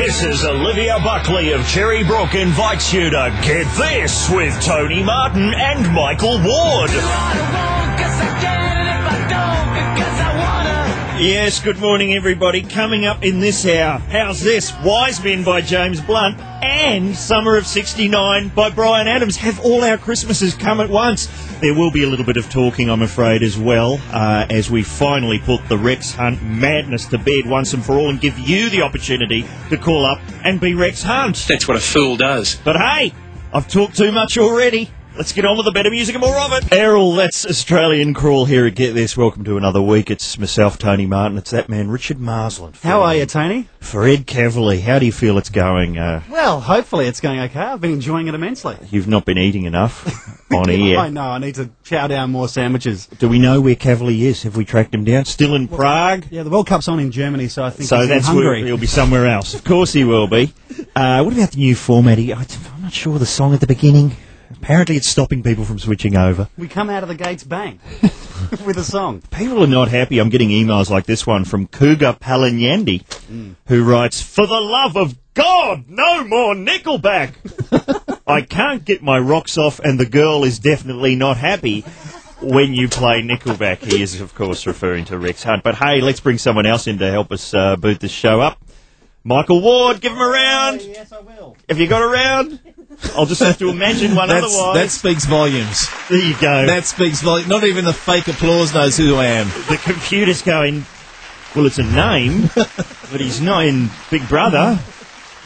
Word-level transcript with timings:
Mrs. 0.00 0.48
Olivia 0.48 0.98
Buckley 1.04 1.52
of 1.52 1.60
Cherrybrook 1.60 2.34
invites 2.34 2.90
you 2.90 3.10
to 3.10 3.38
Get 3.42 3.66
This 3.76 4.30
with 4.30 4.58
Tony 4.62 5.02
Martin 5.02 5.52
and 5.52 5.92
Michael 5.92 6.38
Ward. 6.42 6.90
Yes, 11.20 11.60
good 11.60 11.78
morning, 11.78 12.14
everybody. 12.14 12.62
Coming 12.62 13.04
up 13.04 13.22
in 13.22 13.40
this 13.40 13.66
hour, 13.66 13.98
how's 13.98 14.40
this? 14.40 14.72
Wise 14.82 15.22
Men 15.22 15.44
by 15.44 15.60
James 15.60 16.00
Blunt 16.00 16.40
and 16.40 17.14
Summer 17.14 17.58
of 17.58 17.66
69 17.66 18.48
by 18.48 18.70
Bryan 18.70 19.06
Adams. 19.06 19.36
Have 19.36 19.60
all 19.60 19.84
our 19.84 19.98
Christmases 19.98 20.54
come 20.54 20.80
at 20.80 20.88
once? 20.88 21.26
There 21.60 21.74
will 21.74 21.90
be 21.90 22.04
a 22.04 22.06
little 22.06 22.24
bit 22.24 22.38
of 22.38 22.48
talking, 22.48 22.88
I'm 22.88 23.02
afraid, 23.02 23.42
as 23.42 23.58
well, 23.58 24.00
uh, 24.12 24.46
as 24.48 24.70
we 24.70 24.82
finally 24.82 25.38
put 25.38 25.68
the 25.68 25.76
Rex 25.76 26.14
Hunt 26.14 26.42
madness 26.42 27.04
to 27.08 27.18
bed 27.18 27.44
once 27.44 27.74
and 27.74 27.84
for 27.84 27.98
all 27.98 28.08
and 28.08 28.18
give 28.18 28.38
you 28.38 28.70
the 28.70 28.80
opportunity 28.80 29.44
to 29.68 29.76
call 29.76 30.06
up 30.06 30.20
and 30.42 30.58
be 30.58 30.72
Rex 30.72 31.02
Hunt. 31.02 31.44
That's 31.46 31.68
what 31.68 31.76
a 31.76 31.80
fool 31.80 32.16
does. 32.16 32.54
But 32.64 32.76
hey, 32.76 33.12
I've 33.52 33.68
talked 33.68 33.94
too 33.94 34.10
much 34.10 34.38
already. 34.38 34.88
Let's 35.20 35.32
get 35.34 35.44
on 35.44 35.58
with 35.58 35.66
the 35.66 35.72
better 35.72 35.90
music 35.90 36.14
and 36.14 36.22
more 36.24 36.38
of 36.38 36.50
it. 36.54 36.72
Errol, 36.72 37.12
that's 37.12 37.44
Australian 37.44 38.14
Crawl 38.14 38.46
here 38.46 38.64
at 38.64 38.74
Get 38.74 38.94
This. 38.94 39.18
Welcome 39.18 39.44
to 39.44 39.58
another 39.58 39.82
week. 39.82 40.10
It's 40.10 40.38
myself, 40.38 40.78
Tony 40.78 41.04
Martin. 41.04 41.36
It's 41.36 41.50
that 41.50 41.68
man, 41.68 41.90
Richard 41.90 42.18
Marsland. 42.18 42.76
How 42.82 43.02
are 43.02 43.14
you, 43.14 43.26
Tony? 43.26 43.68
For 43.80 44.06
Ed 44.06 44.26
Kavalee, 44.26 44.80
how 44.80 44.98
do 44.98 45.04
you 45.04 45.12
feel 45.12 45.36
it's 45.36 45.50
going? 45.50 45.98
Uh, 45.98 46.22
Well, 46.30 46.62
hopefully 46.62 47.06
it's 47.06 47.20
going 47.20 47.38
okay. 47.38 47.60
I've 47.60 47.82
been 47.82 47.92
enjoying 47.92 48.28
it 48.28 48.34
immensely. 48.34 48.78
you've 48.90 49.08
not 49.08 49.26
been 49.26 49.36
eating 49.36 49.64
enough 49.66 50.06
on 50.54 50.70
air. 50.70 50.98
I 50.98 51.04
air. 51.04 51.10
know, 51.12 51.20
I 51.28 51.36
need 51.36 51.56
to 51.56 51.68
chow 51.84 52.06
down 52.06 52.30
more 52.32 52.48
sandwiches. 52.48 53.04
Do 53.04 53.28
we 53.28 53.38
know 53.38 53.60
where 53.60 53.76
Kavalee 53.76 54.20
is? 54.22 54.44
Have 54.44 54.56
we 54.56 54.64
tracked 54.64 54.94
him 54.94 55.04
down? 55.04 55.26
Still 55.26 55.54
in 55.54 55.68
Prague? 55.68 56.28
Yeah, 56.30 56.44
the 56.44 56.50
World 56.50 56.66
Cup's 56.66 56.88
on 56.88 56.98
in 56.98 57.10
Germany, 57.10 57.48
so 57.48 57.62
I 57.62 57.68
think 57.68 57.90
So 57.90 57.98
he's 57.98 58.08
that's 58.08 58.30
in 58.30 58.36
where 58.36 58.54
he'll 58.54 58.78
be 58.78 58.86
somewhere 58.86 59.26
else. 59.26 59.52
Of 59.52 59.64
course 59.64 59.92
he 59.92 60.02
will 60.04 60.28
be. 60.28 60.54
Uh, 60.96 61.22
what 61.22 61.34
about 61.34 61.50
the 61.52 61.58
new 61.58 61.74
format? 61.74 62.18
I'm 62.18 62.82
not 62.82 62.92
sure 62.92 63.18
the 63.18 63.26
song 63.26 63.52
at 63.54 63.60
the 63.60 63.66
beginning. 63.66 64.16
Apparently 64.50 64.96
it's 64.96 65.08
stopping 65.08 65.42
people 65.42 65.64
from 65.64 65.78
switching 65.78 66.16
over. 66.16 66.48
We 66.58 66.68
come 66.68 66.90
out 66.90 67.02
of 67.02 67.08
the 67.08 67.14
gates 67.14 67.44
bang 67.44 67.80
with 68.64 68.76
a 68.76 68.84
song. 68.84 69.22
People 69.30 69.62
are 69.62 69.68
not 69.68 69.88
happy. 69.88 70.18
I'm 70.18 70.28
getting 70.28 70.50
emails 70.50 70.90
like 70.90 71.06
this 71.06 71.26
one 71.26 71.44
from 71.44 71.66
Cougar 71.66 72.14
Palinyandi, 72.14 73.54
who 73.66 73.84
writes, 73.84 74.20
For 74.20 74.46
the 74.46 74.60
love 74.60 74.96
of 74.96 75.16
God, 75.34 75.84
no 75.88 76.24
more 76.24 76.54
Nickelback! 76.54 77.34
I 78.26 78.42
can't 78.42 78.84
get 78.84 79.02
my 79.02 79.18
rocks 79.18 79.56
off, 79.56 79.78
and 79.80 79.98
the 79.98 80.06
girl 80.06 80.44
is 80.44 80.58
definitely 80.58 81.16
not 81.16 81.36
happy 81.36 81.82
when 82.40 82.74
you 82.74 82.88
play 82.88 83.22
Nickelback. 83.22 83.78
He 83.78 84.02
is, 84.02 84.20
of 84.20 84.34
course, 84.34 84.66
referring 84.66 85.04
to 85.06 85.18
Rex 85.18 85.42
Hunt. 85.42 85.62
But 85.62 85.76
hey, 85.76 86.00
let's 86.00 86.20
bring 86.20 86.38
someone 86.38 86.66
else 86.66 86.86
in 86.86 86.98
to 86.98 87.10
help 87.10 87.32
us 87.32 87.54
uh, 87.54 87.76
boot 87.76 88.00
this 88.00 88.10
show 88.12 88.40
up. 88.40 88.60
Michael 89.22 89.60
Ward, 89.60 90.00
give 90.00 90.12
him 90.12 90.18
a 90.18 90.26
round. 90.28 90.80
yes, 90.82 91.12
I 91.12 91.20
will. 91.20 91.56
Have 91.68 91.78
you 91.78 91.86
got 91.86 92.02
a 92.02 92.08
round? 92.08 92.60
I'll 93.16 93.26
just 93.26 93.42
have 93.42 93.58
to 93.58 93.68
imagine 93.70 94.14
one 94.14 94.28
That's, 94.28 94.44
otherwise. 94.46 94.74
that 94.76 94.90
speaks 94.90 95.24
volumes. 95.26 95.88
there 96.08 96.18
you 96.18 96.34
go. 96.40 96.66
That 96.66 96.84
speaks 96.84 97.20
volumes. 97.22 97.48
Not 97.48 97.64
even 97.64 97.84
the 97.84 97.92
fake 97.92 98.28
applause 98.28 98.72
knows 98.74 98.96
who 98.96 99.16
I 99.16 99.26
am. 99.26 99.48
the 99.68 99.78
computer's 99.82 100.42
going, 100.42 100.84
well, 101.56 101.66
it's 101.66 101.78
a 101.78 101.82
name, 101.82 102.50
but 102.54 103.20
he's 103.20 103.40
not 103.40 103.64
in 103.64 103.90
Big 104.10 104.28
Brother. 104.28 104.78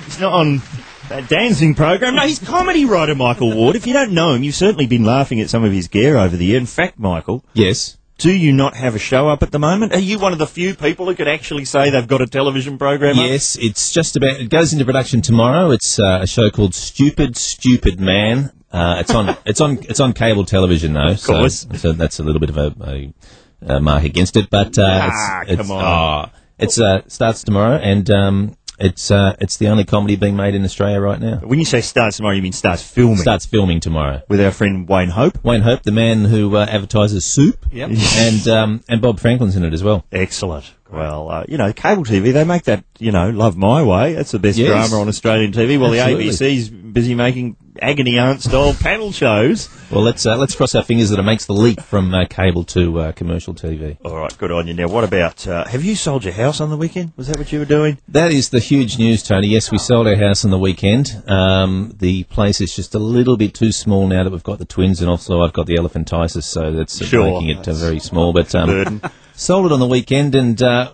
He's 0.05 0.20
not 0.20 0.32
on 0.32 0.60
that 1.08 1.28
dancing 1.28 1.75
program. 1.75 2.16
No, 2.16 2.22
he's 2.22 2.38
comedy 2.38 2.84
writer, 2.84 3.14
Michael 3.14 3.55
Ward. 3.55 3.77
If 3.77 3.86
you 3.86 3.92
don't 3.92 4.12
know 4.12 4.34
him, 4.34 4.42
you've 4.42 4.55
certainly 4.55 4.86
been 4.86 5.05
laughing 5.05 5.41
at 5.41 5.48
some 5.48 5.64
of 5.64 5.72
his 5.72 5.88
gear 5.88 6.16
over 6.19 6.36
the 6.36 6.44
year. 6.47 6.58
In 6.58 6.66
fact, 6.66 6.98
Michael, 6.98 7.44
Yes. 7.55 7.97
Do 8.18 8.32
you 8.32 8.52
not 8.52 8.74
have 8.76 8.94
a 8.94 8.98
show 8.98 9.28
up 9.28 9.42
at 9.42 9.50
the 9.50 9.58
moment? 9.58 9.92
Are 9.92 9.98
you 9.98 10.18
one 10.18 10.32
of 10.32 10.38
the 10.38 10.46
few 10.46 10.74
people 10.74 11.06
who 11.06 11.14
could 11.14 11.28
actually 11.28 11.64
say 11.64 11.90
they've 11.90 12.06
got 12.06 12.20
a 12.22 12.26
television 12.26 12.78
program 12.78 13.18
up? 13.18 13.24
Yes, 13.26 13.56
it's 13.60 13.92
just 13.92 14.16
about. 14.16 14.40
It 14.40 14.50
goes 14.50 14.72
into 14.72 14.84
production 14.84 15.20
tomorrow. 15.22 15.70
It's 15.72 15.98
uh, 15.98 16.20
a 16.22 16.26
show 16.26 16.48
called 16.50 16.74
Stupid 16.74 17.36
Stupid 17.36 17.98
Man. 18.00 18.52
Uh, 18.72 18.96
it's 19.00 19.14
on. 19.14 19.36
It's 19.44 19.60
on. 19.60 19.78
It's 19.82 20.00
on 20.00 20.12
cable 20.12 20.44
television 20.44 20.92
though. 20.92 21.08
Of 21.12 21.22
course. 21.24 21.66
So, 21.72 21.76
so 21.76 21.92
that's 21.92 22.19
a 22.20 22.22
little 22.22 22.41
bit 22.41 22.50
of 22.50 22.56
a, 22.58 22.74
a, 22.80 23.74
a 23.76 23.80
mark 23.80 24.04
against 24.04 24.36
it, 24.36 24.48
but 24.50 24.78
uh, 24.78 25.08
Ah, 25.12 25.41
it's, 25.42 25.50
it's, 25.53 25.62
come 25.62 25.70
on. 25.72 25.84
oh, 26.30 26.38
it's 26.58 26.78
uh, 26.80 27.03
starts 27.08 27.42
tomorrow, 27.42 27.76
and 27.76 28.08
um, 28.10 28.56
it's 28.78 29.10
uh, 29.10 29.36
it's 29.40 29.56
the 29.56 29.68
only 29.68 29.84
comedy 29.84 30.16
being 30.16 30.36
made 30.36 30.54
in 30.54 30.64
Australia 30.64 31.00
right 31.00 31.20
now. 31.20 31.36
When 31.38 31.58
you 31.58 31.64
say 31.64 31.80
starts 31.80 32.16
tomorrow, 32.16 32.34
you 32.34 32.42
mean 32.42 32.52
starts 32.52 32.82
filming 32.82 33.18
Starts 33.18 33.46
filming 33.46 33.80
tomorrow. 33.80 34.22
with 34.28 34.40
our 34.40 34.50
friend 34.50 34.88
Wayne 34.88 35.10
Hope. 35.10 35.42
Wayne 35.44 35.60
Hope, 35.62 35.82
the 35.82 35.92
man 35.92 36.24
who 36.24 36.56
uh, 36.56 36.66
advertises 36.68 37.24
soup, 37.24 37.66
Yep. 37.72 37.90
and 38.16 38.48
um, 38.48 38.84
and 38.88 39.00
Bob 39.00 39.20
Franklin's 39.20 39.56
in 39.56 39.64
it 39.64 39.72
as 39.72 39.82
well. 39.84 40.04
Excellent. 40.12 40.72
Well, 40.92 41.28
uh, 41.28 41.44
you 41.48 41.58
know, 41.58 41.72
cable 41.72 42.04
TV, 42.04 42.32
they 42.32 42.44
make 42.44 42.64
that, 42.64 42.84
you 43.00 43.10
know, 43.10 43.30
Love 43.30 43.56
My 43.56 43.82
Way. 43.82 44.12
That's 44.12 44.30
the 44.30 44.38
best 44.38 44.56
Yes. 44.58 44.68
drama 44.68 45.00
on 45.02 45.08
Australian 45.08 45.50
TV. 45.52 45.76
Well, 45.80 45.92
Absolutely. 45.92 46.30
the 46.30 46.30
ABC's 46.30 46.68
busy 46.70 47.14
making 47.16 47.56
agony 47.80 48.18
aunt 48.18 48.42
style 48.42 48.74
panel 48.74 49.12
shows. 49.12 49.68
Well, 49.90 50.02
let's 50.02 50.24
uh, 50.26 50.36
let's 50.36 50.54
cross 50.54 50.74
our 50.74 50.82
fingers 50.82 51.10
that 51.10 51.18
it 51.18 51.22
makes 51.22 51.46
the 51.46 51.52
leap 51.52 51.80
from 51.80 52.12
uh, 52.14 52.26
cable 52.26 52.64
to 52.64 53.00
uh, 53.00 53.12
commercial 53.12 53.54
TV. 53.54 53.96
All 54.04 54.16
right, 54.16 54.36
good 54.38 54.50
on 54.50 54.66
you. 54.66 54.74
Now, 54.74 54.88
what 54.88 55.04
about, 55.04 55.46
uh, 55.46 55.64
have 55.66 55.84
you 55.84 55.94
sold 55.94 56.24
your 56.24 56.32
house 56.32 56.60
on 56.60 56.70
the 56.70 56.76
weekend? 56.76 57.12
Was 57.16 57.28
that 57.28 57.38
what 57.38 57.52
you 57.52 57.58
were 57.58 57.64
doing? 57.64 57.98
That 58.08 58.32
is 58.32 58.50
the 58.50 58.60
huge 58.60 58.98
news, 58.98 59.22
Tony. 59.22 59.48
Yes, 59.48 59.70
we 59.70 59.78
sold 59.78 60.06
our 60.06 60.16
house 60.16 60.44
on 60.44 60.50
the 60.50 60.58
weekend. 60.58 61.22
Um, 61.28 61.94
the 61.98 62.24
place 62.24 62.60
is 62.60 62.74
just 62.74 62.94
a 62.94 62.98
little 62.98 63.36
bit 63.36 63.54
too 63.54 63.72
small 63.72 64.06
now 64.06 64.24
that 64.24 64.30
we've 64.30 64.42
got 64.42 64.58
the 64.58 64.64
twins, 64.64 65.00
and 65.00 65.10
also 65.10 65.42
I've 65.42 65.52
got 65.52 65.66
the 65.66 65.76
elephantiasis, 65.76 66.44
so 66.44 66.72
that's 66.72 67.04
Sure. 67.04 67.24
making 67.41 67.50
it 67.58 67.68
uh, 67.68 67.72
very 67.74 68.00
small. 68.00 68.32
But 68.32 68.54
um, 68.54 69.02
sold 69.34 69.66
it 69.66 69.72
on 69.72 69.80
the 69.80 69.86
weekend 69.86 70.34
and 70.34 70.60
uh, 70.62 70.92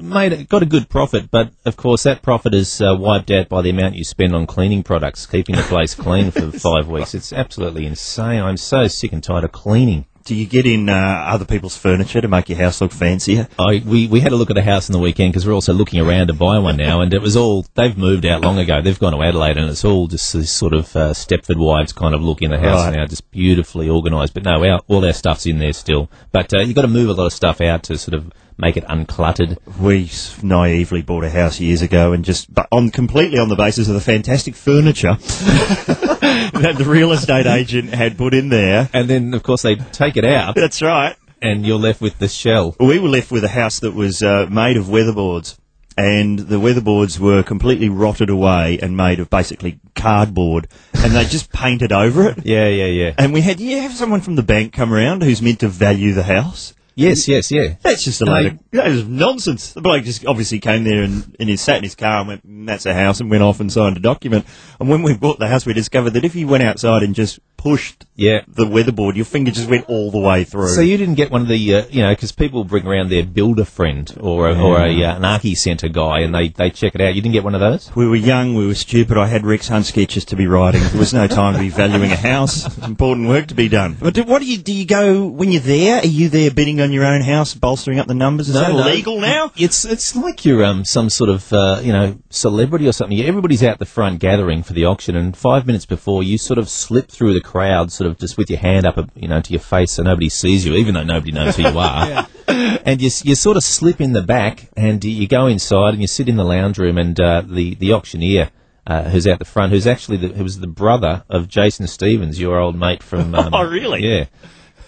made 0.00 0.48
got 0.48 0.62
a 0.62 0.66
good 0.66 0.88
profit. 0.88 1.30
But 1.30 1.52
of 1.64 1.76
course, 1.76 2.02
that 2.04 2.22
profit 2.22 2.54
is 2.54 2.80
uh, 2.80 2.96
wiped 2.98 3.30
out 3.30 3.48
by 3.48 3.62
the 3.62 3.70
amount 3.70 3.94
you 3.96 4.04
spend 4.04 4.34
on 4.34 4.46
cleaning 4.46 4.82
products, 4.82 5.26
keeping 5.26 5.56
the 5.56 5.62
place 5.62 5.94
clean 5.94 6.30
for 6.30 6.50
five 6.58 6.88
weeks. 6.88 7.14
It's 7.14 7.32
absolutely 7.32 7.86
insane. 7.86 8.42
I'm 8.42 8.56
so 8.56 8.88
sick 8.88 9.12
and 9.12 9.22
tired 9.22 9.44
of 9.44 9.52
cleaning. 9.52 10.06
Do 10.22 10.34
you 10.34 10.44
get 10.46 10.66
in 10.66 10.90
uh, 10.90 10.92
other 11.26 11.46
people's 11.46 11.76
furniture 11.78 12.20
to 12.20 12.28
make 12.28 12.50
your 12.50 12.58
house 12.58 12.82
look 12.82 12.92
fancier? 12.92 13.48
I, 13.58 13.82
we, 13.84 14.06
we 14.06 14.20
had 14.20 14.32
a 14.32 14.36
look 14.36 14.50
at 14.50 14.58
a 14.58 14.62
house 14.62 14.88
on 14.88 14.92
the 14.92 14.98
weekend 14.98 15.32
because 15.32 15.46
we're 15.46 15.54
also 15.54 15.72
looking 15.72 15.98
around 15.98 16.26
to 16.26 16.34
buy 16.34 16.58
one 16.58 16.76
now, 16.76 17.00
and 17.00 17.12
it 17.14 17.22
was 17.22 17.36
all 17.36 17.64
they've 17.74 17.96
moved 17.96 18.26
out 18.26 18.42
long 18.42 18.58
ago. 18.58 18.82
They've 18.82 18.98
gone 18.98 19.12
to 19.14 19.22
Adelaide, 19.22 19.56
and 19.56 19.70
it's 19.70 19.84
all 19.84 20.08
just 20.08 20.34
this 20.34 20.50
sort 20.52 20.74
of 20.74 20.94
uh, 20.94 21.14
Stepford 21.14 21.56
wives 21.56 21.94
kind 21.94 22.14
of 22.14 22.20
look 22.22 22.42
in 22.42 22.50
the 22.50 22.60
house 22.60 22.84
Right. 22.84 22.96
now, 22.96 23.06
just 23.06 23.30
beautifully 23.30 23.88
organised. 23.88 24.34
But 24.34 24.44
no, 24.44 24.62
our, 24.62 24.80
all 24.88 25.04
our 25.06 25.14
stuff's 25.14 25.46
in 25.46 25.58
there 25.58 25.72
still. 25.72 26.10
But 26.32 26.52
uh, 26.52 26.60
you've 26.60 26.76
got 26.76 26.82
to 26.82 26.88
move 26.88 27.08
a 27.08 27.14
lot 27.14 27.26
of 27.26 27.32
stuff 27.32 27.62
out 27.62 27.84
to 27.84 27.96
sort 27.96 28.14
of 28.14 28.30
make 28.60 28.76
it 28.76 28.84
uncluttered. 28.84 29.58
We 29.78 30.10
naively 30.42 31.02
bought 31.02 31.24
a 31.24 31.30
house 31.30 31.58
years 31.60 31.82
ago 31.82 32.12
and 32.12 32.24
just, 32.24 32.52
but 32.52 32.68
on 32.70 32.90
completely 32.90 33.38
on 33.38 33.48
the 33.48 33.56
basis 33.56 33.88
of 33.88 33.94
the 33.94 34.00
fantastic 34.00 34.54
furniture 34.54 35.14
that 35.20 36.74
the 36.78 36.84
real 36.84 37.12
estate 37.12 37.46
agent 37.46 37.90
had 37.94 38.16
put 38.18 38.34
in 38.34 38.48
there. 38.48 38.88
And 38.92 39.08
then, 39.08 39.34
of 39.34 39.42
course, 39.42 39.62
they 39.62 39.76
take 39.76 40.16
it 40.16 40.24
out, 40.24 40.54
That's 40.54 40.82
right. 40.82 41.16
and 41.42 41.66
you're 41.66 41.78
left 41.78 42.00
with 42.00 42.18
the 42.18 42.28
shell. 42.28 42.76
We 42.78 42.98
were 42.98 43.08
left 43.08 43.30
with 43.30 43.44
a 43.44 43.48
house 43.48 43.80
that 43.80 43.94
was 43.94 44.22
uh, 44.22 44.46
made 44.50 44.76
of 44.76 44.84
weatherboards, 44.86 45.56
and 45.96 46.38
the 46.38 46.56
weatherboards 46.56 47.18
were 47.18 47.42
completely 47.42 47.88
rotted 47.88 48.30
away 48.30 48.78
and 48.80 48.96
made 48.96 49.20
of 49.20 49.28
basically 49.30 49.80
cardboard, 49.94 50.68
and 50.94 51.12
they 51.12 51.24
just 51.24 51.52
painted 51.52 51.92
over 51.92 52.28
it. 52.28 52.38
Yeah, 52.44 52.68
yeah, 52.68 52.86
yeah. 52.86 53.14
And 53.18 53.32
we 53.32 53.40
had, 53.40 53.60
you 53.60 53.80
have 53.80 53.92
someone 53.92 54.20
from 54.20 54.36
the 54.36 54.42
bank 54.42 54.72
come 54.72 54.92
around 54.92 55.22
who's 55.22 55.42
meant 55.42 55.60
to 55.60 55.68
value 55.68 56.12
the 56.12 56.22
house. 56.22 56.74
Yes, 56.94 57.28
yes, 57.28 57.50
yeah. 57.50 57.74
That's 57.82 58.04
just 58.04 58.20
a 58.20 58.24
load 58.24 58.46
of 58.46 58.58
that 58.72 58.88
is 58.88 59.06
nonsense. 59.06 59.72
The 59.72 59.80
bloke 59.80 60.04
just 60.04 60.26
obviously 60.26 60.58
came 60.58 60.84
there 60.84 61.02
and, 61.02 61.36
and 61.38 61.48
he 61.48 61.56
sat 61.56 61.78
in 61.78 61.84
his 61.84 61.94
car 61.94 62.20
and 62.20 62.28
went, 62.28 62.46
"Mm, 62.46 62.66
that's 62.66 62.86
a 62.86 62.94
house, 62.94 63.20
and 63.20 63.30
went 63.30 63.42
off 63.42 63.60
and 63.60 63.72
signed 63.72 63.96
a 63.96 64.00
document. 64.00 64.44
And 64.78 64.88
when 64.88 65.02
we 65.02 65.16
bought 65.16 65.38
the 65.38 65.48
house, 65.48 65.64
we 65.64 65.72
discovered 65.72 66.10
that 66.10 66.24
if 66.24 66.34
you 66.34 66.46
went 66.46 66.62
outside 66.62 67.02
and 67.02 67.14
just 67.14 67.38
pushed 67.60 68.06
Yeah. 68.16 68.40
the 68.48 68.64
weatherboard, 68.64 69.16
your 69.16 69.26
finger 69.26 69.50
just 69.50 69.68
went 69.68 69.84
all 69.88 70.10
the 70.10 70.18
way 70.18 70.44
through. 70.44 70.68
So 70.68 70.80
you 70.80 70.96
didn't 70.96 71.16
get 71.16 71.30
one 71.30 71.42
of 71.42 71.48
the, 71.48 71.74
uh, 71.74 71.84
you 71.90 72.02
know, 72.02 72.10
because 72.12 72.32
people 72.32 72.64
bring 72.64 72.86
around 72.86 73.10
their 73.10 73.24
builder 73.24 73.64
friend 73.66 74.10
or 74.18 74.48
a, 74.48 74.58
or 74.58 74.78
a 74.78 74.90
uh, 75.04 75.16
an 75.16 75.22
Archicentre 75.22 75.92
guy, 75.92 76.20
and 76.20 76.34
they, 76.34 76.48
they 76.48 76.70
check 76.70 76.94
it 76.94 77.00
out. 77.02 77.14
You 77.14 77.20
didn't 77.20 77.34
get 77.34 77.44
one 77.44 77.54
of 77.54 77.60
those. 77.60 77.90
we 77.94 78.06
were 78.08 78.16
young, 78.16 78.54
we 78.54 78.66
were 78.66 78.74
stupid. 78.74 79.18
I 79.18 79.26
had 79.26 79.44
Rex 79.44 79.68
Hunt 79.68 79.84
sketches 79.86 80.24
to 80.26 80.36
be 80.36 80.46
writing. 80.46 80.82
There 80.82 80.98
was 80.98 81.12
no 81.12 81.26
time 81.26 81.52
to 81.54 81.60
be 81.60 81.68
valuing 81.68 82.10
a 82.12 82.16
house. 82.16 82.78
Important 82.78 83.28
work 83.28 83.46
to 83.48 83.54
be 83.54 83.68
done. 83.68 83.96
But 84.00 84.14
do, 84.14 84.22
what 84.24 84.40
do 84.40 84.46
you 84.46 84.58
do? 84.58 84.72
You 84.72 84.86
go 84.86 85.26
when 85.26 85.52
you're 85.52 85.60
there? 85.60 86.00
Are 86.00 86.06
you 86.06 86.28
there 86.30 86.50
bidding 86.50 86.80
on 86.80 86.92
your 86.92 87.04
own 87.04 87.20
house, 87.20 87.54
bolstering 87.54 87.98
up 87.98 88.06
the 88.06 88.14
numbers? 88.14 88.48
Is 88.48 88.54
that 88.54 88.70
illegal 88.70 89.20
now? 89.20 89.52
It's 89.56 89.84
it's 89.84 90.16
like 90.16 90.44
you're 90.46 90.64
um 90.64 90.84
some 90.84 91.10
sort 91.10 91.28
of 91.30 91.52
uh, 91.52 91.80
you 91.82 91.92
know 91.92 92.16
celebrity 92.30 92.88
or 92.88 92.92
something. 92.92 93.20
Everybody's 93.20 93.62
out 93.62 93.78
the 93.78 93.86
front 93.86 94.18
gathering 94.20 94.62
for 94.62 94.72
the 94.72 94.84
auction, 94.86 95.14
and 95.16 95.36
five 95.36 95.66
minutes 95.66 95.84
before 95.86 96.22
you 96.22 96.38
sort 96.38 96.58
of 96.58 96.68
slip 96.68 97.08
through 97.10 97.34
the 97.34 97.40
crowd, 97.50 97.90
sort 97.92 98.08
of 98.10 98.18
just 98.18 98.36
with 98.38 98.48
your 98.50 98.58
hand 98.60 98.86
up, 98.86 98.96
you 99.14 99.28
know, 99.28 99.40
to 99.40 99.52
your 99.52 99.60
face, 99.60 99.92
so 99.92 100.02
nobody 100.02 100.28
sees 100.28 100.64
you, 100.64 100.74
even 100.74 100.94
though 100.94 101.02
nobody 101.04 101.32
knows 101.32 101.56
who 101.56 101.62
you 101.62 101.78
are. 101.78 102.26
And 102.84 103.00
you 103.00 103.10
you 103.22 103.34
sort 103.36 103.56
of 103.56 103.62
slip 103.62 104.00
in 104.00 104.12
the 104.12 104.22
back, 104.22 104.68
and 104.76 105.02
you 105.04 105.28
go 105.28 105.46
inside, 105.46 105.92
and 105.94 106.00
you 106.02 106.08
sit 106.08 106.28
in 106.28 106.36
the 106.36 106.44
lounge 106.44 106.78
room, 106.78 106.98
and 106.98 107.18
uh, 107.20 107.42
the 107.46 107.74
the 107.76 107.92
auctioneer. 107.92 108.50
Uh, 108.86 109.04
who's 109.10 109.26
out 109.26 109.38
the 109.38 109.44
front? 109.44 109.70
Who's 109.72 109.86
actually 109.86 110.16
the, 110.16 110.28
who 110.28 110.42
was 110.42 110.58
the 110.58 110.66
brother 110.66 111.22
of 111.28 111.46
Jason 111.48 111.86
Stevens, 111.86 112.40
your 112.40 112.58
old 112.58 112.76
mate 112.76 113.02
from? 113.04 113.34
Um, 113.40 113.54
Oh, 113.54 113.62
really? 113.62 114.00
Yeah, 114.02 114.24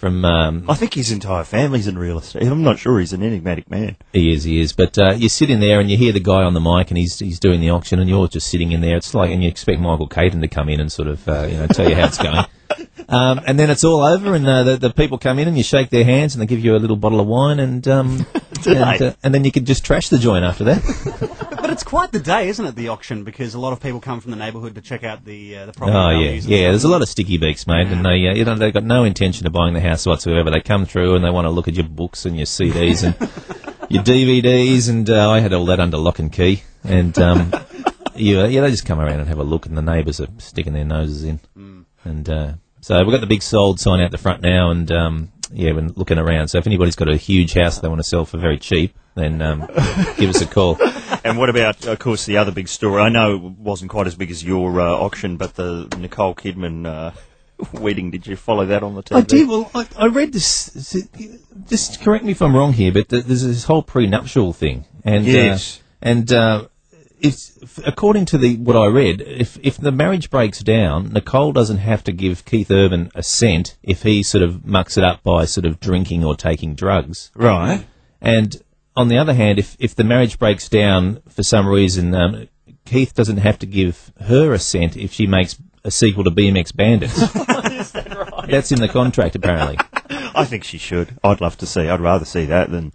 from 0.02 0.25
um, 0.25 0.69
I 0.69 0.75
think 0.75 0.94
his 0.94 1.12
entire 1.12 1.44
family's 1.44 1.87
in 1.87 1.96
real 1.96 2.19
estate. 2.19 2.43
I'm 2.43 2.64
not 2.64 2.81
sure 2.81 2.99
he's 2.99 3.12
an 3.12 3.22
enigmatic 3.22 3.70
man. 3.70 3.94
He 4.12 4.34
is, 4.34 4.43
he 4.43 4.60
is. 4.60 4.72
But 4.72 4.99
uh, 4.99 5.12
you 5.12 5.28
sit 5.28 5.49
in 5.49 5.60
there 5.60 5.78
and 5.78 5.88
you 5.88 5.96
hear 5.96 6.10
the 6.10 6.19
guy 6.19 6.43
on 6.43 6.54
the 6.54 6.60
mic 6.60 6.90
and 6.90 6.99
he's 6.99 7.20
he's 7.20 7.38
doing 7.38 7.60
the 7.60 7.70
auction 7.70 8.00
and 8.00 8.10
you're 8.10 8.26
just 8.26 8.49
sitting 8.49 8.72
in 8.72 8.81
there. 8.81 8.96
It's 8.96 9.14
like, 9.14 9.31
and 9.31 9.44
you 9.44 9.49
expect 9.49 9.81
Michael 9.81 10.08
Caton 10.08 10.40
to 10.40 10.49
come 10.49 10.69
in 10.69 10.81
and 10.81 10.90
sort 10.90 11.06
of, 11.06 11.28
uh, 11.28 11.46
you 11.49 11.56
know, 11.56 11.69
tell 11.69 11.88
you 11.88 11.94
how 11.94 12.06
it's 12.06 12.19
going. 12.19 12.44
Um, 13.08 13.43
and 13.46 13.58
then 13.58 13.69
it's 13.69 13.84
all 13.84 14.02
over 14.02 14.34
and 14.34 14.46
uh, 14.46 14.62
the, 14.62 14.76
the 14.78 14.90
people 14.90 15.19
come 15.19 15.38
in 15.38 15.46
and 15.46 15.58
you 15.58 15.62
shake 15.62 15.90
their 15.90 16.04
hands 16.04 16.34
and 16.34 16.40
they 16.40 16.46
give 16.46 16.60
you 16.60 16.75
a 16.75 16.78
little 16.78 16.96
bottle 16.96 17.20
of 17.20 17.26
wine 17.26 17.60
and 17.60 17.87
um, 17.87 18.25
and, 18.66 19.02
uh, 19.02 19.12
and 19.22 19.34
then 19.34 19.44
you 19.44 19.52
can 19.52 19.66
just 19.66 19.84
trash 19.84 20.08
the 20.08 20.19
joint 20.19 20.44
after 20.44 20.64
that. 20.64 21.49
It's 21.73 21.83
quite 21.83 22.13
the 22.13 22.21
day, 22.21 22.49
isn't 22.49 22.65
it, 22.67 22.75
the 22.75 22.89
auction? 22.89 23.25
Because 23.25 23.55
a 23.55 23.59
lot 23.59 23.73
of 23.73 23.81
people 23.81 23.99
come 23.99 24.21
from 24.21 24.31
the 24.31 24.37
neighbourhood 24.37 24.75
to 24.75 24.83
check 24.83 25.05
out 25.05 25.25
the 25.25 25.57
uh, 25.57 25.67
the 25.67 25.73
property 25.73 25.97
Oh 25.97 26.11
yeah, 26.11 26.31
yeah. 26.33 26.69
There's 26.69 26.85
a 26.85 26.89
lot 26.89 27.01
of 27.01 27.09
sticky 27.09 27.39
beaks, 27.39 27.67
mate, 27.67 27.87
and 27.87 28.05
they, 28.05 28.29
uh, 28.29 28.35
you 28.35 28.45
know, 28.45 28.55
they've 28.55 28.75
got 28.75 28.85
no 28.85 29.05
intention 29.05 29.47
of 29.47 29.55
buying 29.55 29.73
the 29.73 29.81
house 29.81 30.05
whatsoever. 30.05 30.51
They 30.51 30.61
come 30.61 30.85
through 30.85 31.15
and 31.15 31.25
they 31.25 31.31
want 31.31 31.47
to 31.47 31.51
look 31.51 31.69
at 31.69 31.75
your 31.75 31.89
books 31.89 32.27
and 32.27 32.37
your 32.37 32.45
CDs 32.45 33.05
and 33.05 33.17
your 33.91 34.03
DVDs, 34.03 34.91
and 34.91 35.09
uh, 35.09 35.31
I 35.31 35.41
had 35.41 35.55
all 35.55 35.65
that 35.67 35.81
under 35.81 35.97
lock 35.97 36.19
and 36.19 36.31
key. 36.31 36.63
And 36.85 37.19
um, 37.19 37.53
yeah, 38.15 38.47
yeah, 38.47 38.61
they 38.61 38.71
just 38.71 38.85
come 38.85 39.01
around 39.01 39.21
and 39.21 39.29
have 39.29 39.39
a 39.39 39.45
look, 39.45 39.65
and 39.65 39.77
the 39.77 39.83
neighbours 39.83 40.21
are 40.21 40.29
sticking 40.37 40.75
their 40.75 40.85
noses 40.85 41.25
in. 41.25 41.41
And 42.05 42.29
uh, 42.29 42.53
so 42.83 42.99
we've 42.99 43.13
got 43.13 43.23
the 43.23 43.27
big 43.27 43.43
sold 43.43 43.81
sign 43.81 44.01
out 44.01 44.11
the 44.11 44.19
front 44.19 44.43
now, 44.43 44.71
and 44.71 44.93
um, 44.93 45.33
yeah, 45.51 45.73
we're 45.73 45.89
looking 45.89 46.19
around. 46.19 46.49
So 46.49 46.59
if 46.59 46.67
anybody's 46.67 46.97
got 46.97 47.09
a 47.09 47.17
huge 47.17 47.55
house 47.55 47.79
they 47.79 47.89
want 47.89 48.01
to 48.01 48.09
sell 48.09 48.27
for 48.27 48.37
very 48.37 48.59
cheap, 48.59 48.95
then 49.14 49.43
um, 49.43 49.61
give 50.17 50.31
us 50.31 50.41
a 50.41 50.47
call. 50.47 50.79
And 51.25 51.38
what 51.38 51.50
about, 51.50 51.87
of 51.87 52.00
course, 52.00 52.26
the 52.26 52.38
other 52.38 52.50
big 52.50 52.67
story? 52.67 53.00
I 53.00 53.09
know 53.09 53.37
it 53.37 53.43
wasn't 53.43 53.93
quite 53.93 54.09
as 54.09 54.17
big 54.17 54.32
as 54.32 54.43
your 54.43 54.81
uh, 54.81 54.91
auction, 54.91 55.37
but 55.37 55.55
the 55.55 55.87
Nicole 55.97 56.35
Kidman 56.35 56.85
uh, 56.85 57.12
wedding. 57.81 58.11
Did 58.11 58.26
you 58.26 58.35
follow 58.35 58.67
that 58.67 58.82
on 58.82 58.97
the 58.97 59.05
TV? 59.05 59.17
I 59.17 59.20
did. 59.20 59.49
Well, 59.49 59.70
I, 59.73 59.87
I 59.97 60.06
read 60.06 60.32
this. 60.32 60.97
Just 61.69 62.00
correct 62.03 62.25
me 62.25 62.32
if 62.32 62.43
I'm 62.43 62.56
wrong 62.56 62.73
here, 62.73 62.91
but 62.93 63.09
th- 63.09 63.25
there's 63.25 63.44
this 63.44 63.62
whole 63.64 63.85
prenuptial 63.85 64.53
thing, 64.53 64.85
and 65.05 65.25
Yes. 65.25 65.79
uh, 65.79 65.82
and 66.09 66.32
uh, 66.32 66.64
it's 67.20 67.56
according 67.87 68.25
to 68.26 68.38
the 68.38 68.56
what 68.56 68.75
I 68.75 68.87
read, 68.87 69.20
if 69.20 69.56
if 69.62 69.76
the 69.79 69.93
marriage 69.93 70.29
breaks 70.29 70.59
down, 70.61 71.12
Nicole 71.12 71.53
doesn't 71.53 71.79
have 71.79 72.03
to 72.05 72.12
give 72.12 72.44
Keith 72.44 72.70
Urban 72.70 73.12
a 73.14 73.23
cent 73.23 73.76
if 73.85 74.03
he 74.03 74.25
sort 74.25 74.43
of 74.43 74.67
mucks 74.67 74.99
it 74.99 75.05
up 75.05 75.23
by 75.23 75.44
sort 75.44 75.67
of 75.67 75.79
drinking 75.79 76.25
or 76.25 76.35
taking 76.35 76.75
drugs. 76.75 77.31
Right. 77.37 77.87
And 78.20 78.61
on 78.97 79.09
the 79.09 79.19
other 79.19 79.35
hand, 79.35 79.59
if, 79.59 79.77
if 79.79 79.94
the 79.94 80.05
marriage 80.05 80.39
breaks 80.39 80.69
down 80.69 81.23
for 81.29 81.43
some 81.43 81.67
reason, 81.67 82.15
um, 82.15 82.49
Keith 82.85 83.15
doesn't 83.15 83.39
have 83.39 83.59
to 83.61 83.67
give 83.67 84.12
her 84.21 84.53
a 84.53 84.59
cent 84.59 84.97
if 84.97 85.12
she 85.12 85.27
makes 85.27 85.56
a 85.85 85.91
sequel 85.91 86.25
to 86.25 86.31
BMX 86.31 86.75
Bandits. 86.75 87.15
That's 88.49 88.73
in 88.73 88.81
the 88.81 88.89
contract, 88.89 89.35
apparently. 89.35 89.79
I 90.35 90.44
think 90.44 90.65
she 90.65 90.79
should. 90.79 91.19
I'd 91.25 91.41
love 91.41 91.56
to 91.59 91.67
see. 91.67 91.89
I'd 91.89 92.00
rather 92.00 92.25
see 92.25 92.47
that 92.47 92.71
than 92.71 92.93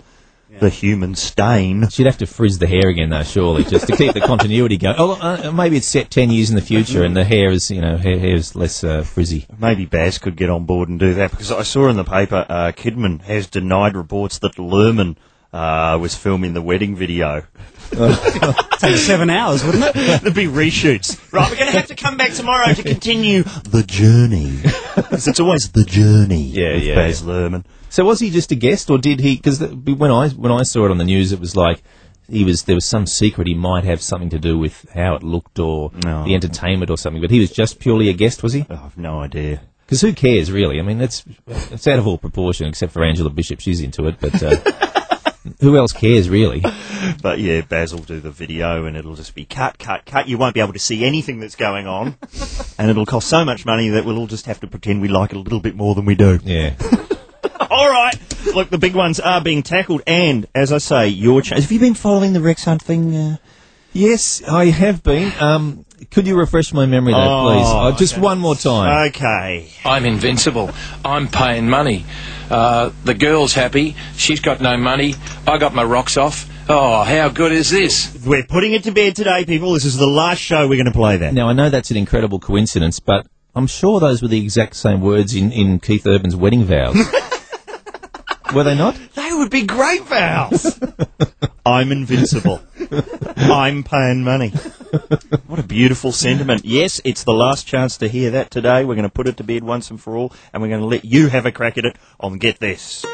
the 0.60 0.70
human 0.70 1.16
stain. 1.16 1.88
She'd 1.90 2.06
have 2.06 2.18
to 2.20 2.26
frizz 2.26 2.60
the 2.60 2.68
hair 2.68 2.90
again, 2.90 3.10
though, 3.10 3.24
surely, 3.24 3.64
just 3.64 3.88
to 3.88 3.96
keep 3.96 4.14
the 4.14 4.22
continuity 4.22 4.78
going. 4.78 4.96
Oh, 4.98 5.12
uh, 5.12 5.52
maybe 5.52 5.78
it's 5.78 5.88
set 5.88 6.10
10 6.10 6.32
years 6.32 6.50
in 6.50 6.56
the 6.56 6.62
future 6.62 7.04
and 7.04 7.16
the 7.16 7.24
hair 7.24 7.52
is, 7.52 7.70
you 7.70 7.82
know, 7.82 7.98
hair, 7.98 8.18
hair 8.18 8.36
is 8.36 8.56
less 8.56 8.84
uh, 8.84 9.04
frizzy. 9.04 9.46
Maybe 9.60 9.86
Baz 9.86 10.18
could 10.18 10.36
get 10.36 10.50
on 10.50 10.66
board 10.66 10.90
and 10.90 11.00
do 11.00 11.14
that 11.16 11.32
because 11.32 11.52
I 11.52 11.64
saw 11.64 11.90
in 11.90 11.96
the 11.96 12.04
paper 12.04 12.46
uh, 12.48 12.72
Kidman 12.76 13.22
has 13.22 13.48
denied 13.48 13.96
reports 13.96 14.40
that 14.40 14.56
Luhrmann 14.56 15.18
uh, 15.54 15.98
was 16.00 16.16
filming 16.16 16.54
the 16.54 16.62
wedding 16.62 16.96
video. 16.96 17.44
Take 18.80 18.98
seven 18.98 19.30
hours, 19.30 19.64
wouldn't 19.64 19.84
it? 19.86 19.94
There'd 20.22 20.36
be 20.36 20.46
reshoots. 20.46 21.32
Right, 21.34 21.50
we're 21.50 21.56
going 21.58 21.72
to 21.72 21.78
have 21.78 21.88
to 21.88 21.96
come 21.96 22.18
back 22.18 22.34
tomorrow 22.34 22.74
to 22.74 22.84
continue 22.84 23.44
the 23.44 23.84
journey. 23.84 24.60
'Cause 25.10 25.28
it's 25.28 25.40
always 25.40 25.70
the 25.72 25.84
journey 25.84 26.42
Yeah, 26.42 26.74
with 26.74 26.84
yeah, 26.84 26.96
Baz 26.96 27.22
Luhrmann. 27.22 27.64
So 27.90 28.04
was 28.04 28.20
he 28.20 28.30
just 28.30 28.52
a 28.52 28.56
guest, 28.56 28.90
or 28.90 28.98
did 28.98 29.20
he? 29.20 29.36
Because 29.38 29.60
when 29.62 30.12
I 30.12 30.30
when 30.30 30.52
I 30.52 30.64
saw 30.64 30.86
it 30.86 30.92
on 30.92 30.98
the 30.98 31.06
news, 31.06 31.32
it 31.32 31.40
was 31.40 31.56
like 31.56 31.82
he 32.30 32.44
was 32.44 32.64
there 32.64 32.76
was 32.76 32.86
some 32.86 33.06
secret 33.06 33.48
he 33.48 33.54
might 33.54 33.86
have 33.86 34.02
something 34.02 34.30
to 34.32 34.40
do 34.40 34.58
with 34.60 34.86
how 34.94 35.16
it 35.16 35.24
looked 35.24 35.60
or 35.60 35.92
No. 36.04 36.26
the 36.26 36.36
entertainment 36.36 36.90
or 36.92 36.98
something. 36.98 37.22
But 37.22 37.32
he 37.32 37.40
was 37.40 37.52
just 37.52 37.80
purely 37.80 38.10
a 38.10 38.14
guest, 38.14 38.44
was 38.44 38.54
he? 38.54 38.66
Oh, 38.70 38.82
I've 38.86 38.98
no 38.98 39.22
idea. 39.22 39.62
Because 39.86 40.02
who 40.02 40.12
cares, 40.14 40.52
really? 40.52 40.80
I 40.80 40.82
mean, 40.84 40.98
that's 40.98 41.24
it's 41.72 41.88
out 41.88 42.00
of 42.00 42.06
all 42.08 42.18
proportion, 42.18 42.68
except 42.68 42.92
for 42.92 43.04
Angela 43.06 43.30
Bishop. 43.30 43.62
She's 43.62 43.80
into 43.82 44.08
it, 44.08 44.18
but 44.20 44.44
uh, 44.44 44.56
who 45.60 45.78
else 45.78 45.94
cares, 45.94 46.30
really? 46.30 46.64
But 47.22 47.40
yeah, 47.40 47.62
Baz 47.62 47.94
will 47.94 48.04
do 48.04 48.20
the 48.20 48.32
video 48.32 48.86
and 48.86 48.98
it'll 48.98 49.16
just 49.16 49.34
be 49.34 49.46
cut, 49.46 49.80
cut, 49.80 50.06
cut. 50.06 50.28
You 50.28 50.38
won't 50.38 50.54
be 50.54 50.60
able 50.60 50.74
to 50.74 50.80
see 50.80 51.06
anything 51.06 51.40
that's 51.40 51.56
going 51.56 51.88
on. 51.88 52.18
and 52.78 52.90
it'll 52.90 53.06
cost 53.06 53.28
so 53.28 53.46
much 53.46 53.66
money 53.66 53.90
that 53.90 54.04
we'll 54.04 54.18
all 54.18 54.28
just 54.28 54.46
have 54.46 54.60
to 54.62 54.68
pretend 54.68 55.02
we 55.02 55.08
like 55.08 55.32
it 55.32 55.38
a 55.38 55.40
little 55.40 55.60
bit 55.60 55.76
more 55.76 55.96
than 55.96 56.06
we 56.06 56.16
do. 56.16 56.40
Yeah. 56.44 56.76
All 57.70 57.90
right. 57.90 58.16
Look, 58.54 58.70
the 58.70 58.78
big 58.78 58.96
ones 58.96 59.20
are 59.20 59.42
being 59.42 59.64
tackled. 59.64 60.02
And, 60.06 60.48
as 60.54 60.72
I 60.72 60.80
say, 60.80 61.08
your 61.08 61.42
cha- 61.42 61.56
Have 61.56 61.72
you 61.72 61.80
been 61.80 61.94
following 61.94 62.34
the 62.34 62.42
Rex 62.42 62.66
Hunt 62.66 62.82
thing? 62.82 63.16
Uh, 63.16 63.38
Yes, 63.98 64.44
I 64.48 64.66
have 64.66 65.02
been. 65.02 65.34
Um, 65.40 65.84
could 66.12 66.28
you 66.28 66.38
refresh 66.38 66.72
my 66.72 66.86
memory, 66.86 67.14
though, 67.14 67.20
Oh, 67.20 67.52
please? 67.52 67.68
Uh, 67.96 67.98
just 67.98 68.16
one 68.16 68.38
more 68.38 68.54
time. 68.54 69.08
okay. 69.10 69.70
I'm 69.84 70.06
invincible. 70.06 70.70
I'm 71.04 71.28
paying 71.28 71.68
money. 71.68 72.06
Uh, 72.48 72.92
the 73.06 73.16
girl's 73.16 73.54
happy. 73.54 73.96
She's 74.16 74.40
got 74.40 74.62
no 74.62 74.78
money. 74.78 75.16
I 75.48 75.58
got 75.58 75.74
my 75.74 75.84
rocks 75.84 76.16
off. 76.16 76.48
Oh, 76.70 77.02
how 77.04 77.30
good 77.30 77.52
is 77.52 77.72
this? 77.72 78.16
We're 78.24 78.44
putting 78.44 78.74
it 78.74 78.84
to 78.84 78.92
bed 78.92 79.16
today, 79.16 79.46
people. 79.46 79.74
This 79.74 79.86
is 79.86 79.98
the 79.98 80.06
last 80.06 80.38
show 80.42 80.68
we're 80.68 80.76
going 80.76 80.86
to 80.86 80.92
play 80.92 81.18
that. 81.18 81.34
Now, 81.34 81.50
I 81.50 81.54
know 81.54 81.72
that's 81.72 81.90
an 81.90 81.98
incredible 81.98 82.40
coincidence, 82.40 83.00
but 83.00 83.26
I'm 83.56 83.66
sure 83.66 84.00
those 84.00 84.22
were 84.22 84.28
the 84.28 84.44
exact 84.44 84.76
same 84.76 85.02
words 85.02 85.34
in, 85.34 85.52
in 85.52 85.80
Keith 85.80 86.06
Urban's 86.06 86.36
wedding 86.36 86.66
vows. 86.66 86.96
were 88.54 88.64
they 88.64 88.76
not? 88.76 88.96
They 89.16 89.27
would 89.38 89.52
be 89.52 89.64
great 89.64 90.04
vows. 90.04 90.80
I'm 91.66 91.92
invincible. 91.92 92.62
I'm 93.38 93.84
paying 93.84 94.24
money. 94.24 94.50
What 95.48 95.60
a 95.60 95.64
beautiful 95.64 96.12
sentiment. 96.12 96.64
Yes, 96.64 97.02
it's 97.04 97.24
the 97.24 97.34
last 97.34 97.68
chance 97.68 97.98
to 97.98 98.08
hear 98.08 98.32
that 98.32 98.52
today. 98.52 98.86
We're 98.86 98.96
going 98.96 99.04
to 99.04 99.10
put 99.10 99.28
it 99.28 99.38
to 99.38 99.44
bed 99.44 99.64
once 99.64 99.92
and 99.92 100.02
for 100.02 100.16
all, 100.16 100.34
and 100.54 100.62
we're 100.62 100.70
going 100.70 100.82
to 100.82 100.88
let 100.88 101.04
you 101.06 101.28
have 101.28 101.46
a 101.46 101.52
crack 101.52 101.78
at 101.78 101.86
it 101.86 101.98
on 102.20 102.38
Get 102.38 102.60
This. 102.60 103.06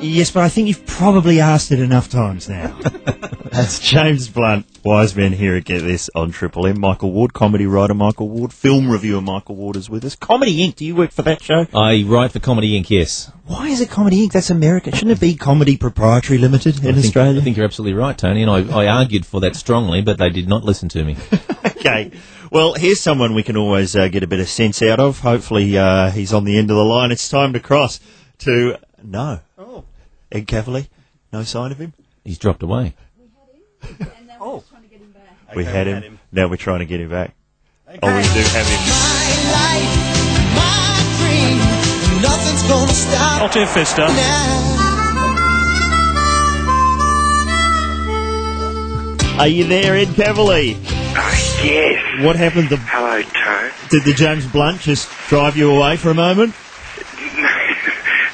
Yes, 0.00 0.30
but 0.30 0.42
I 0.42 0.48
think 0.48 0.68
you've 0.68 0.86
probably 0.86 1.40
asked 1.40 1.72
it 1.72 1.80
enough 1.80 2.08
times 2.08 2.48
now. 2.48 2.78
That's 3.52 3.78
James 3.78 4.28
Blunt, 4.28 4.66
wise 4.84 5.14
man 5.14 5.32
here 5.32 5.56
at 5.56 5.64
Get 5.64 5.82
This 5.82 6.10
on 6.14 6.32
Triple 6.32 6.66
M. 6.66 6.80
Michael 6.80 7.12
Ward, 7.12 7.32
comedy 7.32 7.66
writer 7.66 7.94
Michael 7.94 8.28
Ward, 8.28 8.52
film 8.52 8.90
reviewer 8.90 9.20
Michael 9.20 9.56
Ward 9.56 9.76
is 9.76 9.88
with 9.88 10.04
us. 10.04 10.16
Comedy 10.16 10.58
Inc. 10.58 10.76
Do 10.76 10.84
you 10.84 10.96
work 10.96 11.12
for 11.12 11.22
that 11.22 11.42
show? 11.42 11.66
I 11.74 12.04
write 12.06 12.32
for 12.32 12.40
Comedy 12.40 12.78
Inc., 12.78 12.90
yes. 12.90 13.30
Why 13.46 13.68
is 13.68 13.80
it 13.80 13.90
Comedy 13.90 14.26
Inc? 14.26 14.32
That's 14.32 14.50
America. 14.50 14.90
Shouldn't 14.90 15.16
it 15.16 15.20
be 15.20 15.36
Comedy 15.36 15.76
Proprietary 15.76 16.38
Limited 16.38 16.78
in 16.78 16.88
I 16.88 16.92
think, 16.92 17.04
Australia? 17.04 17.40
I 17.40 17.44
think 17.44 17.56
you're 17.56 17.66
absolutely 17.66 17.94
right, 17.94 18.18
Tony, 18.18 18.42
and 18.42 18.50
I, 18.50 18.84
I 18.84 18.86
argued 18.88 19.24
for 19.24 19.40
that 19.40 19.54
strongly, 19.56 20.02
but 20.02 20.18
they 20.18 20.30
did 20.30 20.48
not 20.48 20.64
listen 20.64 20.88
to 20.90 21.04
me. 21.04 21.16
okay. 21.64 22.10
Well, 22.50 22.74
here's 22.74 23.00
someone 23.00 23.34
we 23.34 23.42
can 23.42 23.56
always 23.56 23.94
uh, 23.94 24.08
get 24.08 24.22
a 24.22 24.26
bit 24.26 24.40
of 24.40 24.48
sense 24.48 24.82
out 24.82 25.00
of. 25.00 25.20
Hopefully, 25.20 25.78
uh, 25.78 26.10
he's 26.10 26.32
on 26.32 26.44
the 26.44 26.58
end 26.58 26.70
of 26.70 26.76
the 26.76 26.84
line. 26.84 27.12
It's 27.12 27.28
time 27.28 27.52
to 27.52 27.60
cross 27.60 28.00
to 28.38 28.78
no. 29.02 29.40
Ed 30.34 30.46
Kavalee. 30.48 30.88
No 31.32 31.44
sign 31.44 31.70
of 31.70 31.78
him. 31.78 31.92
He's 32.24 32.38
dropped 32.38 32.62
away. 32.62 32.94
Oh. 34.40 34.64
we 35.54 35.64
had 35.64 35.86
him. 35.86 36.18
Now 36.32 36.48
we're 36.48 36.56
trying 36.56 36.80
to 36.80 36.86
get 36.86 37.00
him 37.00 37.08
back. 37.08 37.34
Oh, 37.86 37.92
we 37.92 37.98
do 38.00 38.08
have 38.08 38.66
him. 38.66 38.80
My 38.90 39.30
life, 39.54 39.94
my 40.56 40.98
dream, 41.18 42.22
nothing's 42.22 42.62
gonna 42.68 42.92
stop 42.92 43.42
Altair 43.42 43.66
Festa. 43.66 44.00
now. 44.08 44.70
Are 49.38 49.48
you 49.48 49.64
there, 49.64 49.96
Ed 49.96 50.08
Kavalee? 50.08 50.76
Oh, 51.16 51.60
yes. 51.64 52.24
What 52.24 52.36
happened? 52.36 52.68
The, 52.68 52.76
Hello, 52.76 53.20
Toe. 53.22 53.70
did 53.90 54.04
the 54.04 54.12
James 54.14 54.46
Blunt 54.46 54.80
just 54.80 55.08
drive 55.28 55.56
you 55.56 55.70
away 55.70 55.96
for 55.96 56.10
a 56.10 56.14
moment? 56.14 56.54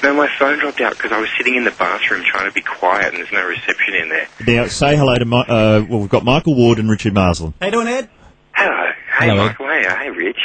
No, 0.02 0.14
my 0.14 0.28
phone 0.38 0.59
dropped 0.59 0.80
out 0.80 0.92
because 0.97 1.12
I 1.12 1.21
was 1.21 1.28
sitting 1.37 1.54
in 1.57 1.64
the 1.64 1.71
bathroom 1.73 2.23
trying 2.25 2.49
to 2.49 2.54
be 2.54 2.62
quiet 2.62 3.09
and 3.09 3.16
there's 3.19 3.33
no 3.33 3.47
reception 3.47 3.95
in 3.95 4.09
there. 4.09 4.28
Now, 4.47 4.66
say 4.66 4.97
hello 4.97 5.14
to 5.16 5.25
my, 5.25 5.40
uh, 5.42 5.85
well, 5.88 6.00
we've 6.00 6.09
got 6.09 6.25
Michael 6.25 6.54
Ward 6.57 6.78
and 6.78 6.88
Richard 6.88 7.12
Marsland. 7.14 7.54
How 7.61 7.66
you 7.66 7.73
doing, 7.73 7.88
Ed? 7.88 8.09
Hello. 8.54 8.87
Hey, 9.19 9.28
Hello, 9.28 9.47
Michael. 9.47 9.66
Hey, 9.66 9.85
uh, 9.87 9.97
hey, 9.97 10.11
Rich. 10.11 10.38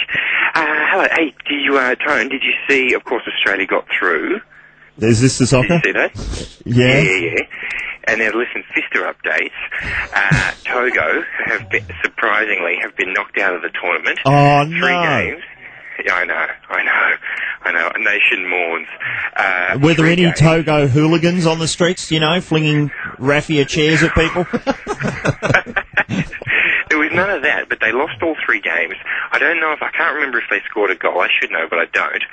Uh, 0.54 0.66
hello. 0.92 1.08
Hey, 1.12 1.34
did 1.48 1.62
you, 1.64 1.78
uh, 1.78 1.96
Tone, 1.96 2.30
did 2.30 2.42
you 2.44 2.54
see, 2.68 2.94
of 2.94 3.04
course, 3.06 3.24
Australia 3.28 3.66
got 3.66 3.86
through? 3.98 4.40
Is 4.98 5.22
this 5.22 5.38
the 5.38 5.44
Did 5.44 5.50
soccer? 5.50 5.74
you 5.76 5.82
see 5.84 5.92
that? 5.92 6.52
Yeah. 6.66 6.86
Yeah, 6.86 7.02
yeah, 7.02 7.32
yeah. 7.36 7.42
And 8.08 8.20
now, 8.20 8.28
listen, 8.38 8.64
Pfister 8.74 9.02
updates. 9.04 9.52
Uh, 10.14 10.52
Togo 10.64 11.24
have 11.46 11.70
been, 11.70 11.86
surprisingly 12.04 12.78
have 12.82 12.96
been 12.96 13.14
knocked 13.14 13.38
out 13.40 13.56
of 13.56 13.62
the 13.62 13.70
tournament. 13.70 14.20
Oh, 14.26 14.66
Three 14.66 14.80
no. 14.80 15.02
games. 15.04 15.44
Yeah, 16.04 16.16
I 16.16 16.26
know, 16.26 16.48
I 16.70 16.84
know, 16.84 17.16
I 17.64 17.72
know. 17.72 17.92
A 17.96 18.00
nation 18.00 18.50
mourns. 18.50 18.88
Uh, 19.36 19.80
Were 19.82 19.94
there 19.94 20.08
any 20.08 20.24
games. 20.24 20.40
Togo 20.40 20.88
hooligans 20.88 21.46
on 21.46 21.60
the 21.60 21.68
streets, 21.68 22.12
you 22.12 22.20
know, 22.20 22.42
flinging 22.42 22.92
raffia 23.18 23.66
chairs 23.66 24.04
at 24.04 24.14
people? 24.14 24.46
There 26.96 27.00
was 27.00 27.12
none 27.12 27.30
of 27.30 27.42
that, 27.42 27.68
but 27.68 27.80
they 27.82 27.92
lost 27.92 28.22
all 28.22 28.38
three 28.46 28.62
games. 28.62 28.96
I 29.32 29.38
don't 29.38 29.60
know 29.60 29.74
if 29.74 29.82
I 29.82 29.90
can't 29.92 30.16
remember 30.16 30.38
if 30.38 30.46
they 30.50 30.62
scored 30.70 30.92
a 30.92 30.96
goal. 30.96 31.20
I 31.20 31.28
should 31.28 31.52
know, 31.52 31.68
but 31.70 31.80
I 31.80 31.86
don't. 31.92 32.24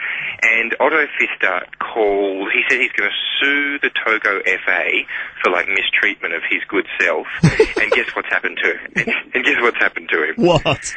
And 0.43 0.77
Otto 0.79 1.07
Pfister 1.19 1.67
called. 1.81 2.49
He 2.53 2.63
said 2.69 2.81
he's 2.81 2.93
going 2.93 3.11
to 3.11 3.17
sue 3.41 3.79
the 3.81 3.91
Togo 3.91 4.41
FA 4.45 4.89
for 5.43 5.51
like 5.51 5.69
mistreatment 5.69 6.35
of 6.35 6.43
his 6.49 6.63
good 6.69 6.87
self. 7.01 7.27
and 7.43 7.91
guess 7.91 8.15
what's 8.15 8.29
happened 8.29 8.59
to 8.63 8.77
him? 8.77 9.15
And 9.35 9.45
guess 9.45 9.61
what's 9.61 9.79
happened 9.79 10.09
to 10.11 10.31
him? 10.31 10.35
What? 10.37 10.95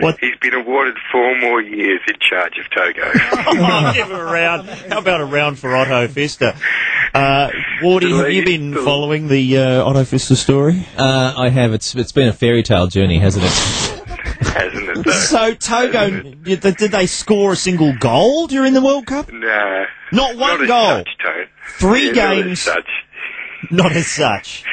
What? 0.00 0.18
He's 0.20 0.36
been 0.40 0.54
awarded 0.54 0.96
four 1.12 1.38
more 1.40 1.60
years 1.60 2.00
in 2.08 2.14
charge 2.20 2.58
of 2.58 2.68
Togo. 2.70 3.02
Oh, 3.14 3.92
give 3.94 4.06
him 4.08 4.16
a 4.16 4.24
round. 4.24 4.68
How 4.68 4.98
about 4.98 5.20
a 5.20 5.24
round 5.24 5.58
for 5.58 5.74
Otto 5.76 6.08
Pfister? 6.08 6.54
Uh, 7.14 7.50
Wardy, 7.82 8.16
have 8.16 8.30
you 8.30 8.44
been 8.44 8.74
following 8.74 9.28
the 9.28 9.58
uh, 9.58 9.84
Otto 9.84 10.04
Pfister 10.04 10.36
story? 10.36 10.86
Uh, 10.96 11.34
I 11.36 11.48
have. 11.50 11.72
It's 11.72 11.94
it's 11.94 12.12
been 12.12 12.28
a 12.28 12.32
fairy 12.32 12.62
tale 12.62 12.86
journey, 12.86 13.18
hasn't 13.18 13.44
it? 13.44 13.50
Hasn't 14.46 14.88
it 14.88 15.04
though? 15.04 15.10
So 15.12 15.54
Togo, 15.54 16.22
did 16.34 16.62
they, 16.62 16.72
did 16.72 16.90
they 16.92 17.06
score 17.06 17.52
a 17.52 17.56
single 17.56 17.92
goal 17.98 18.46
during 18.46 18.72
the 18.72 18.80
World 18.82 19.06
Cup? 19.06 19.30
Nah. 19.32 19.84
Not 20.12 20.36
one 20.36 20.58
not 20.60 20.66
goal. 20.68 20.90
As 20.90 20.98
such, 21.06 21.18
Tone. 21.18 21.46
Three 21.78 22.06
Yeah, 22.12 22.12
not 22.28 22.36
as 22.38 22.44
games. 22.44 22.60
such. 22.60 22.88
Not 23.70 23.92
as 23.92 24.06
such. 24.06 24.64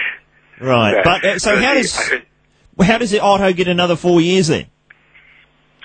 Right, 0.59 0.93
No. 0.93 1.01
but 1.03 1.23
uh, 1.25 1.39
so 1.39 1.53
But 1.55 1.63
how 1.63 1.71
I 1.71 1.75
does 1.75 1.95
think- 2.09 2.25
how 2.81 2.97
does 2.97 3.13
Otto 3.15 3.53
get 3.53 3.67
another 3.67 3.95
four 3.95 4.21
years 4.21 4.47
then? 4.47 4.67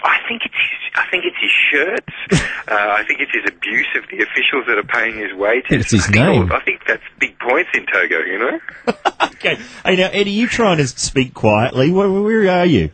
I 0.05 0.17
think 0.29 0.43
it's 0.45 0.55
his, 0.55 0.93
I 0.97 1.05
think 1.11 1.25
it's 1.25 1.37
his 1.41 1.51
shirts. 1.73 2.15
uh, 2.69 2.75
I 2.75 3.05
think 3.09 3.21
it's 3.21 3.33
his 3.33 3.45
abuse 3.49 3.89
of 3.97 4.05
the 4.11 4.23
officials 4.23 4.67
that 4.69 4.79
are 4.79 4.85
paying 4.85 5.17
his 5.19 5.33
wages. 5.35 5.67
It's 5.71 5.91
his 5.91 6.03
I 6.09 6.13
think 6.13 6.17
name. 6.17 6.53
I 6.53 6.61
think 6.61 6.83
that's 6.87 7.03
big 7.19 7.39
points 7.39 7.71
in 7.75 7.87
Togo. 7.87 8.19
You 8.21 8.39
know. 8.39 8.61
Okay, 9.43 9.57
hey 9.85 9.97
now 9.97 10.09
Eddie, 10.13 10.31
you 10.31 10.47
trying 10.47 10.77
to 10.79 10.87
speak 10.87 11.35
quietly? 11.35 11.91
Where, 11.91 12.09
where 12.11 12.49
are 12.51 12.67
you? 12.67 12.91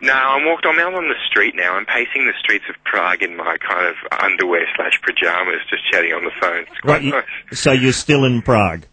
No, 0.00 0.12
I'm 0.12 0.44
walked. 0.46 0.64
I'm 0.66 0.78
out 0.78 0.94
on 0.94 1.08
the 1.08 1.14
street 1.28 1.54
now. 1.56 1.74
I'm 1.74 1.86
pacing 1.86 2.26
the 2.26 2.32
streets 2.38 2.64
of 2.68 2.76
Prague 2.84 3.22
in 3.22 3.36
my 3.36 3.56
kind 3.58 3.86
of 3.88 3.94
underwear 4.22 4.66
slash 4.76 4.92
pajamas, 5.04 5.58
just 5.70 5.82
chatting 5.90 6.12
on 6.12 6.24
the 6.24 6.30
phone. 6.40 6.62
It's 6.70 6.80
quite 6.80 6.92
Right, 6.94 7.02
you- 7.02 7.10
nice. 7.12 7.24
so 7.60 7.72
you're 7.72 7.92
still 7.92 8.24
in 8.24 8.42
Prague. 8.42 8.84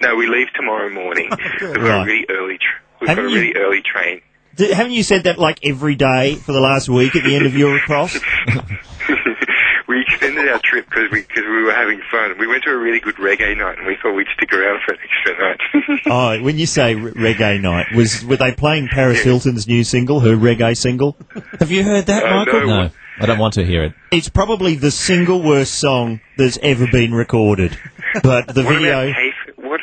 No, 0.00 0.14
we 0.16 0.26
leave 0.28 0.48
tomorrow 0.54 0.88
morning. 0.90 1.28
We've 1.60 1.60
got 1.74 1.76
Right. 1.82 2.02
a 2.02 2.04
really 2.04 2.26
early. 2.30 2.58
We've 3.00 3.08
Haven't 3.08 3.24
got 3.24 3.30
a 3.30 3.34
you- 3.34 3.40
really 3.40 3.54
early 3.56 3.82
train. 3.82 4.20
D- 4.58 4.72
haven't 4.72 4.92
you 4.92 5.02
said 5.02 5.24
that 5.24 5.38
like 5.38 5.58
every 5.64 5.94
day 5.94 6.34
for 6.34 6.52
the 6.52 6.60
last 6.60 6.88
week 6.88 7.16
at 7.16 7.24
the 7.24 7.34
end 7.34 7.46
of 7.46 7.56
your 7.56 7.78
cross? 7.80 8.14
we 9.88 10.02
extended 10.02 10.48
our 10.48 10.60
trip 10.62 10.86
because 10.88 11.10
we 11.10 11.22
because 11.22 11.44
we 11.44 11.62
were 11.62 11.72
having 11.72 12.00
fun. 12.10 12.36
We 12.38 12.46
went 12.46 12.64
to 12.64 12.70
a 12.70 12.76
really 12.76 13.00
good 13.00 13.16
reggae 13.16 13.56
night, 13.56 13.78
and 13.78 13.86
we 13.86 13.96
thought 14.02 14.12
we'd 14.14 14.26
stick 14.36 14.52
around 14.52 14.80
for 14.84 14.92
an 14.94 14.98
extra 15.02 15.38
night. 15.48 16.00
oh, 16.40 16.42
when 16.42 16.58
you 16.58 16.66
say 16.66 16.94
re- 16.94 17.12
reggae 17.34 17.60
night, 17.60 17.86
was 17.94 18.24
were 18.24 18.36
they 18.36 18.52
playing 18.52 18.88
Paris 18.88 19.22
Hilton's 19.22 19.66
new 19.66 19.84
single, 19.84 20.20
her 20.20 20.36
reggae 20.36 20.76
single? 20.76 21.16
Have 21.58 21.70
you 21.70 21.84
heard 21.84 22.06
that, 22.06 22.24
Uh, 22.24 22.36
Michael? 22.44 22.60
no. 22.66 22.82
No, 22.84 22.90
I 23.20 23.26
don't 23.26 23.38
want 23.38 23.54
to 23.54 23.64
hear 23.64 23.82
it. 23.84 23.94
It's 24.12 24.28
probably 24.28 24.74
the 24.76 24.90
single 24.92 25.42
worst 25.42 25.74
song 25.74 26.20
that's 26.36 26.58
ever 26.62 26.86
been 26.86 27.12
recorded. 27.12 27.76
But 28.22 28.46
the 28.54 28.62
what 28.62 28.74
video, 28.74 29.08
about 29.10 29.16
Tafe? 29.16 29.34
What? 29.56 29.80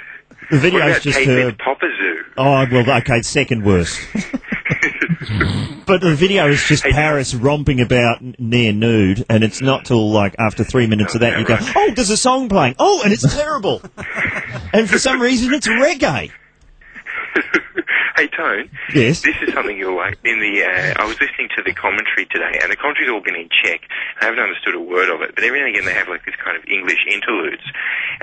the 0.50 0.55
What 0.55 0.62
video's 0.62 0.84
about 0.91 1.01
just 1.01 1.17
Tafe 1.20 1.25
her. 1.27 1.46
with 1.48 1.58
Papa 1.58 1.86
Zoo? 1.98 2.24
Oh 2.38 2.65
well, 2.72 2.98
okay, 3.00 3.22
second 3.24 3.65
worst. 3.65 4.00
but 5.86 6.01
the 6.01 6.15
video 6.15 6.50
is 6.50 6.63
just 6.63 6.84
Paris 6.84 7.34
romping 7.34 7.79
about 7.79 8.22
near 8.39 8.74
nude, 8.74 9.25
and 9.29 9.44
it's 9.44 9.62
not 9.62 9.86
till 9.86 10.12
like 10.12 10.36
after 10.39 10.63
three 10.63 10.88
minutes 10.88 11.15
of 11.15 11.22
that 11.22 11.39
you 11.39 11.46
go, 11.46 11.58
oh, 11.60 11.91
there's 11.96 12.10
a 12.10 12.17
song 12.17 12.50
playing. 12.50 12.75
Oh, 12.79 13.01
and 13.03 13.12
it's 13.12 13.36
terrible. 13.36 13.82
and 14.74 14.89
for 14.89 15.00
some 15.00 15.22
reason, 15.22 15.53
it's 15.53 15.67
reggae. 15.67 16.32
hey, 18.15 18.27
Tone. 18.27 18.69
Yes. 18.93 19.22
This 19.22 19.36
is 19.45 19.53
something 19.53 19.77
you'll 19.77 19.95
like. 19.98 20.17
In 20.24 20.39
the, 20.39 20.63
uh, 20.63 21.01
I 21.01 21.05
was 21.05 21.19
listening 21.19 21.50
to 21.57 21.63
the 21.63 21.74
commentary 21.74 22.25
today, 22.31 22.60
and 22.63 22.72
the 22.72 22.75
commentary's 22.75 23.10
all 23.12 23.22
been 23.22 23.36
in 23.36 23.50
Czech. 23.63 23.81
I 24.22 24.25
haven't 24.25 24.39
understood 24.39 24.75
a 24.75 24.79
word 24.79 25.10
of 25.13 25.22
it, 25.22 25.36
but 25.36 25.43
every 25.43 25.60
now 25.60 25.67
and 25.67 25.75
again 25.75 25.86
they 25.86 25.93
have 25.93 26.07
like 26.07 26.24
this 26.25 26.36
kind 26.43 26.55
of 26.57 26.63
English 26.67 27.03
interludes. 27.12 27.63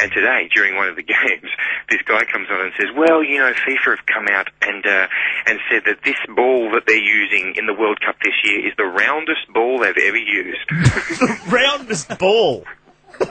And 0.00 0.10
today, 0.12 0.48
during 0.54 0.76
one 0.76 0.88
of 0.88 0.96
the 0.96 1.02
games, 1.16 1.50
this 1.90 2.00
guy 2.08 2.24
comes 2.24 2.48
on 2.50 2.60
and 2.64 2.72
says, 2.80 2.88
"Well, 2.96 3.22
you 3.22 3.38
know, 3.38 3.52
FIFA 3.52 3.96
have 4.00 4.06
come 4.08 4.26
out 4.32 4.48
and 4.62 4.80
uh, 4.86 5.06
and 5.46 5.58
said 5.70 5.82
that 5.86 6.00
this 6.04 6.16
ball 6.34 6.72
that 6.72 6.84
they're 6.86 6.96
using 6.96 7.54
in 7.56 7.66
the 7.66 7.74
World 7.74 8.00
Cup 8.00 8.16
this 8.22 8.34
year 8.44 8.66
is 8.66 8.72
the 8.78 8.84
roundest 8.88 9.44
ball 9.52 9.80
they've 9.80 9.96
ever 9.96 10.16
used." 10.16 10.64
The 11.20 11.38
roundest 11.48 12.08
ball. 12.18 12.64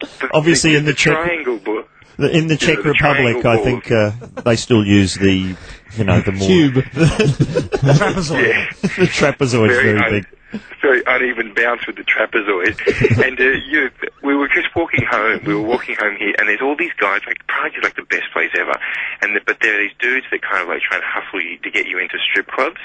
The- 0.00 0.30
Obviously 0.32 0.74
in 0.76 0.86
the 0.86 0.94
Czech- 0.94 1.12
triangle 1.14 1.58
ball. 1.58 1.82
The- 2.20 2.36
In 2.36 2.46
the 2.48 2.56
Czech 2.56 2.82
the 2.82 2.90
Republic, 2.90 3.44
I 3.44 3.56
think 3.64 3.90
uh, 3.90 4.10
they 4.44 4.56
still 4.56 4.84
use 4.84 5.14
the, 5.14 5.56
you 5.96 6.04
know, 6.04 6.20
the 6.20 6.32
more 6.38 6.46
Cube. 6.46 6.74
Trapezoid. 6.84 8.48
Yeah. 8.48 8.70
the 8.82 9.06
trapezoid's 9.06 9.72
very, 9.74 9.98
un- 9.98 10.10
big. 10.10 10.26
very 10.82 11.02
uneven 11.06 11.54
bounce 11.54 11.86
with 11.86 11.96
the 11.96 12.02
trapezoid. 12.02 12.74
and 13.26 13.38
uh, 13.38 13.44
you, 13.70 13.90
we 14.22 14.34
were 14.34 14.48
just 14.48 14.74
walking 14.74 15.04
home. 15.08 15.40
We 15.46 15.54
were 15.54 15.62
walking 15.62 15.96
home 15.96 16.16
here, 16.18 16.34
and 16.38 16.48
there's 16.48 16.62
all 16.62 16.76
these 16.76 16.94
guys. 16.98 17.20
Like 17.26 17.46
Prague 17.46 17.72
is 17.76 17.84
like 17.84 17.96
the 17.96 18.08
best 18.08 18.32
place 18.32 18.50
ever. 18.58 18.74
And 19.22 19.36
the, 19.36 19.40
but 19.46 19.58
there 19.60 19.78
are 19.78 19.82
these 19.82 19.96
dudes 20.00 20.26
that 20.30 20.42
kind 20.42 20.62
of 20.62 20.68
like 20.68 20.82
try 20.82 20.98
and 20.98 21.06
hustle 21.06 21.42
you 21.42 21.58
to 21.58 21.70
get 21.70 21.86
you 21.86 21.98
into 21.98 22.18
strip 22.30 22.48
clubs. 22.48 22.80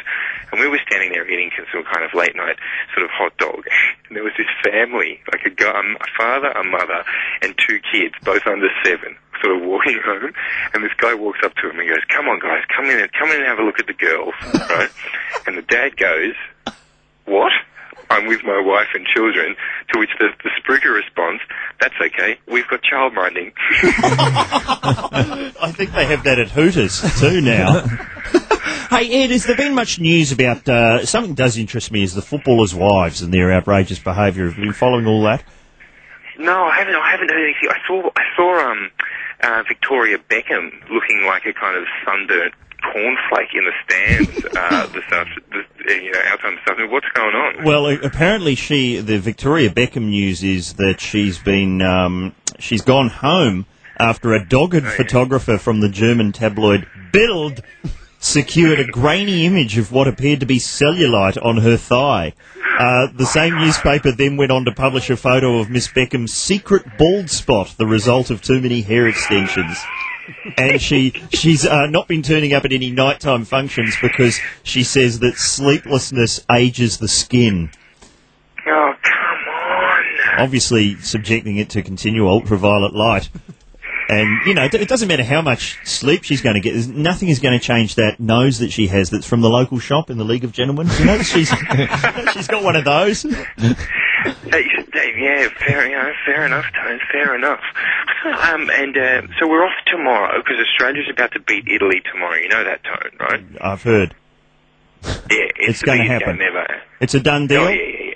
And 0.52 0.62
we 0.62 0.68
were 0.70 0.80
standing 0.86 1.12
there 1.12 1.26
eating 1.26 1.50
some 1.74 1.84
kind 1.84 2.06
of 2.06 2.14
late 2.14 2.36
night 2.36 2.58
sort 2.94 3.06
of 3.06 3.12
hot 3.12 3.36
dog. 3.38 3.66
And 4.08 4.16
there 4.16 4.24
was 4.24 4.34
this 4.38 4.50
family, 4.62 5.20
like 5.32 5.46
a 5.46 5.54
guy, 5.54 5.74
a 5.74 6.10
father, 6.18 6.54
a 6.54 6.64
mother, 6.64 7.02
and 7.42 7.56
two 7.58 7.80
kids, 7.92 8.14
both 8.24 8.46
under 8.46 8.70
seven. 8.84 9.18
Sort 9.44 9.58
of 9.58 9.68
walking 9.68 10.00
home, 10.00 10.32
and 10.74 10.82
this 10.82 10.96
guy 10.98 11.14
walks 11.14 11.40
up 11.44 11.54
to 11.56 11.70
him 11.70 11.78
and 11.78 11.90
goes, 11.90 12.00
"Come 12.08 12.30
on, 12.30 12.40
guys, 12.40 12.64
come 12.72 12.86
in, 12.86 12.98
and 12.98 13.12
come 13.12 13.30
in 13.30 13.44
and 13.44 13.46
have 13.46 13.60
a 13.60 13.64
look 13.64 13.80
at 13.80 13.86
the 13.86 13.94
girls." 13.94 14.34
Right? 14.76 14.90
And 15.46 15.58
the 15.58 15.62
dad 15.62 15.98
goes, 15.98 16.34
what? 17.26 17.52
I'm 18.10 18.28
with 18.28 18.44
my 18.44 18.62
wife 18.64 18.90
and 18.94 19.06
children. 19.06 19.56
To 19.94 20.00
which 20.00 20.10
the, 20.20 20.30
the 20.44 20.50
spruiker 20.62 20.94
response, 20.94 21.42
that's 21.80 21.96
okay, 22.00 22.38
we've 22.48 22.68
got 22.68 22.82
childminding. 22.82 23.54
I 25.62 25.72
think 25.76 25.92
they 25.92 26.06
have 26.06 26.24
that 26.24 26.40
at 26.40 26.50
Hooters 26.50 27.02
too 27.20 27.42
now. 27.42 27.82
hey 28.90 29.24
Ed, 29.24 29.32
has 29.32 29.46
there 29.46 29.56
been 29.56 29.74
much 29.74 30.00
news 30.00 30.32
about 30.32 30.68
uh, 30.70 31.06
something 31.06 31.34
that 31.36 31.44
does 31.44 31.58
interest 31.58 31.92
me 31.92 32.04
is 32.04 32.14
the 32.14 32.22
footballers' 32.22 32.76
wives 32.76 33.22
and 33.22 33.34
their 33.34 33.52
outrageous 33.52 34.00
behaviour. 34.00 34.46
Have 34.50 34.58
you 34.58 34.66
been 34.66 34.74
following 34.74 35.08
all 35.08 35.24
that? 35.24 35.44
no, 36.38 36.66
I 36.66 36.80
haven't, 36.80 36.96
I 36.96 37.12
haven't 37.12 37.30
heard 37.30 37.44
anything. 37.44 37.70
I 37.70 37.88
saw, 37.88 38.10
I 38.16 38.24
saw, 38.36 38.72
um, 38.72 38.92
uh, 39.42 39.64
Victoria 39.68 40.18
Beckham 40.18 40.72
looking 40.90 41.24
like 41.26 41.46
a 41.46 41.54
kind 41.54 41.78
of 41.78 41.86
sunburnt 42.06 42.54
cornflake 42.94 43.54
in 43.54 43.66
the 43.66 43.74
stands, 43.84 44.46
uh, 44.56 44.88
this, 44.88 45.04
after, 45.12 45.42
this, 45.52 45.66
you 45.88 46.12
know, 46.12 46.22
this 46.22 46.68
afternoon. 46.68 46.92
What's 46.92 47.08
going 47.14 47.36
on? 47.36 47.64
Well, 47.64 47.88
apparently 47.88 48.56
she, 48.56 48.98
the 48.98 49.20
Victoria 49.20 49.70
Beckham 49.70 50.10
news 50.10 50.44
is 50.44 50.74
that 50.74 51.00
she's 51.00 51.40
been, 51.40 51.82
um, 51.82 52.36
she's 52.60 52.82
gone 52.82 53.10
home 53.10 53.66
after 53.98 54.34
a 54.34 54.46
dogged 54.46 54.86
photographer 54.86 55.58
from 55.58 55.80
the 55.80 55.90
German 55.90 56.32
tabloid 56.32 56.88
Bild 57.12 57.62
secured 58.20 58.80
a 58.80 58.88
grainy 58.88 59.46
image 59.46 59.78
of 59.78 59.92
what 59.92 60.08
appeared 60.08 60.40
to 60.40 60.46
be 60.46 60.58
cellulite 60.58 61.44
on 61.46 61.58
her 61.58 61.78
thigh. 61.78 62.34
Uh, 62.80 63.08
the 63.14 63.26
same 63.26 63.56
newspaper 63.56 64.12
then 64.12 64.36
went 64.36 64.52
on 64.52 64.66
to 64.66 64.72
publish 64.72 65.10
a 65.10 65.16
photo 65.16 65.60
of 65.60 65.70
Miss 65.70 65.88
Beckham's 65.88 66.34
secret 66.34 66.84
bald 66.98 67.30
spot, 67.30 67.76
the 67.78 67.86
result 67.86 68.30
of 68.32 68.42
too 68.42 68.60
many 68.60 68.82
hair 68.82 69.08
extensions. 69.08 69.78
And 70.58 70.82
she 70.82 71.12
she's 71.34 71.66
uh, 71.66 71.88
not 71.88 72.08
been 72.08 72.22
turning 72.24 72.54
up 72.54 72.66
at 72.66 72.74
any 72.74 72.92
nighttime 72.92 73.46
functions 73.46 73.96
because 74.02 74.40
she 74.64 74.84
says 74.84 75.20
that 75.20 75.38
sleeplessness 75.38 76.46
ages 76.52 76.98
the 76.98 77.08
skin 77.08 77.70
Oh, 78.68 78.94
come 79.04 80.38
on. 80.40 80.40
obviously 80.40 80.96
subjecting 80.96 81.58
it 81.58 81.70
to 81.72 81.82
continual 81.84 82.30
ultraviolet 82.30 82.94
light. 82.94 83.30
And, 84.08 84.46
you 84.46 84.54
know, 84.54 84.66
it 84.72 84.88
doesn't 84.88 85.08
matter 85.08 85.24
how 85.24 85.42
much 85.42 85.80
sleep 85.84 86.24
she's 86.24 86.42
going 86.42 86.54
to 86.54 86.60
get. 86.60 86.74
There's, 86.74 86.88
nothing 86.88 87.30
is 87.30 87.40
going 87.40 87.60
to 87.60 87.64
change 87.64 87.96
that 87.96 88.20
nose 88.20 88.60
that 88.60 88.72
she 88.72 88.86
has 88.88 89.10
that's 89.10 89.28
from 89.28 89.42
the 89.42 89.50
local 89.50 89.80
shop 89.80 90.12
in 90.12 90.20
the 90.20 90.24
League 90.24 90.44
of 90.44 90.52
Gentlemen. 90.52 90.88
You 91.00 91.06
know, 91.06 91.18
she's, 91.24 91.50
she's 92.34 92.48
got 92.48 92.64
one 92.64 92.76
of 92.76 92.86
those. 92.86 93.26
Hey, 94.24 94.64
Dave, 94.94 95.18
yeah, 95.18 95.48
fair, 95.60 95.88
you 95.88 95.96
know, 95.96 96.12
fair 96.26 96.46
enough, 96.46 96.66
Tone, 96.74 97.00
fair 97.12 97.36
enough. 97.36 97.60
Um, 98.26 98.70
and 98.72 98.98
uh, 98.98 99.22
so 99.40 99.48
we're 99.48 99.64
off 99.64 99.76
tomorrow 99.88 100.38
because 100.40 100.58
Australia's 100.68 101.08
about 101.12 101.32
to 101.34 101.40
beat 101.40 101.68
Italy 101.68 102.02
tomorrow. 102.12 102.36
You 102.38 102.50
know 102.50 102.64
that, 102.64 102.84
Tone, 102.84 103.12
right? 103.20 103.46
I've 103.62 103.84
heard. 103.84 104.16
Yeah, 105.04 105.48
It's 105.58 105.82
the 105.82 105.86
gonna 105.88 106.04
happen. 106.06 106.38
game 106.38 106.48
ever. 106.48 106.82
It's 107.00 107.14
a 107.14 107.20
done 107.20 107.48
deal. 107.48 107.62
Oh 107.64 107.70
yeah, 107.70 107.76
yeah, 107.76 108.06
yeah. 108.06 108.12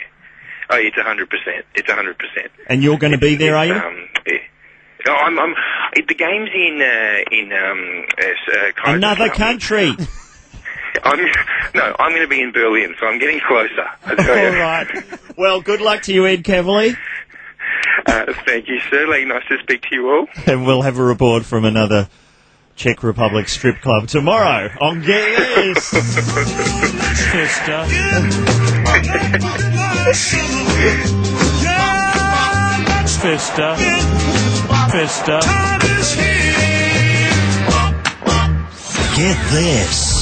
Oh, 0.71 0.77
it's 0.77 0.97
a 0.97 1.03
hundred 1.03 1.29
percent. 1.29 1.65
It's 1.75 1.89
a 1.89 1.93
hundred 1.95 2.17
percent. 2.17 2.51
And 2.67 2.81
you're 2.83 2.97
going 2.97 3.11
to 3.13 3.17
be 3.19 3.35
there, 3.35 3.55
are 3.55 3.65
you? 3.65 3.73
Um, 3.73 4.07
yeah. 4.25 4.33
Oh, 5.07 5.13
I'm, 5.13 5.37
I'm. 5.39 5.53
The 5.95 6.13
game's 6.15 6.49
in 6.53 6.81
uh, 6.81 7.35
in 7.35 7.51
um, 7.53 8.05
uh, 8.19 8.89
uh, 8.89 8.93
Another 8.95 9.29
country. 9.29 9.91
I'm 11.03 11.19
no, 11.75 11.95
I'm 11.99 12.11
going 12.11 12.21
to 12.21 12.27
be 12.27 12.41
in 12.41 12.51
Berlin, 12.51 12.95
so 12.99 13.07
I'm 13.07 13.19
getting 13.19 13.39
closer. 13.47 13.87
I 14.05 14.15
tell 14.15 14.29
All 14.37 14.51
you. 14.53 14.59
right. 14.59 14.87
Well, 15.37 15.61
good 15.61 15.81
luck 15.81 16.01
to 16.03 16.13
you, 16.13 16.25
Ed 16.25 16.43
Kavalee. 16.43 16.95
Uh, 18.05 18.33
thank 18.45 18.67
you, 18.67 18.79
sir. 18.89 19.07
Like, 19.07 19.25
nice 19.27 19.43
to 19.49 19.57
speak 19.61 19.81
to 19.83 19.95
you 19.95 20.09
all. 20.09 20.27
And 20.47 20.65
we'll 20.65 20.81
have 20.81 20.97
a 20.97 21.03
report 21.03 21.45
from 21.45 21.65
another 21.65 22.09
Czech 22.75 23.03
Republic 23.03 23.47
strip 23.49 23.81
club 23.81 24.07
tomorrow 24.07 24.69
on 24.81 25.01
Get 25.01 25.37
This. 25.55 25.89
Festa. 27.31 27.85
Festa. 33.21 33.75
Festa. 34.91 35.39
Get 39.15 39.37
this. 39.51 40.18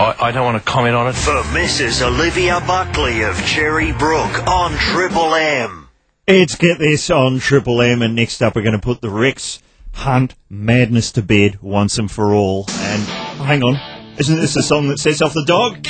I, 0.00 0.28
I 0.28 0.32
don't 0.32 0.46
want 0.46 0.56
to 0.56 0.64
comment 0.64 0.94
on 0.94 1.08
it. 1.08 1.12
For 1.12 1.42
Mrs. 1.52 2.00
Olivia 2.00 2.58
Buckley 2.66 3.20
of 3.20 3.36
Cherrybrook 3.36 4.46
on 4.46 4.72
Triple 4.72 5.34
M. 5.34 5.90
It's 6.26 6.54
Get 6.54 6.78
This 6.78 7.10
on 7.10 7.38
Triple 7.38 7.82
M, 7.82 8.00
and 8.00 8.14
next 8.14 8.40
up 8.40 8.56
we're 8.56 8.62
going 8.62 8.72
to 8.72 8.78
put 8.78 9.02
the 9.02 9.10
Rex 9.10 9.62
Hunt 9.92 10.36
madness 10.48 11.12
to 11.12 11.22
bed 11.22 11.60
once 11.60 11.98
and 11.98 12.10
for 12.10 12.32
all. 12.32 12.64
And 12.70 13.02
oh, 13.02 13.44
hang 13.44 13.62
on, 13.62 13.76
isn't 14.16 14.36
this 14.36 14.54
the 14.54 14.62
song 14.62 14.88
that 14.88 14.98
sets 14.98 15.20
off 15.20 15.34
the 15.34 15.44
dog? 15.44 15.86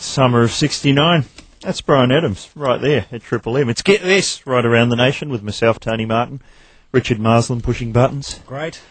Summer 0.00 0.44
of 0.44 0.50
69. 0.50 1.24
That's 1.64 1.80
Bryan 1.80 2.12
Adams 2.12 2.50
right 2.54 2.78
there 2.78 3.06
at 3.10 3.22
Triple 3.22 3.56
M. 3.56 3.70
It's 3.70 3.80
Get 3.80 4.02
This 4.02 4.46
right 4.46 4.64
around 4.64 4.90
the 4.90 4.96
nation 4.96 5.30
with 5.30 5.42
myself, 5.42 5.80
Tony 5.80 6.04
Martin, 6.04 6.42
Richard 6.92 7.18
Marsland 7.18 7.64
pushing 7.64 7.90
buttons, 7.90 8.40
Great. 8.46 8.82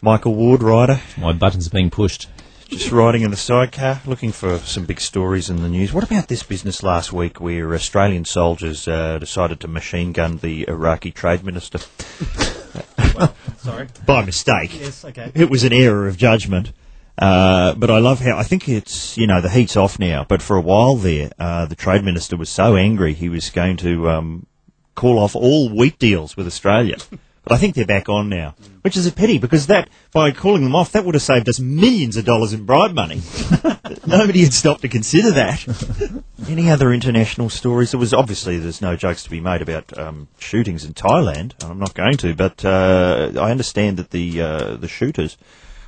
Michael 0.00 0.34
Ward, 0.34 0.62
rider, 0.62 1.00
My 1.18 1.32
button's 1.32 1.66
are 1.66 1.70
being 1.70 1.90
pushed. 1.90 2.28
just 2.70 2.90
riding 2.90 3.20
in 3.20 3.30
the 3.30 3.36
sidecar, 3.36 4.00
looking 4.06 4.32
for 4.32 4.56
some 4.60 4.86
big 4.86 4.98
stories 4.98 5.50
in 5.50 5.62
the 5.62 5.68
news. 5.68 5.92
What 5.92 6.04
about 6.04 6.28
this 6.28 6.42
business 6.42 6.82
last 6.82 7.12
week 7.12 7.38
where 7.38 7.74
Australian 7.74 8.24
soldiers 8.24 8.88
uh, 8.88 9.18
decided 9.18 9.60
to 9.60 9.68
machine 9.68 10.12
gun 10.12 10.38
the 10.38 10.66
Iraqi 10.68 11.10
trade 11.10 11.44
minister? 11.44 11.78
Sorry. 13.58 13.88
By 14.06 14.24
mistake. 14.24 14.80
Yes, 14.80 15.04
okay. 15.04 15.30
It 15.34 15.50
was 15.50 15.64
an 15.64 15.74
error 15.74 16.08
of 16.08 16.16
judgment. 16.16 16.72
Uh, 17.18 17.74
but 17.74 17.90
I 17.90 17.98
love 17.98 18.20
how 18.20 18.38
I 18.38 18.42
think 18.42 18.68
it's 18.68 19.16
you 19.18 19.26
know 19.26 19.40
the 19.40 19.50
heat's 19.50 19.76
off 19.76 19.98
now. 19.98 20.24
But 20.26 20.42
for 20.42 20.56
a 20.56 20.60
while 20.60 20.96
there, 20.96 21.30
uh, 21.38 21.66
the 21.66 21.76
trade 21.76 22.04
minister 22.04 22.36
was 22.36 22.48
so 22.48 22.76
angry 22.76 23.12
he 23.12 23.28
was 23.28 23.50
going 23.50 23.76
to 23.78 24.08
um, 24.08 24.46
call 24.94 25.18
off 25.18 25.36
all 25.36 25.68
wheat 25.68 25.98
deals 25.98 26.36
with 26.36 26.46
Australia. 26.46 26.96
But 27.44 27.54
I 27.54 27.58
think 27.58 27.74
they're 27.74 27.84
back 27.84 28.08
on 28.08 28.28
now, 28.28 28.54
which 28.82 28.96
is 28.96 29.04
a 29.06 29.12
pity 29.12 29.38
because 29.38 29.66
that 29.66 29.88
by 30.12 30.30
calling 30.30 30.62
them 30.62 30.76
off, 30.76 30.92
that 30.92 31.04
would 31.04 31.16
have 31.16 31.22
saved 31.22 31.48
us 31.48 31.58
millions 31.58 32.16
of 32.16 32.24
dollars 32.24 32.52
in 32.52 32.64
bribe 32.64 32.92
money. 32.92 33.20
Nobody 34.06 34.44
had 34.44 34.54
stopped 34.54 34.82
to 34.82 34.88
consider 34.88 35.32
that. 35.32 36.22
Any 36.48 36.70
other 36.70 36.92
international 36.92 37.50
stories? 37.50 37.90
There 37.90 37.98
was 37.98 38.14
obviously 38.14 38.58
there's 38.58 38.80
no 38.80 38.94
jokes 38.94 39.24
to 39.24 39.30
be 39.30 39.40
made 39.40 39.60
about 39.60 39.96
um, 39.98 40.28
shootings 40.38 40.84
in 40.84 40.94
Thailand. 40.94 41.54
I'm 41.64 41.80
not 41.80 41.94
going 41.94 42.16
to, 42.18 42.32
but 42.32 42.64
uh, 42.64 43.32
I 43.34 43.50
understand 43.50 43.96
that 43.96 44.10
the 44.10 44.40
uh, 44.40 44.76
the 44.76 44.88
shooters 44.88 45.36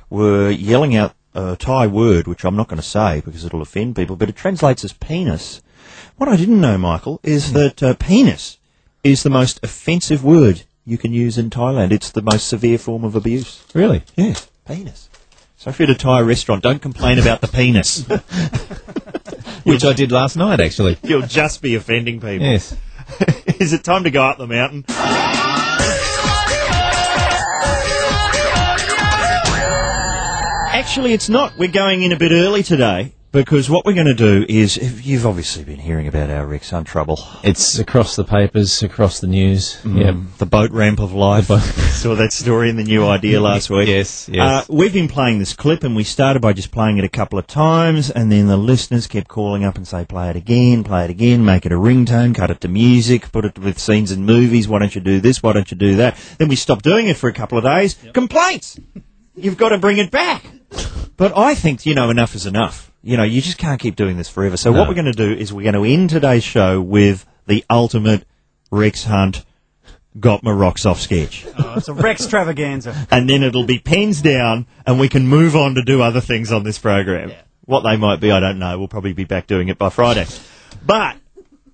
were 0.09 0.49
yelling 0.49 0.95
out 0.95 1.13
a 1.33 1.55
Thai 1.55 1.87
word, 1.87 2.27
which 2.27 2.45
I'm 2.45 2.55
not 2.55 2.67
going 2.67 2.81
to 2.81 2.87
say 2.87 3.21
because 3.21 3.45
it'll 3.45 3.61
offend 3.61 3.95
people, 3.95 4.15
but 4.15 4.29
it 4.29 4.35
translates 4.35 4.83
as 4.83 4.93
penis. 4.93 5.61
What 6.17 6.29
I 6.29 6.37
didn't 6.37 6.61
know, 6.61 6.77
Michael, 6.77 7.19
is 7.23 7.53
that 7.53 7.83
uh, 7.83 7.93
penis 7.95 8.57
is 9.03 9.23
the 9.23 9.29
most 9.29 9.59
offensive 9.63 10.23
word 10.23 10.63
you 10.85 10.97
can 10.97 11.13
use 11.13 11.37
in 11.37 11.49
Thailand. 11.49 11.91
It's 11.91 12.11
the 12.11 12.21
most 12.21 12.47
severe 12.47 12.77
form 12.77 13.03
of 13.03 13.15
abuse. 13.15 13.63
Really? 13.73 14.03
Yeah, 14.15 14.35
penis. 14.65 15.09
So 15.57 15.71
if 15.71 15.79
you're 15.79 15.89
at 15.89 15.95
a 15.95 15.99
Thai 15.99 16.21
restaurant, 16.21 16.63
don't 16.63 16.81
complain 16.81 17.19
about 17.19 17.41
the 17.41 17.47
penis. 17.47 18.03
Which 19.63 19.83
I 19.83 19.93
did 19.93 20.11
last 20.11 20.37
night, 20.37 20.59
actually. 20.59 20.97
You'll 21.03 21.23
just 21.23 21.61
be 21.61 21.75
offending 21.75 22.21
people. 22.21 22.45
Yes. 22.45 22.75
is 23.59 23.73
it 23.73 23.83
time 23.83 24.03
to 24.03 24.11
go 24.11 24.23
up 24.23 24.37
the 24.37 24.47
mountain? 24.47 24.85
Actually, 30.75 31.13
it's 31.13 31.29
not. 31.29 31.57
We're 31.57 31.71
going 31.71 32.01
in 32.01 32.11
a 32.11 32.17
bit 32.17 32.33
early 32.33 32.61
today 32.61 33.13
because 33.31 33.69
what 33.69 33.85
we're 33.85 33.93
going 33.93 34.07
to 34.07 34.13
do 34.13 34.45
is 34.49 34.75
you've 35.07 35.25
obviously 35.25 35.63
been 35.63 35.79
hearing 35.79 36.05
about 36.05 36.29
our 36.29 36.45
Rex 36.45 36.69
Hunt 36.69 36.85
trouble. 36.85 37.17
It's 37.43 37.79
across 37.79 38.17
the 38.17 38.25
papers, 38.25 38.83
across 38.83 39.21
the 39.21 39.27
news. 39.27 39.79
Yep. 39.85 40.15
The 40.37 40.45
boat 40.45 40.71
ramp 40.71 40.99
of 40.99 41.13
life. 41.13 41.45
Saw 41.93 42.15
that 42.15 42.33
story 42.33 42.69
in 42.69 42.75
the 42.75 42.83
new 42.83 43.05
idea 43.05 43.39
last 43.51 43.69
week. 43.69 43.87
Yes, 43.87 44.27
yes. 44.27 44.41
Uh, 44.41 44.65
we've 44.67 44.91
been 44.91 45.07
playing 45.07 45.39
this 45.39 45.53
clip 45.53 45.85
and 45.85 45.95
we 45.95 46.03
started 46.03 46.41
by 46.41 46.51
just 46.51 46.71
playing 46.71 46.97
it 46.97 47.05
a 47.05 47.09
couple 47.09 47.39
of 47.39 47.47
times 47.47 48.11
and 48.11 48.29
then 48.29 48.47
the 48.47 48.57
listeners 48.57 49.07
kept 49.07 49.29
calling 49.29 49.63
up 49.63 49.77
and 49.77 49.87
say, 49.87 50.03
play 50.03 50.29
it 50.29 50.35
again, 50.35 50.83
play 50.83 51.05
it 51.05 51.09
again, 51.09 51.45
make 51.45 51.65
it 51.65 51.71
a 51.71 51.75
ringtone, 51.75 52.35
cut 52.35 52.51
it 52.51 52.59
to 52.59 52.67
music, 52.67 53.31
put 53.31 53.45
it 53.45 53.57
with 53.57 53.79
scenes 53.79 54.11
in 54.11 54.25
movies, 54.25 54.67
why 54.67 54.79
don't 54.79 54.93
you 54.93 54.99
do 54.99 55.21
this, 55.21 55.41
why 55.41 55.53
don't 55.53 55.71
you 55.71 55.77
do 55.77 55.95
that? 55.95 56.17
Then 56.37 56.49
we 56.49 56.57
stopped 56.57 56.83
doing 56.83 57.07
it 57.07 57.15
for 57.15 57.29
a 57.29 57.33
couple 57.33 57.57
of 57.57 57.63
days. 57.63 57.95
Complaints! 58.11 58.77
You've 59.35 59.57
got 59.57 59.69
to 59.69 59.77
bring 59.77 59.97
it 59.97 60.11
back. 60.11 60.45
But 61.17 61.37
I 61.37 61.55
think, 61.55 61.85
you 61.85 61.95
know, 61.95 62.09
enough 62.09 62.35
is 62.35 62.45
enough. 62.45 62.91
You 63.01 63.17
know, 63.17 63.23
you 63.23 63.41
just 63.41 63.57
can't 63.57 63.79
keep 63.79 63.95
doing 63.95 64.17
this 64.17 64.29
forever. 64.29 64.57
So 64.57 64.71
what 64.71 64.87
we're 64.87 64.95
going 64.95 65.05
to 65.05 65.11
do 65.11 65.31
is 65.31 65.53
we're 65.53 65.71
going 65.71 65.75
to 65.75 65.83
end 65.83 66.09
today's 66.09 66.43
show 66.43 66.81
with 66.81 67.25
the 67.45 67.63
ultimate 67.69 68.25
Rex 68.71 69.03
Hunt 69.03 69.45
got 70.19 70.43
my 70.43 70.51
rocks 70.51 70.85
off 70.85 70.99
sketch. 70.99 71.45
Oh, 71.57 71.75
it's 71.77 71.87
a 71.87 71.93
Rex 71.93 72.21
extravaganza. 72.21 73.07
And 73.11 73.29
then 73.29 73.43
it'll 73.43 73.65
be 73.65 73.79
pens 73.79 74.21
down 74.21 74.65
and 74.85 74.99
we 74.99 75.09
can 75.09 75.27
move 75.27 75.55
on 75.55 75.75
to 75.75 75.83
do 75.83 76.01
other 76.01 76.21
things 76.21 76.51
on 76.51 76.63
this 76.63 76.79
program. 76.79 77.31
What 77.65 77.81
they 77.81 77.97
might 77.97 78.19
be, 78.19 78.31
I 78.31 78.39
don't 78.39 78.59
know. 78.59 78.77
We'll 78.77 78.87
probably 78.87 79.13
be 79.13 79.25
back 79.25 79.47
doing 79.47 79.67
it 79.67 79.77
by 79.77 79.89
Friday. 79.89 80.25
But, 80.85 81.17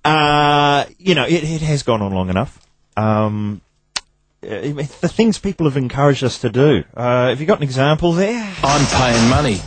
uh, 0.04 0.86
you 0.98 1.14
know, 1.14 1.24
it, 1.24 1.44
it 1.44 1.60
has 1.62 1.82
gone 1.82 2.02
on 2.02 2.12
long 2.12 2.30
enough. 2.30 2.58
Um, 2.96 3.60
the 4.42 5.08
things 5.14 5.38
people 5.38 5.66
have 5.66 5.76
encouraged 5.76 6.24
us 6.24 6.38
to 6.40 6.50
do. 6.50 6.82
Uh, 6.96 7.28
have 7.28 7.40
you 7.40 7.46
got 7.46 7.58
an 7.58 7.62
example 7.64 8.12
there? 8.12 8.52
I'm 8.62 8.86
paying 8.86 9.28
money. 9.30 9.60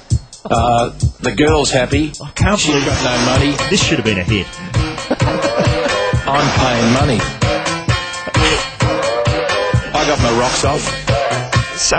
Uh, 0.44 0.90
the 1.22 1.34
girl's 1.36 1.72
happy. 1.72 2.12
I 2.24 2.30
can't 2.32 2.60
She's 2.60 2.72
believe 2.74 2.86
got 2.86 3.04
no 3.04 3.26
money. 3.26 3.56
This 3.70 3.82
should 3.84 3.98
have 3.98 4.06
been 4.06 4.20
a 4.20 4.24
hit. 4.24 4.48
I'm 6.28 6.60
paying 6.60 6.94
money. 6.94 7.20
I 9.98 10.06
got 10.08 10.20
my 10.22 10.40
rocks 10.40 10.66
off. 10.66 10.82
So, 11.78 11.98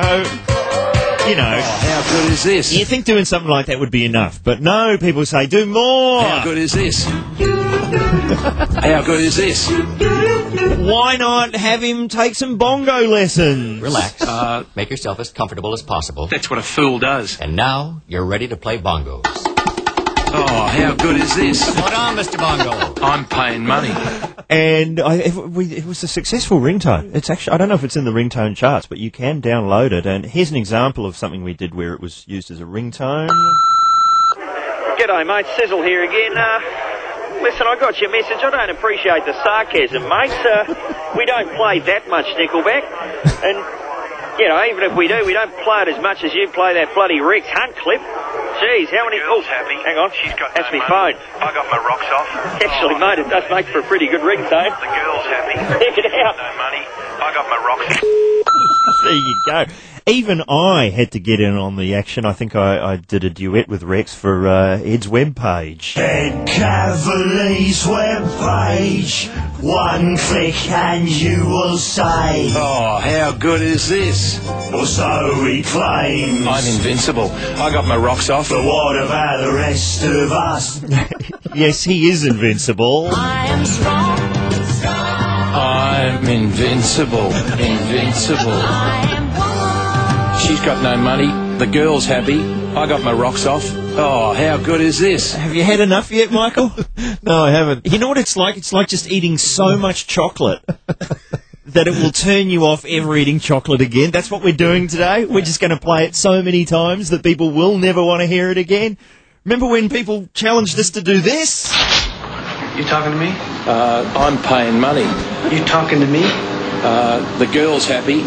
you 1.29 1.37
know, 1.37 1.61
How 1.61 2.03
good 2.13 2.33
is 2.33 2.43
this? 2.45 2.73
you 2.73 2.85
think 2.85 3.05
doing 3.05 3.25
something 3.25 3.51
like 3.51 3.67
that 3.67 3.81
would 3.81 3.91
be 3.91 4.05
enough, 4.05 4.41
but 4.45 4.61
no, 4.61 4.97
people 4.99 5.25
say 5.27 5.47
do 5.47 5.65
more. 5.67 6.23
How 6.23 6.45
good 6.45 6.59
is 6.59 6.73
this? 6.73 7.05
How 7.05 9.03
good 9.03 9.21
is 9.21 9.37
this? 9.37 9.69
Why 10.75 11.17
not 11.17 11.55
have 11.55 11.83
him 11.83 12.09
take 12.09 12.35
some 12.35 12.59
bongo 12.59 13.01
lessons? 13.09 13.81
Relax. 13.83 14.21
Uh, 14.23 14.65
Make 14.75 14.91
yourself 14.91 15.21
as 15.21 15.31
comfortable 15.31 15.73
as 15.73 15.83
possible. 15.83 16.27
That's 16.27 16.49
what 16.51 16.59
a 16.59 16.63
fool 16.63 16.99
does. 16.99 17.39
And 17.41 17.57
now 17.57 18.03
you're 18.09 18.25
ready 18.25 18.49
to 18.49 18.57
play 18.57 18.79
bongos. 18.79 19.23
Oh, 20.39 20.67
how 20.67 20.95
good 20.95 21.17
is 21.21 21.35
this? 21.37 21.63
Hold 21.79 21.93
on, 21.93 22.17
Mr. 22.17 22.37
Bongo. 22.39 23.01
I'm 23.03 23.25
paying 23.27 23.65
money. 23.65 23.91
And 24.51 25.01
I, 25.01 25.15
it, 25.17 25.35
we, 25.35 25.67
it 25.77 25.85
was 25.87 26.03
a 26.03 26.09
successful 26.09 26.59
ringtone. 26.61 27.15
It's 27.15 27.31
actually, 27.31 27.55
I 27.55 27.59
don't 27.59 27.69
know 27.69 27.75
if 27.77 27.85
it's 27.85 27.97
in 27.97 28.05
the 28.05 28.11
ringtone 28.11 28.57
charts, 28.57 28.87
but 28.87 28.99
you 28.99 29.11
can 29.11 29.41
download 29.41 29.93
it. 29.93 30.05
And 30.05 30.27
here's 30.27 30.51
an 30.51 30.57
example 30.57 31.07
of 31.07 31.17
something 31.17 31.43
we 31.43 31.55
did 31.55 31.75
where 31.75 31.95
it 31.95 32.01
was 32.01 32.25
used 32.29 32.51
as 32.51 32.61
a 32.61 32.65
ringtone. 32.65 33.29
G'day, 34.99 35.27
mate. 35.27 35.47
Sizzle 35.57 35.83
here 35.83 36.05
again. 36.05 36.37
Uh, 36.37 36.61
listen, 37.43 37.67
I 37.67 37.77
got 37.79 38.01
your 38.01 38.11
message. 38.11 38.39
I 38.43 38.51
don't 38.51 38.71
appreciate 38.71 39.25
the 39.25 39.35
sarcasm, 39.43 40.03
mate. 40.09 40.33
Uh, 40.33 41.13
we 41.17 41.25
don't 41.27 41.55
play 41.57 41.81
that 41.81 42.09
much 42.09 42.27
Nickelback. 42.37 42.85
And, 43.43 43.57
you 44.39 44.49
know, 44.49 44.61
even 44.65 44.83
if 44.85 44.97
we 44.97 45.09
do, 45.09 45.25
we 45.25 45.33
don't 45.33 45.53
play 45.65 45.83
it 45.87 45.89
as 45.89 46.01
much 46.03 46.25
as 46.25 46.35
you 46.35 46.49
play 46.49 46.75
that 46.75 46.95
bloody 46.95 47.21
Rex 47.21 47.47
Hunt 47.49 47.77
clip. 47.77 48.01
Jeez, 48.61 48.89
how 48.89 49.05
many... 49.05 49.21
girl's 49.21 49.45
oh, 49.45 49.53
happy. 49.53 49.77
Hang 49.85 49.99
on. 50.01 50.11
She's 50.17 50.33
got 50.33 50.55
That's 50.57 50.73
no 50.73 50.81
my 50.81 50.89
money. 50.89 51.15
phone. 51.15 51.45
I 51.45 51.53
got 51.53 51.67
my 51.69 51.77
rocks 51.77 52.09
off. 52.09 52.29
Actually, 52.65 52.97
mate, 52.97 53.19
it 53.21 53.29
does 53.29 53.45
make 53.51 53.67
for 53.67 53.81
a 53.81 53.87
pretty 53.87 54.09
good 54.09 54.25
ringtone. 54.25 54.73
The 54.81 54.91
girl's 54.97 55.27
happy. 55.29 55.57
Check 55.85 55.99
it 56.01 56.09
out. 56.09 56.37
No 56.41 56.51
money. 56.57 56.85
I 57.21 57.33
got 57.37 57.47
my 57.53 57.61
rocks 57.61 57.97
off. 57.97 59.05
There 59.05 59.13
you 59.13 59.41
go. 59.45 59.96
Even 60.09 60.41
I 60.49 60.91
had 60.91 61.11
to 61.13 61.19
get 61.19 61.41
in 61.41 61.57
on 61.57 61.75
the 61.75 61.97
action. 61.97 62.25
I 62.25 62.33
think 62.33 62.55
I, 62.55 62.93
I 62.93 62.97
did 62.97 63.25
a 63.25 63.31
duet 63.31 63.67
with 63.67 63.83
Rex 63.83 64.15
for 64.15 64.47
uh, 64.47 64.79
Ed's 64.79 65.09
webpage. 65.09 65.97
Ed 65.99 66.47
Kavalee's 66.47 67.83
webpage. 67.83 69.27
One 69.61 70.17
click 70.17 70.71
and 70.71 71.09
you 71.09 71.47
will 71.47 71.77
say, 71.77 72.53
Oh, 72.55 72.99
how 73.03 73.33
good 73.33 73.63
is 73.63 73.89
this? 73.89 74.39
or 74.73 74.87
so 74.87 75.45
he 75.45 75.65
claims. 75.65 76.47
I'm 76.47 76.67
invincible. 76.67 77.33
I 77.33 77.73
got 77.73 77.85
my 77.87 77.97
rocks 77.97 78.31
off. 78.31 78.49
But 78.51 78.65
what 78.65 79.03
about 79.03 79.45
the 79.45 79.53
rest 79.53 80.05
of 80.05 80.31
us? 80.31 80.85
Yes, 81.55 81.83
he 81.83 82.11
is 82.11 82.27
invincible. 82.27 83.09
I'm 83.13 83.65
strong. 83.65 84.19
strong. 84.63 85.55
I'm 85.55 86.27
invincible. 86.29 87.33
Invincible. 87.33 89.16
She's 90.47 90.61
got 90.61 90.81
no 90.81 90.97
money. 90.97 91.59
The 91.59 91.67
girl's 91.67 92.07
happy. 92.07 92.41
I 92.41 92.87
got 92.87 93.03
my 93.03 93.13
rocks 93.13 93.47
off. 93.47 93.65
Oh, 93.99 94.33
how 94.33 94.59
good 94.59 94.81
is 94.81 95.01
this? 95.01 95.35
Have 95.35 95.57
you 95.57 95.65
had 95.65 95.81
enough 95.81 96.13
yet, 96.13 96.31
Michael? 96.31 96.71
No, 97.23 97.45
I 97.45 97.51
haven't. 97.51 97.93
You 97.93 97.99
know 97.99 98.07
what 98.07 98.19
it's 98.19 98.37
like? 98.37 98.57
It's 98.57 98.73
like 98.73 98.87
just 98.87 99.11
eating 99.11 99.37
so 99.39 99.77
much 99.77 100.07
chocolate 100.07 100.63
that 101.67 101.89
it 101.89 101.91
will 101.91 102.13
turn 102.13 102.49
you 102.51 102.65
off 102.67 102.85
ever 102.85 103.17
eating 103.17 103.41
chocolate 103.41 103.81
again. 103.81 104.13
That's 104.13 104.31
what 104.31 104.45
we're 104.45 104.55
doing 104.55 104.87
today. 104.87 105.25
We're 105.25 105.41
just 105.41 105.59
going 105.59 105.73
to 105.73 105.81
play 105.81 106.05
it 106.05 106.15
so 106.15 106.41
many 106.41 106.65
times 106.65 107.11
that 107.11 107.25
people 107.25 107.51
will 107.51 107.79
never 107.79 108.05
want 108.05 108.21
to 108.21 108.27
hear 108.29 108.53
it 108.53 108.59
again. 108.59 108.97
Remember 109.45 109.67
when 109.67 109.89
people 109.89 110.29
challenged 110.35 110.79
us 110.79 110.91
to 110.91 111.03
do 111.03 111.21
this? 111.21 111.73
You 112.77 112.85
talking 112.85 113.11
to 113.11 113.19
me? 113.19 113.33
Uh, 113.67 114.13
I'm 114.17 114.41
paying 114.45 114.79
money. 114.79 115.03
You 115.53 115.65
talking 115.65 115.99
to 115.99 116.07
me? 116.07 116.23
Uh, 116.25 117.39
the 117.39 117.47
girl's 117.47 117.89
happy. 117.89 118.23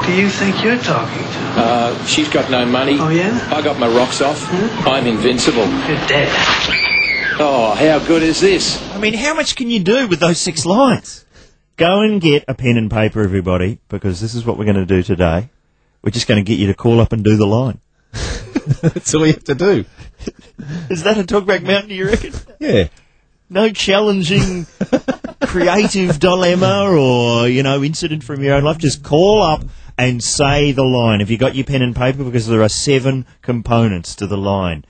Who 0.00 0.06
the 0.06 0.10
f- 0.12 0.16
do 0.16 0.20
you 0.20 0.28
think 0.28 0.62
you're 0.64 0.78
talking 0.78 1.22
to? 1.22 1.38
Uh, 1.60 2.04
she's 2.06 2.28
got 2.28 2.50
no 2.50 2.64
money. 2.66 2.96
Oh, 2.98 3.08
yeah? 3.08 3.48
I 3.52 3.62
got 3.62 3.78
my 3.78 3.88
rocks 3.88 4.20
off. 4.20 4.42
I'm 4.86 5.06
invincible. 5.06 5.66
You're 5.66 6.06
dead. 6.06 6.28
Oh, 7.40 7.74
how 7.78 7.98
good 8.06 8.22
is 8.22 8.40
this? 8.40 8.82
I 8.92 8.98
mean, 8.98 9.14
how 9.14 9.34
much 9.34 9.54
can 9.56 9.70
you 9.70 9.80
do 9.80 10.08
with 10.08 10.20
those 10.20 10.40
six 10.40 10.66
lines? 10.66 11.24
Go 11.76 12.00
and 12.02 12.20
get 12.20 12.44
a 12.48 12.54
pen 12.54 12.76
and 12.76 12.90
paper, 12.90 13.22
everybody, 13.22 13.78
because 13.88 14.20
this 14.20 14.34
is 14.34 14.44
what 14.44 14.58
we're 14.58 14.64
going 14.64 14.76
to 14.76 14.86
do 14.86 15.02
today. 15.02 15.48
We're 16.02 16.10
just 16.10 16.26
going 16.26 16.44
to 16.44 16.48
get 16.48 16.58
you 16.58 16.66
to 16.68 16.74
call 16.74 17.00
up 17.00 17.12
and 17.12 17.22
do 17.22 17.36
the 17.36 17.46
line. 17.46 17.80
That's 18.82 19.14
all 19.14 19.26
you 19.26 19.34
have 19.34 19.44
to 19.44 19.54
do. 19.54 19.84
Is 20.90 21.04
that 21.04 21.18
a 21.18 21.22
talkback 21.22 21.62
mountain, 21.62 21.90
do 21.90 21.94
you 21.94 22.06
reckon? 22.08 22.32
Yeah. 22.58 22.88
No 23.48 23.70
challenging 23.70 24.66
creative 25.42 26.18
dilemma 26.18 26.88
or, 26.90 27.48
you 27.48 27.62
know, 27.62 27.82
incident 27.84 28.24
from 28.24 28.42
your 28.42 28.54
own 28.56 28.64
life. 28.64 28.78
Just 28.78 29.02
call 29.04 29.42
up 29.42 29.62
and 29.98 30.22
say 30.22 30.72
the 30.72 30.84
line. 30.84 31.20
Have 31.20 31.30
you 31.30 31.36
got 31.36 31.54
your 31.56 31.64
pen 31.64 31.82
and 31.82 31.94
paper? 31.94 32.24
Because 32.24 32.46
there 32.46 32.62
are 32.62 32.68
seven 32.68 33.26
components 33.42 34.14
to 34.16 34.26
the 34.26 34.38
line. 34.38 34.84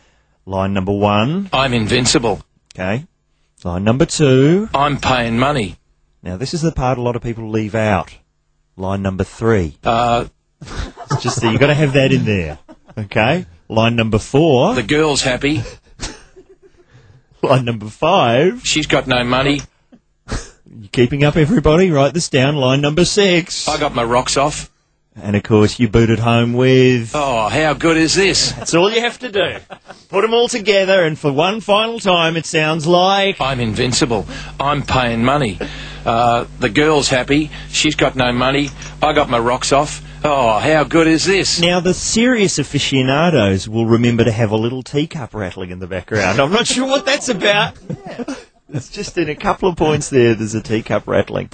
Line 0.47 0.73
number 0.75 0.93
one. 0.93 1.49
I'm 1.53 1.73
invincible. 1.75 2.43
Okay. 2.75 3.07
Line 3.65 3.83
number 3.85 4.05
two. 4.07 4.69
I'm 4.75 4.99
paying 5.01 5.39
money. 5.39 5.77
Now, 6.23 6.37
this 6.37 6.55
is 6.55 6.63
the 6.63 6.73
part 6.73 6.99
a 6.99 7.03
lot 7.03 7.17
of 7.17 7.23
people 7.23 7.49
leave 7.51 7.75
out. 7.75 8.17
Line 8.77 9.03
number 9.03 9.25
three. 9.25 9.77
Uh, 9.83 10.27
It's 10.61 11.23
just 11.23 11.41
that 11.41 11.51
you've 11.51 11.61
got 11.61 11.69
to 11.69 11.75
have 11.75 11.95
that 11.95 12.13
in 12.13 12.25
there. 12.25 12.59
Okay. 12.97 13.47
Line 13.69 13.97
number 13.97 14.19
four. 14.19 14.75
the 14.75 14.83
girl's 14.83 15.23
happy. 15.23 15.63
Line 17.43 17.65
number 17.65 17.87
five. 17.87 18.65
She's 18.67 18.87
got 18.87 19.07
no 19.07 19.25
money. 19.25 19.61
You 20.81 20.89
keeping 20.89 21.25
up, 21.25 21.37
everybody? 21.37 21.91
Write 21.91 22.15
this 22.15 22.29
down. 22.29 22.55
Line 22.55 22.81
number 22.83 23.05
six. 23.05 23.67
I 23.67 23.79
got 23.81 23.95
my 23.95 24.05
rocks 24.05 24.37
off. 24.37 24.71
And 25.23 25.37
of 25.37 25.43
course, 25.43 25.79
you 25.79 25.89
booted 25.89 26.19
home 26.19 26.53
with. 26.53 27.13
Oh, 27.15 27.49
how 27.49 27.75
good 27.75 27.97
is 27.97 28.15
this? 28.15 28.53
That's 28.53 28.75
all 28.75 28.91
you 28.91 29.01
have 29.01 29.19
to 29.21 29.31
do. 29.31 29.57
Put 30.09 30.23
them 30.23 30.33
all 30.33 30.49
together, 30.49 31.05
and 31.05 31.19
for 31.19 31.33
one 31.33 31.61
final 31.61 31.99
time, 31.99 32.37
it 32.37 32.47
sounds 32.47 32.87
like. 32.87 33.41
I'm 33.41 33.61
invincible. 33.61 34.27
I'm 34.59 34.83
paying 34.83 35.25
money. 35.25 35.59
Uh, 36.05 36.47
the 36.61 36.69
girl's 36.69 37.09
happy. 37.09 37.51
She's 37.71 37.95
got 37.95 38.17
no 38.17 38.33
money. 38.33 38.71
I 39.03 39.13
got 39.13 39.29
my 39.29 39.39
rocks 39.39 39.73
off. 39.73 40.03
Oh, 40.25 40.59
how 40.59 40.85
good 40.85 41.07
is 41.07 41.25
this? 41.25 41.61
Now, 41.61 41.81
the 41.81 41.95
serious 41.95 42.59
aficionados 42.59 43.69
will 43.69 43.87
remember 43.87 44.25
to 44.25 44.33
have 44.33 44.51
a 44.51 44.57
little 44.57 44.83
teacup 44.83 45.35
rattling 45.35 45.71
in 45.71 45.79
the 45.79 45.87
background. 45.87 46.41
I'm 46.41 46.51
not 46.51 46.67
sure 46.67 46.87
what 46.87 47.07
that's 47.07 47.29
about. 47.29 47.77
It's 48.71 48.91
just 48.91 49.17
in 49.17 49.29
a 49.29 49.35
couple 49.35 49.69
of 49.69 49.77
points 49.77 50.11
there, 50.11 50.35
there's 50.35 50.55
a 50.55 50.61
teacup 50.61 51.07
rattling. 51.07 51.51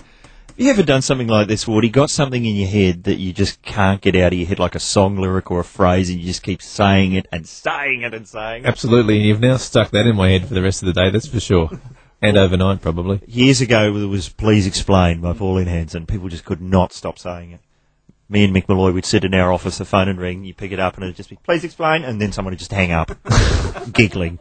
Have 0.55 0.65
you 0.65 0.71
ever 0.71 0.85
done 0.85 1.03
something 1.03 1.27
like 1.27 1.49
this, 1.49 1.67
Woody? 1.67 1.89
Got 1.89 2.11
something 2.11 2.45
in 2.45 2.55
your 2.55 2.69
head 2.69 3.03
that 3.05 3.17
you 3.17 3.33
just 3.33 3.61
can't 3.63 4.01
get 4.01 4.15
out 4.15 4.33
of 4.33 4.39
your 4.39 4.47
head, 4.47 4.61
like 4.61 4.77
a 4.77 4.81
song 4.81 5.17
lyric 5.17 5.51
or 5.51 5.59
a 5.59 5.65
phrase, 5.65 6.11
and 6.11 6.21
you 6.21 6.27
just 6.27 6.45
keep 6.45 6.63
saying 6.63 7.13
it 7.13 7.27
and 7.33 7.45
saying 7.45 8.03
it 8.03 8.15
and 8.15 8.25
saying 8.29 8.63
it? 8.63 8.69
Absolutely, 8.69 9.17
and 9.17 9.25
you've 9.25 9.41
now 9.41 9.57
stuck 9.57 9.91
that 9.91 10.07
in 10.07 10.15
my 10.15 10.29
head 10.29 10.47
for 10.47 10.55
the 10.55 10.63
rest 10.63 10.81
of 10.81 10.87
the 10.87 10.93
day, 10.93 11.11
that's 11.11 11.27
for 11.27 11.41
sure. 11.41 11.71
And 12.23 12.39
overnight, 12.39 12.81
probably. 12.81 13.21
Years 13.27 13.61
ago, 13.61 13.93
there 13.99 14.09
was 14.09 14.31
Please 14.31 14.67
Explain 14.67 15.21
by 15.21 15.35
Pauline 15.35 15.67
Hanson. 15.67 16.07
People 16.07 16.31
just 16.31 16.47
could 16.47 16.63
not 16.63 16.95
stop 16.95 17.19
saying 17.19 17.51
it. 17.51 17.61
Me 18.31 18.45
and 18.45 18.55
Mick 18.55 18.67
Molloy 18.67 18.93
would 18.93 19.05
sit 19.05 19.25
in 19.25 19.35
our 19.35 19.53
office, 19.53 19.77
the 19.77 19.85
phone 19.85 20.07
would 20.07 20.17
ring, 20.17 20.45
you 20.45 20.55
pick 20.55 20.73
it 20.73 20.81
up, 20.81 20.95
and 20.95 21.05
it'd 21.05 21.17
just 21.17 21.29
be, 21.29 21.37
please 21.37 21.65
explain, 21.65 22.03
and 22.05 22.23
then 22.23 22.33
someone 22.33 22.53
would 22.53 22.61
just 22.61 22.73
hang 22.73 22.93
up, 22.93 23.11
giggling. 23.93 24.39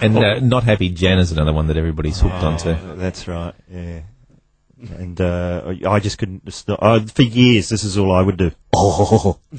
And 0.00 0.16
uh, 0.16 0.40
Not 0.40 0.64
Happy 0.64 0.88
Jan 0.90 1.18
is 1.18 1.32
another 1.32 1.52
one 1.52 1.66
that 1.68 1.76
everybody's 1.76 2.20
hooked 2.20 2.34
onto. 2.34 2.70
Oh, 2.70 2.96
That's 2.96 3.26
right, 3.26 3.54
yeah. 3.70 4.00
And 4.80 5.20
uh, 5.20 5.74
I 5.88 5.98
just 5.98 6.18
couldn't 6.18 6.52
stop. 6.52 6.78
Uh, 6.80 7.00
for 7.00 7.22
years, 7.22 7.68
this 7.68 7.82
is 7.82 7.98
all 7.98 8.12
I 8.12 8.22
would 8.22 8.36
do. 8.36 8.52
Oh. 8.72 9.38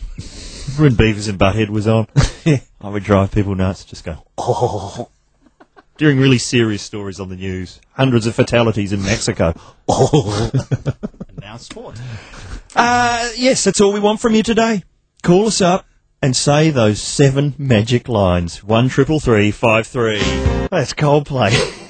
when 0.77 0.93
Beavis 0.93 1.27
and 1.27 1.37
Butthead 1.37 1.69
was 1.69 1.87
on, 1.87 2.07
I 2.81 2.89
would 2.89 3.03
drive 3.03 3.31
people 3.31 3.55
nuts, 3.55 3.83
just 3.83 4.05
go, 4.05 4.23
oh. 4.37 5.09
During 5.97 6.17
really 6.17 6.37
serious 6.37 6.81
stories 6.81 7.19
on 7.19 7.27
the 7.27 7.35
news. 7.35 7.81
Hundreds 7.91 8.25
of 8.25 8.33
fatalities 8.33 8.93
in 8.93 9.03
Mexico. 9.03 9.53
Oh. 9.91 10.51
Now 11.41 11.57
sport. 11.57 11.99
Uh, 12.75 13.27
yes, 13.35 13.63
that's 13.63 13.81
all 13.81 13.91
we 13.91 13.99
want 13.99 14.19
from 14.19 14.35
you 14.35 14.43
today. 14.43 14.83
Call 15.23 15.47
us 15.47 15.61
up 15.61 15.88
and 16.21 16.35
say 16.35 16.69
those 16.69 17.01
seven 17.01 17.55
magic 17.57 18.07
lines. 18.07 18.63
One 18.63 18.89
triple 18.89 19.19
three 19.19 19.51
five 19.51 19.87
three. 19.87 20.19
That's 20.69 20.93
Coldplay. 20.93 21.51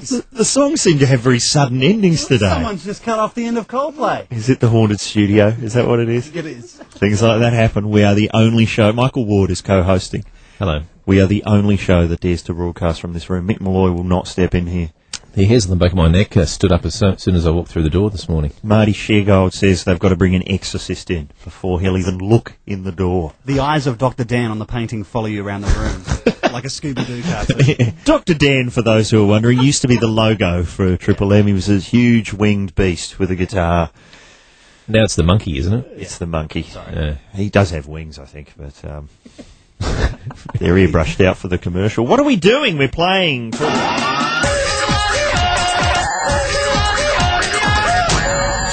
the, 0.00 0.24
the 0.32 0.44
songs 0.44 0.80
seem 0.80 0.98
to 0.98 1.06
have 1.06 1.20
very 1.20 1.38
sudden 1.38 1.82
endings 1.82 2.26
today. 2.26 2.48
Someone's 2.48 2.84
just 2.84 3.02
cut 3.02 3.18
off 3.18 3.34
the 3.34 3.46
end 3.46 3.58
of 3.58 3.68
Coldplay. 3.68 4.26
Is 4.30 4.48
it 4.48 4.60
the 4.60 4.68
haunted 4.68 5.00
studio? 5.00 5.48
Is 5.48 5.74
that 5.74 5.86
what 5.86 6.00
it 6.00 6.08
is? 6.08 6.34
It 6.34 6.46
is. 6.46 6.74
Things 6.74 7.22
like 7.22 7.40
that 7.40 7.52
happen. 7.52 7.90
We 7.90 8.04
are 8.04 8.14
the 8.14 8.30
only 8.32 8.66
show. 8.66 8.92
Michael 8.92 9.26
Ward 9.26 9.50
is 9.50 9.60
co-hosting. 9.60 10.24
Hello. 10.58 10.82
We 11.04 11.20
are 11.20 11.26
the 11.26 11.44
only 11.44 11.76
show 11.76 12.06
that 12.06 12.20
dares 12.20 12.42
to 12.42 12.54
broadcast 12.54 13.00
from 13.00 13.12
this 13.12 13.28
room. 13.30 13.46
Mick 13.46 13.60
Molloy 13.60 13.90
will 13.90 14.04
not 14.04 14.26
step 14.26 14.54
in 14.54 14.66
here. 14.66 14.90
The 15.36 15.44
hairs 15.44 15.66
on 15.66 15.70
the 15.70 15.76
back 15.76 15.92
of 15.92 15.98
my 15.98 16.08
neck 16.08 16.34
uh, 16.34 16.46
stood 16.46 16.72
up 16.72 16.86
as 16.86 16.94
soon 16.94 17.34
as 17.34 17.46
I 17.46 17.50
walked 17.50 17.68
through 17.68 17.82
the 17.82 17.90
door 17.90 18.08
this 18.08 18.26
morning. 18.26 18.52
Marty 18.62 18.94
Sheargold 18.94 19.52
says 19.52 19.84
they've 19.84 19.98
got 19.98 20.08
to 20.08 20.16
bring 20.16 20.34
an 20.34 20.42
exorcist 20.50 21.10
in 21.10 21.28
before 21.44 21.78
he'll 21.78 21.98
even 21.98 22.16
look 22.16 22.54
in 22.66 22.84
the 22.84 22.90
door. 22.90 23.34
The 23.44 23.60
eyes 23.60 23.86
of 23.86 23.98
Dr. 23.98 24.24
Dan 24.24 24.50
on 24.50 24.58
the 24.58 24.64
painting 24.64 25.04
follow 25.04 25.26
you 25.26 25.46
around 25.46 25.60
the 25.60 25.68
room 25.68 26.32
like 26.54 26.64
a 26.64 26.68
Scooby 26.68 27.06
Doo 27.06 27.22
cartoon. 27.22 27.94
Dr. 28.06 28.32
Dan, 28.32 28.70
for 28.70 28.80
those 28.80 29.10
who 29.10 29.22
are 29.22 29.26
wondering, 29.26 29.58
used 29.58 29.82
to 29.82 29.88
be 29.88 29.98
the 29.98 30.06
logo 30.06 30.64
for 30.64 30.96
Triple 30.96 31.30
M. 31.34 31.46
He 31.48 31.52
was 31.52 31.68
a 31.68 31.80
huge 31.80 32.32
winged 32.32 32.74
beast 32.74 33.18
with 33.18 33.30
a 33.30 33.36
guitar. 33.36 33.90
Now 34.88 35.02
it's 35.02 35.16
the 35.16 35.22
monkey, 35.22 35.58
isn't 35.58 35.74
it? 35.74 35.86
It's 35.98 36.16
the 36.16 36.26
monkey. 36.26 36.62
Yeah. 36.74 37.16
He 37.34 37.50
does 37.50 37.72
have 37.72 37.86
wings, 37.86 38.18
I 38.18 38.24
think, 38.24 38.54
but 38.56 38.82
um, 38.86 39.10
they're 39.80 40.76
airbrushed 40.76 41.22
out 41.22 41.36
for 41.36 41.48
the 41.48 41.58
commercial. 41.58 42.06
What 42.06 42.20
are 42.20 42.24
we 42.24 42.36
doing? 42.36 42.78
We're 42.78 42.88
playing. 42.88 43.52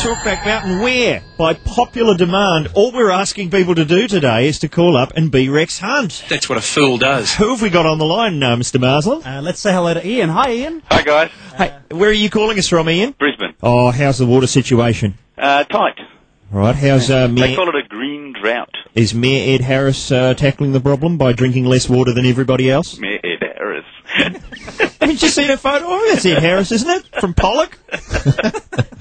Talkback 0.03 0.43
Mountain 0.43 0.79
where? 0.79 1.23
By 1.37 1.53
popular 1.53 2.17
demand, 2.17 2.67
all 2.73 2.91
we're 2.91 3.09
asking 3.09 3.51
people 3.51 3.73
to 3.75 3.85
do 3.85 4.09
today 4.09 4.47
is 4.49 4.59
to 4.59 4.67
call 4.67 4.97
up 4.97 5.13
and 5.15 5.31
be 5.31 5.47
Rex 5.47 5.79
Hunt. 5.79 6.25
That's 6.27 6.49
what 6.49 6.57
a 6.57 6.61
fool 6.61 6.97
does. 6.97 7.33
Who 7.35 7.51
have 7.51 7.61
we 7.61 7.69
got 7.69 7.85
on 7.85 7.99
the 7.99 8.05
line, 8.05 8.37
now, 8.37 8.57
Mr. 8.57 8.81
Marsland? 8.81 9.25
Uh, 9.25 9.39
let's 9.41 9.61
say 9.61 9.71
hello 9.71 9.93
to 9.93 10.05
Ian. 10.05 10.27
Hi, 10.29 10.51
Ian. 10.51 10.83
Hi 10.87 11.03
guys, 11.03 11.31
Hey, 11.55 11.73
where 11.89 12.09
are 12.09 12.11
you 12.11 12.29
calling 12.29 12.59
us 12.59 12.67
from, 12.67 12.89
Ian? 12.89 13.11
Brisbane. 13.17 13.53
Oh, 13.63 13.91
how's 13.91 14.17
the 14.17 14.25
water 14.25 14.45
situation? 14.47 15.17
Uh, 15.37 15.63
tight. 15.63 15.97
Right, 16.51 16.75
how's 16.75 17.09
uh, 17.09 17.27
They 17.27 17.55
call 17.55 17.69
it 17.69 17.75
a 17.75 17.87
green 17.87 18.33
drought. 18.33 18.75
is 18.95 19.13
Mayor 19.13 19.55
Ed 19.55 19.61
Harris 19.61 20.11
uh, 20.11 20.33
tackling 20.33 20.73
the 20.73 20.81
problem 20.81 21.17
by 21.17 21.31
drinking 21.31 21.63
less 21.63 21.87
water 21.87 22.11
than 22.13 22.25
everybody 22.25 22.69
else? 22.69 22.99
Mayor 22.99 23.21
Ed 23.23 23.41
Harris. 23.57 23.85
Haven't 24.99 25.21
you 25.21 25.29
seen 25.29 25.49
a 25.49 25.55
photo 25.57 25.85
of 25.95 26.01
it? 26.03 26.15
It's 26.17 26.25
Ed 26.25 26.39
Harris, 26.39 26.73
isn't 26.73 26.89
it? 26.89 27.21
From 27.21 27.33
Pollock? 27.33 27.79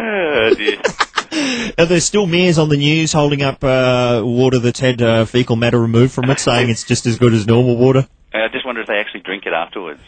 oh. 0.00 0.96
Are 1.78 1.86
there 1.86 2.00
still 2.00 2.26
mayors 2.26 2.58
on 2.58 2.68
the 2.68 2.76
news 2.76 3.12
holding 3.12 3.42
up 3.42 3.62
uh, 3.62 4.22
water 4.24 4.58
that's 4.58 4.80
had 4.80 5.00
uh, 5.00 5.24
fecal 5.24 5.56
matter 5.56 5.80
removed 5.80 6.12
from 6.12 6.28
it, 6.28 6.40
saying 6.40 6.70
it's 6.70 6.82
just 6.82 7.06
as 7.06 7.18
good 7.18 7.32
as 7.32 7.46
normal 7.46 7.76
water? 7.76 8.08
I 8.32 8.48
just 8.48 8.66
wonder 8.66 8.80
if 8.80 8.88
they 8.88 8.98
actually 8.98 9.20
drink 9.20 9.46
it 9.46 9.52
afterwards. 9.52 10.00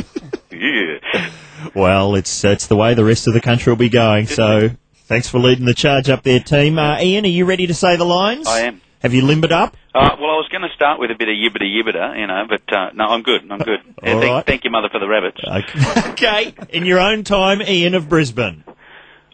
yeah. 0.50 1.30
Well, 1.74 2.14
it's 2.14 2.44
it's 2.44 2.66
the 2.66 2.76
way 2.76 2.94
the 2.94 3.04
rest 3.04 3.26
of 3.26 3.34
the 3.34 3.40
country 3.40 3.70
will 3.70 3.78
be 3.78 3.90
going. 3.90 4.26
So, 4.26 4.70
thanks 5.04 5.28
for 5.28 5.38
leading 5.38 5.66
the 5.66 5.74
charge 5.74 6.08
up 6.08 6.22
there, 6.22 6.40
team. 6.40 6.78
Uh, 6.78 6.98
Ian, 7.00 7.24
are 7.24 7.28
you 7.28 7.44
ready 7.44 7.66
to 7.66 7.74
say 7.74 7.96
the 7.96 8.04
lines? 8.04 8.46
I 8.46 8.60
am. 8.60 8.80
Have 9.02 9.14
you 9.14 9.22
limbered 9.22 9.52
up? 9.52 9.76
Uh, 9.94 10.16
well, 10.20 10.30
I 10.30 10.36
was 10.36 10.48
going 10.52 10.62
to 10.62 10.74
start 10.74 11.00
with 11.00 11.10
a 11.10 11.14
bit 11.14 11.28
of 11.28 11.34
yibbida 11.34 11.64
yibbida, 11.64 12.18
you 12.18 12.26
know, 12.26 12.44
but 12.46 12.72
uh, 12.72 12.90
no, 12.92 13.06
I'm 13.06 13.22
good. 13.22 13.50
I'm 13.50 13.58
good. 13.58 13.80
Yeah, 14.02 14.12
All 14.12 14.20
thank, 14.20 14.46
thank 14.46 14.64
you, 14.64 14.70
mother, 14.70 14.90
for 14.90 14.98
the 14.98 15.08
rabbits. 15.08 15.40
Okay. 15.42 16.10
okay, 16.10 16.54
in 16.68 16.84
your 16.84 17.00
own 17.00 17.24
time, 17.24 17.62
Ian 17.62 17.94
of 17.94 18.10
Brisbane. 18.10 18.62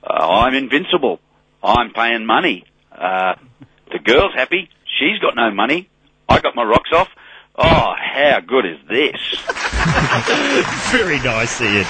Uh, 0.06 0.12
I'm 0.12 0.54
invincible. 0.54 1.20
I'm 1.62 1.92
paying 1.92 2.26
money. 2.26 2.64
Uh, 2.92 3.34
the 3.90 3.98
girl's 3.98 4.34
happy. 4.34 4.68
She's 4.98 5.18
got 5.20 5.34
no 5.34 5.50
money. 5.50 5.88
I 6.28 6.40
got 6.40 6.54
my 6.54 6.62
rocks 6.62 6.90
off. 6.92 7.08
Oh, 7.56 7.92
how 7.96 8.40
good 8.46 8.66
is 8.66 8.78
this? 8.88 9.16
Very 10.92 11.18
nice, 11.18 11.60
Ian. 11.60 11.86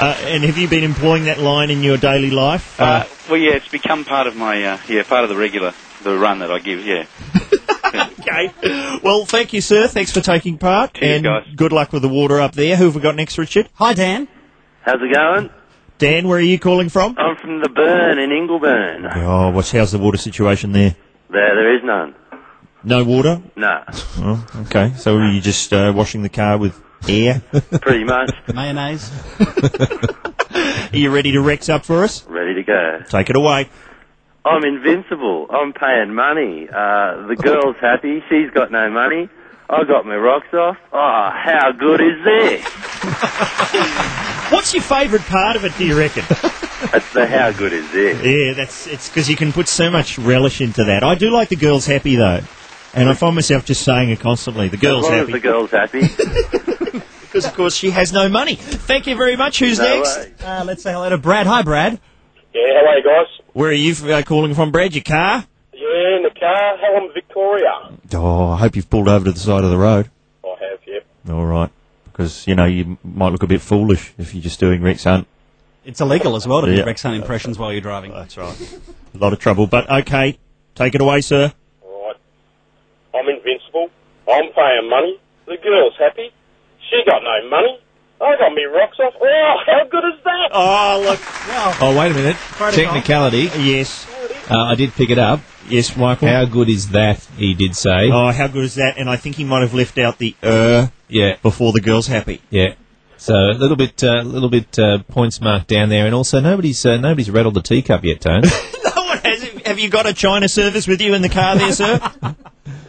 Uh, 0.00 0.16
and 0.26 0.44
have 0.44 0.56
you 0.56 0.68
been 0.68 0.84
employing 0.84 1.24
that 1.24 1.38
line 1.38 1.70
in 1.70 1.82
your 1.82 1.96
daily 1.96 2.30
life? 2.30 2.80
Uh, 2.80 3.04
well, 3.28 3.38
yeah, 3.38 3.54
it's 3.54 3.68
become 3.68 4.04
part 4.04 4.26
of 4.26 4.36
my, 4.36 4.62
uh, 4.62 4.78
yeah, 4.88 5.02
part 5.02 5.24
of 5.24 5.30
the 5.30 5.36
regular, 5.36 5.74
the 6.04 6.16
run 6.16 6.38
that 6.38 6.52
I 6.52 6.60
give, 6.60 6.84
yeah. 6.84 7.06
okay. 7.86 9.00
Well, 9.02 9.24
thank 9.24 9.52
you, 9.52 9.60
sir. 9.60 9.88
Thanks 9.88 10.12
for 10.12 10.20
taking 10.20 10.58
part. 10.58 10.94
Cheers, 10.94 11.16
and 11.16 11.24
guys. 11.24 11.54
good 11.56 11.72
luck 11.72 11.92
with 11.92 12.02
the 12.02 12.08
water 12.08 12.38
up 12.40 12.52
there. 12.52 12.76
Who 12.76 12.84
have 12.84 12.94
we 12.94 13.00
got 13.00 13.16
next, 13.16 13.38
Richard? 13.38 13.68
Hi, 13.74 13.94
Dan. 13.94 14.28
How's 14.82 15.00
it 15.02 15.12
going? 15.12 15.50
Dan, 15.98 16.28
where 16.28 16.38
are 16.38 16.40
you 16.40 16.58
calling 16.60 16.88
from? 16.88 17.16
I'm 17.18 17.36
from 17.36 17.60
the 17.60 17.68
Burn 17.68 18.18
in 18.20 18.30
Ingleburn. 18.30 19.16
Oh, 19.16 19.50
what's 19.50 19.72
how's 19.72 19.90
the 19.90 19.98
water 19.98 20.16
situation 20.16 20.70
there? 20.70 20.94
There, 21.28 21.54
there 21.56 21.76
is 21.76 21.82
none. 21.84 22.14
No 22.84 23.02
water? 23.02 23.42
No. 23.56 23.82
Oh, 24.18 24.46
okay. 24.66 24.92
So 24.96 25.16
are 25.16 25.28
you 25.28 25.40
just 25.40 25.72
uh, 25.72 25.92
washing 25.94 26.22
the 26.22 26.28
car 26.28 26.56
with 26.56 26.80
air? 27.08 27.42
pretty 27.80 28.04
much 28.04 28.30
Mayonnaise. 28.54 29.10
are 30.92 30.96
you 30.96 31.10
ready 31.10 31.32
to 31.32 31.40
Rex 31.40 31.68
up 31.68 31.84
for 31.84 32.04
us? 32.04 32.24
ready 32.26 32.54
to 32.54 32.62
go. 32.62 33.00
Take 33.08 33.30
it 33.30 33.36
away. 33.36 33.68
I'm 34.44 34.64
invincible. 34.64 35.48
I'm 35.50 35.72
paying 35.72 36.14
money. 36.14 36.68
Uh, 36.68 37.26
the 37.26 37.36
girl's 37.36 37.76
happy. 37.80 38.22
She's 38.28 38.50
got 38.52 38.70
no 38.70 38.88
money. 38.88 39.28
I 39.68 39.82
got 39.84 40.06
my 40.06 40.16
rocks 40.16 40.54
off. 40.54 40.76
Oh, 40.92 41.30
how 41.34 41.72
good 41.72 42.00
is 42.00 42.24
this? 42.24 42.64
What's 44.50 44.72
your 44.74 44.82
favourite 44.82 45.24
part 45.26 45.56
of 45.56 45.64
it, 45.64 45.76
do 45.76 45.86
you 45.86 45.98
reckon? 45.98 46.24
That's 46.92 47.12
the 47.12 47.26
how 47.26 47.50
good 47.52 47.72
is 47.72 47.90
this? 47.90 48.24
yeah, 48.24 48.52
that's 48.54 48.86
it's 48.86 49.08
because 49.08 49.28
you 49.28 49.34
can 49.34 49.52
put 49.52 49.66
so 49.66 49.90
much 49.90 50.16
relish 50.16 50.60
into 50.60 50.84
that. 50.84 51.02
I 51.02 51.16
do 51.16 51.28
like 51.30 51.48
the 51.48 51.56
girls 51.56 51.84
happy 51.86 52.14
though, 52.14 52.40
and 52.94 53.08
I 53.08 53.14
find 53.14 53.34
myself 53.34 53.64
just 53.64 53.82
saying 53.82 54.10
it 54.10 54.20
constantly. 54.20 54.68
The 54.68 54.76
As 54.76 54.80
girls 54.80 55.02
long 55.04 55.12
as 55.14 55.18
happy 55.20 55.32
the 55.32 55.40
girl's 55.40 55.70
happy. 55.72 56.02
because, 57.20 57.44
of 57.44 57.54
course, 57.54 57.74
she 57.74 57.90
has 57.90 58.12
no 58.12 58.28
money. 58.28 58.54
Thank 58.54 59.08
you 59.08 59.16
very 59.16 59.34
much. 59.36 59.58
Who's 59.58 59.78
No 59.78 59.84
next? 60.02 60.42
Uh, 60.42 60.62
let's 60.64 60.82
say 60.84 60.92
hello 60.92 61.08
to 61.10 61.18
Brad. 61.18 61.46
Hi, 61.48 61.62
Brad. 61.62 62.00
Yeah, 62.54 62.62
how 62.80 62.86
are 62.86 62.96
you 62.98 63.04
guys? 63.04 63.26
Where 63.54 63.70
are 63.70 63.72
you 63.72 63.94
uh, 64.12 64.22
calling 64.22 64.54
from, 64.54 64.70
Brad? 64.70 64.94
Your 64.94 65.02
car? 65.04 65.44
Yeah, 65.72 66.16
in 66.16 66.22
the 66.22 66.30
car, 66.38 66.76
Hallam, 66.78 67.12
Victoria. 67.12 67.90
Oh, 68.14 68.50
I 68.50 68.56
hope 68.58 68.76
you've 68.76 68.88
pulled 68.88 69.08
over 69.08 69.24
to 69.24 69.32
the 69.32 69.38
side 69.38 69.64
of 69.64 69.70
the 69.70 69.76
road. 69.78 70.10
I 70.44 70.48
have, 70.60 70.78
yep. 70.86 71.04
All 71.28 71.44
right, 71.44 71.70
because 72.18 72.48
you 72.48 72.54
know 72.56 72.64
you 72.64 72.98
might 73.04 73.30
look 73.30 73.44
a 73.44 73.46
bit 73.46 73.60
foolish 73.60 74.12
if 74.18 74.34
you're 74.34 74.42
just 74.42 74.58
doing 74.58 74.82
Rex 74.82 75.04
Hunt. 75.04 75.28
It's 75.84 76.00
illegal 76.00 76.34
as 76.34 76.46
well 76.48 76.60
to 76.62 76.66
do 76.66 76.74
Yeah. 76.74 76.82
Rex 76.82 77.02
Hunt 77.02 77.14
impressions 77.14 77.58
while 77.58 77.72
you're 77.72 77.80
driving. 77.80 78.10
That's 78.10 78.36
right. 78.36 78.80
A 79.14 79.18
lot 79.18 79.32
of 79.32 79.38
trouble, 79.38 79.68
but 79.68 79.88
okay. 79.88 80.38
Take 80.74 80.94
it 80.96 81.00
away, 81.00 81.20
sir. 81.20 81.52
Right. 81.82 82.16
I'm 83.14 83.28
invincible. 83.28 83.88
I'm 84.28 84.52
paying 84.52 84.90
money. 84.90 85.18
The 85.46 85.56
girl's 85.62 85.94
happy. 85.98 86.30
She 86.90 87.02
got 87.06 87.22
no 87.22 87.48
money. 87.48 87.80
I 88.20 88.36
got 88.36 88.52
me 88.54 88.64
rocks 88.64 88.98
off. 89.00 89.14
Oh, 89.20 89.56
how 89.66 89.84
good 89.90 90.04
is 90.14 90.24
that? 90.24 90.48
Oh, 90.52 91.02
look. 91.04 91.20
Oh, 91.80 91.96
wait 91.98 92.10
a 92.10 92.14
minute. 92.14 92.36
Technicality. 92.74 93.50
Yes. 93.62 94.06
Uh, 94.50 94.58
I 94.58 94.74
did 94.74 94.92
pick 94.92 95.10
it 95.10 95.18
up. 95.18 95.40
Yes, 95.68 95.96
Michael. 95.96 96.28
How 96.28 96.44
good 96.46 96.68
is 96.68 96.88
that? 96.90 97.18
He 97.36 97.54
did 97.54 97.76
say. 97.76 98.10
Oh, 98.10 98.30
how 98.32 98.48
good 98.48 98.64
is 98.64 98.76
that? 98.76 98.96
And 98.98 99.08
I 99.08 99.16
think 99.16 99.36
he 99.36 99.44
might 99.44 99.60
have 99.60 99.74
left 99.74 99.98
out 99.98 100.18
the 100.18 100.34
er 100.42 100.90
Yeah, 101.08 101.36
before 101.42 101.72
the 101.72 101.80
girl's 101.80 102.06
happy. 102.06 102.40
yeah. 102.50 102.74
So 103.20 103.34
a 103.34 103.52
little 103.52 103.76
bit, 103.76 104.00
a 104.04 104.22
little 104.22 104.48
bit 104.48 104.78
uh, 104.78 104.98
points 105.08 105.40
marked 105.40 105.66
down 105.66 105.88
there, 105.88 106.06
and 106.06 106.14
also 106.14 106.38
nobody's 106.38 106.86
uh, 106.86 106.98
nobody's 106.98 107.28
rattled 107.28 107.54
the 107.54 107.62
teacup 107.62 108.04
yet, 108.04 108.20
Tone. 108.20 108.42
no 108.84 108.90
one 108.94 109.18
has. 109.18 109.42
Have 109.66 109.80
you 109.80 109.90
got 109.90 110.06
a 110.06 110.14
China 110.14 110.48
service 110.48 110.86
with 110.86 111.00
you 111.00 111.14
in 111.14 111.22
the 111.22 111.28
car 111.28 111.56
there, 111.56 111.72
sir? 111.72 112.00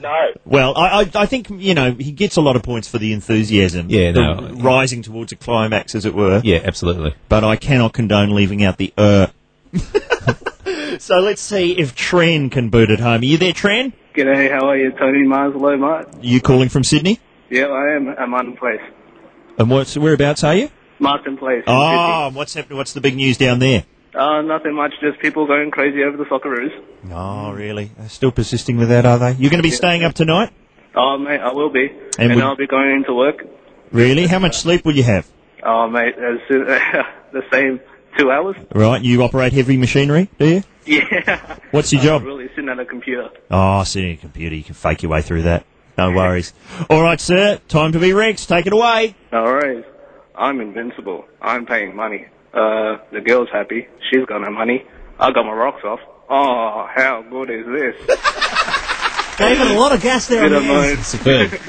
No. 0.02 0.32
well, 0.46 0.78
I, 0.78 1.02
I, 1.02 1.12
I 1.16 1.26
think, 1.26 1.50
you 1.50 1.74
know, 1.74 1.94
he 1.94 2.12
gets 2.12 2.38
a 2.38 2.42
lot 2.42 2.56
of 2.56 2.64
points 2.64 2.88
for 2.88 2.98
the 2.98 3.14
enthusiasm. 3.14 3.90
Yeah, 3.90 4.12
the 4.12 4.22
no. 4.22 4.50
Rising 4.62 5.02
towards 5.02 5.32
a 5.32 5.36
climax, 5.36 5.96
as 5.96 6.06
it 6.06 6.14
were. 6.14 6.42
yeah, 6.44 6.62
absolutely. 6.64 7.16
But 7.28 7.44
I 7.44 7.56
cannot 7.56 7.94
condone 7.94 8.34
leaving 8.36 8.64
out 8.64 8.78
the 8.78 8.94
er. 8.98 9.32
so 11.00 11.20
let's 11.20 11.42
see 11.42 11.78
if 11.78 11.96
Trent 11.96 12.52
can 12.52 12.70
boot 12.70 12.90
it 12.90 13.00
home. 13.00 13.22
Are 13.22 13.26
you 13.26 13.38
there, 13.38 13.54
Trent? 13.54 13.94
G'day, 14.16 14.52
how 14.52 14.70
are 14.70 14.78
you? 14.78 14.92
Tony 14.92 15.26
Mars, 15.26 15.54
hello, 15.54 15.78
mate. 15.78 16.08
You 16.22 16.42
calling 16.42 16.70
from 16.70 16.84
Sydney? 16.84 17.20
Yeah, 17.50 17.68
I 17.68 17.96
am 17.96 18.10
at 18.10 18.28
Martin 18.28 18.58
Place. 18.58 18.82
And 19.58 19.70
what's, 19.70 19.98
whereabouts 19.98 20.44
are 20.44 20.56
you? 20.56 20.70
Martin 21.00 21.38
Place. 21.38 21.64
in 21.66 21.74
Oh, 21.74 22.30
what's 22.34 22.54
happening? 22.54 22.78
What's 22.78 22.94
the 22.94 23.02
big 23.02 23.16
news 23.16 23.38
down 23.38 23.60
there? 23.60 23.86
Uh, 24.14 24.42
nothing 24.42 24.74
much, 24.74 24.94
just 25.02 25.20
people 25.20 25.46
going 25.46 25.70
crazy 25.72 26.04
over 26.04 26.18
the 26.18 26.26
Socceroos. 26.26 26.72
Oh, 27.12 27.52
really? 27.52 27.92
They're 27.98 28.10
still 28.10 28.32
persisting 28.32 28.78
with 28.78 28.90
that, 28.90 29.06
are 29.06 29.20
they? 29.20 29.32
You're 29.34 29.52
going 29.52 29.62
to 29.62 29.68
be 29.68 29.72
staying 29.72 30.04
up 30.04 30.14
tonight? 30.16 30.52
Oh, 30.96 31.18
mate, 31.18 31.40
I 31.40 31.54
will 31.54 31.70
be. 31.70 31.88
And 32.18 32.32
And, 32.32 32.36
would- 32.36 32.44
I'll 32.44 32.56
be 32.56 32.68
going 32.68 32.92
into 32.92 33.14
work. 33.14 33.46
Really? 33.92 34.26
How 34.28 34.40
much 34.40 34.58
sleep 34.58 34.84
will 34.86 34.96
you 34.96 35.04
have? 35.04 35.28
Oh, 35.64 35.88
mate, 35.88 36.16
as 36.18 36.40
soon, 36.48 36.66
the 37.32 37.44
same 37.52 37.80
two 38.18 38.32
hours. 38.32 38.56
Right, 38.74 39.02
you 39.02 39.22
operate 39.24 39.54
heavy 39.54 39.78
machinery, 39.78 40.30
do 40.40 40.48
you? 40.48 40.64
Yeah. 40.86 41.58
What's 41.70 41.94
your 41.94 42.02
job? 42.02 42.24
really 42.24 42.48
sitting 42.56 42.68
at 42.70 42.80
a 42.80 42.86
computer. 42.86 43.30
Oh, 43.52 43.84
sitting 43.84 44.14
at 44.14 44.18
a 44.18 44.22
computer, 44.22 44.56
you 44.56 44.64
can 44.64 44.74
fake 44.74 45.04
your 45.04 45.12
way 45.12 45.22
through 45.22 45.44
that. 45.44 45.64
No 46.00 46.12
worries. 46.12 46.52
All 46.90 47.04
right, 47.04 47.20
sir, 47.22 47.60
time 47.68 47.92
to 47.92 48.00
be 48.00 48.12
Rex. 48.14 48.48
Take 48.48 48.66
it 48.66 48.74
away. 48.74 49.14
No 49.32 49.44
worries. 49.44 49.86
I'm 50.34 50.60
invincible. 50.62 51.26
I'm 51.40 51.68
paying 51.68 51.96
money. 51.96 52.26
Uh, 52.54 52.98
the 53.12 53.22
girl's 53.22 53.50
happy. 53.52 53.88
She's 54.10 54.26
got 54.26 54.44
her 54.44 54.52
money. 54.52 54.86
I 55.20 55.32
got 55.32 55.46
my 55.46 55.54
rocks 55.54 55.84
off. 55.84 56.00
Oh, 56.30 56.88
how 56.94 57.24
good 57.30 57.50
is 57.50 57.66
this? 57.66 57.96
Gave 59.38 59.60
it 59.60 59.72
a 59.72 59.80
lot 59.80 59.94
of 59.94 60.02
gas 60.02 60.28
there. 60.28 60.50
Bit 60.50 60.58
on 60.58 60.68
the 60.68 60.74
end. 60.74 61.00
Superb. 61.04 61.60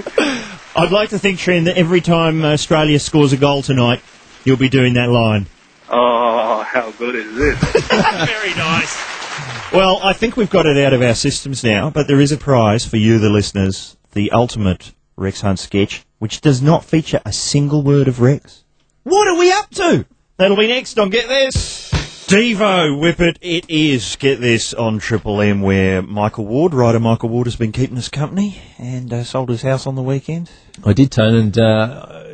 I'd 0.77 0.91
like 0.91 1.11
to 1.11 1.19
think, 1.19 1.39
Trent, 1.39 1.67
that 1.67 1.77
every 1.77 2.01
time 2.01 2.45
Australia 2.45 2.99
scores 2.99 3.33
a 3.33 3.37
goal 3.37 3.63
tonight, 3.63 4.03
you'll 4.45 4.57
be 4.57 4.69
doing 4.69 4.95
that 4.95 5.09
line. 5.09 5.47
Oh, 5.89 6.63
how 6.63 6.91
good 6.93 7.15
is 7.17 7.35
this? 7.37 7.59
Very 7.89 8.55
nice. 8.55 9.73
Well, 9.73 10.01
I 10.03 10.13
think 10.13 10.37
we've 10.37 10.51
got 10.51 10.67
it 10.67 10.77
out 10.79 10.93
of 10.93 11.03
our 11.03 11.15
systems 11.15 11.63
now, 11.63 11.91
but 11.91 12.09
there 12.09 12.21
is 12.21 12.33
a 12.33 12.37
prize 12.37 12.85
for 12.85 12.97
you, 12.97 13.19
the 13.19 13.31
listeners, 13.31 13.97
the 14.13 14.31
ultimate 14.33 14.93
Rex 15.17 15.41
Hunt 15.43 15.59
sketch, 15.59 16.05
which 16.19 16.41
does 16.41 16.61
not 16.61 16.85
feature 16.85 17.21
a 17.25 17.33
single 17.33 17.83
word 17.83 18.09
of 18.09 18.21
Rex. 18.21 18.65
What 19.05 19.29
are 19.29 19.39
we 19.39 19.53
up 19.53 19.71
to? 19.71 20.07
That'll 20.41 20.57
be 20.57 20.69
next 20.69 20.99
on 20.99 21.11
Get 21.11 21.29
This. 21.29 21.91
Devo 22.27 22.99
Whippet, 22.99 23.37
it 23.43 23.67
is 23.69 24.17
Get 24.17 24.41
This 24.41 24.73
on 24.73 24.99
Triple 24.99 25.43
M, 25.43 25.61
where 25.61 26.01
Michael 26.01 26.47
Ward, 26.47 26.73
writer 26.73 26.99
Michael 26.99 27.29
Ward, 27.29 27.47
has 27.47 27.57
been 27.57 27.73
keeping 27.73 27.99
us 27.99 28.09
company 28.09 28.59
and 28.79 29.13
uh, 29.13 29.23
sold 29.23 29.51
his 29.51 29.61
house 29.61 29.87
on 29.87 29.97
the 29.97 30.03
weekend. 30.03 30.51
I 30.83 30.95
did, 30.95 31.13
Tone, 31.13 31.35
and 31.35 31.59
uh, 31.59 32.30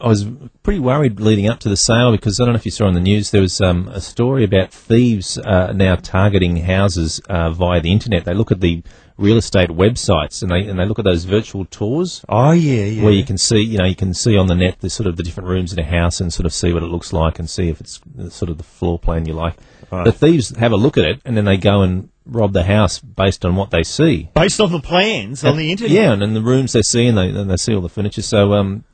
I 0.00 0.06
was 0.06 0.26
pretty 0.62 0.80
worried 0.80 1.20
leading 1.20 1.48
up 1.48 1.60
to 1.60 1.68
the 1.68 1.76
sale 1.76 2.12
because 2.12 2.40
I 2.40 2.44
don't 2.44 2.54
know 2.54 2.58
if 2.58 2.64
you 2.64 2.70
saw 2.70 2.86
on 2.86 2.94
the 2.94 3.00
news 3.00 3.30
there 3.30 3.42
was 3.42 3.60
um, 3.60 3.88
a 3.88 4.00
story 4.00 4.44
about 4.44 4.70
thieves 4.72 5.38
uh, 5.38 5.72
now 5.72 5.96
targeting 5.96 6.56
houses 6.56 7.20
uh, 7.28 7.50
via 7.50 7.80
the 7.80 7.92
internet. 7.92 8.24
They 8.24 8.34
look 8.34 8.52
at 8.52 8.60
the 8.60 8.82
real 9.16 9.36
estate 9.36 9.70
websites 9.70 10.42
and 10.42 10.50
they 10.50 10.68
and 10.68 10.78
they 10.78 10.86
look 10.86 10.98
at 10.98 11.04
those 11.04 11.24
virtual 11.24 11.64
tours. 11.64 12.24
Oh, 12.28 12.52
yeah, 12.52 12.84
yeah. 12.84 13.02
Where 13.02 13.12
you 13.12 13.24
can 13.24 13.38
see, 13.38 13.60
you 13.60 13.78
know, 13.78 13.84
you 13.84 13.96
can 13.96 14.14
see 14.14 14.36
on 14.36 14.46
the 14.46 14.54
net 14.54 14.80
the 14.80 14.90
sort 14.90 15.06
of 15.06 15.16
the 15.16 15.22
different 15.22 15.48
rooms 15.48 15.72
in 15.72 15.78
a 15.78 15.84
house 15.84 16.20
and 16.20 16.32
sort 16.32 16.46
of 16.46 16.52
see 16.52 16.72
what 16.72 16.82
it 16.82 16.86
looks 16.86 17.12
like 17.12 17.38
and 17.38 17.50
see 17.50 17.68
if 17.68 17.80
it's 17.80 18.00
sort 18.30 18.50
of 18.50 18.58
the 18.58 18.64
floor 18.64 18.98
plan 18.98 19.26
you 19.26 19.34
like. 19.34 19.56
Right. 19.90 20.04
The 20.04 20.12
thieves 20.12 20.56
have 20.56 20.72
a 20.72 20.76
look 20.76 20.96
at 20.96 21.04
it 21.04 21.20
and 21.24 21.36
then 21.36 21.44
they 21.44 21.56
go 21.56 21.82
and 21.82 22.10
rob 22.28 22.52
the 22.52 22.64
house 22.64 22.98
based 22.98 23.44
on 23.44 23.56
what 23.56 23.70
they 23.70 23.82
see. 23.82 24.30
Based 24.34 24.60
on 24.60 24.70
the 24.70 24.80
plans 24.80 25.44
on 25.44 25.56
the 25.56 25.70
internet. 25.70 25.90
Yeah, 25.90 26.12
and 26.12 26.22
in 26.22 26.34
the 26.34 26.42
rooms 26.42 26.72
they 26.72 26.82
see, 26.82 27.06
and 27.06 27.16
they, 27.16 27.30
and 27.30 27.50
they 27.50 27.56
see 27.56 27.74
all 27.74 27.80
the 27.80 27.88
furniture. 27.88 28.22
So 28.22 28.52
um, 28.54 28.84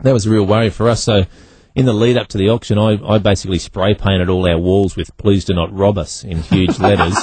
that 0.00 0.12
was 0.12 0.26
a 0.26 0.30
real 0.30 0.44
worry 0.46 0.70
for 0.70 0.88
us. 0.88 1.02
So 1.04 1.24
in 1.74 1.84
the 1.84 1.92
lead 1.92 2.16
up 2.16 2.28
to 2.28 2.38
the 2.38 2.48
auction, 2.48 2.78
I, 2.78 2.98
I 3.06 3.18
basically 3.18 3.58
spray 3.58 3.94
painted 3.94 4.30
all 4.30 4.48
our 4.48 4.58
walls 4.58 4.96
with 4.96 5.14
"Please 5.18 5.44
do 5.44 5.52
not 5.54 5.70
rob 5.76 5.98
us" 5.98 6.24
in 6.24 6.38
huge 6.38 6.78
letters, 6.78 7.16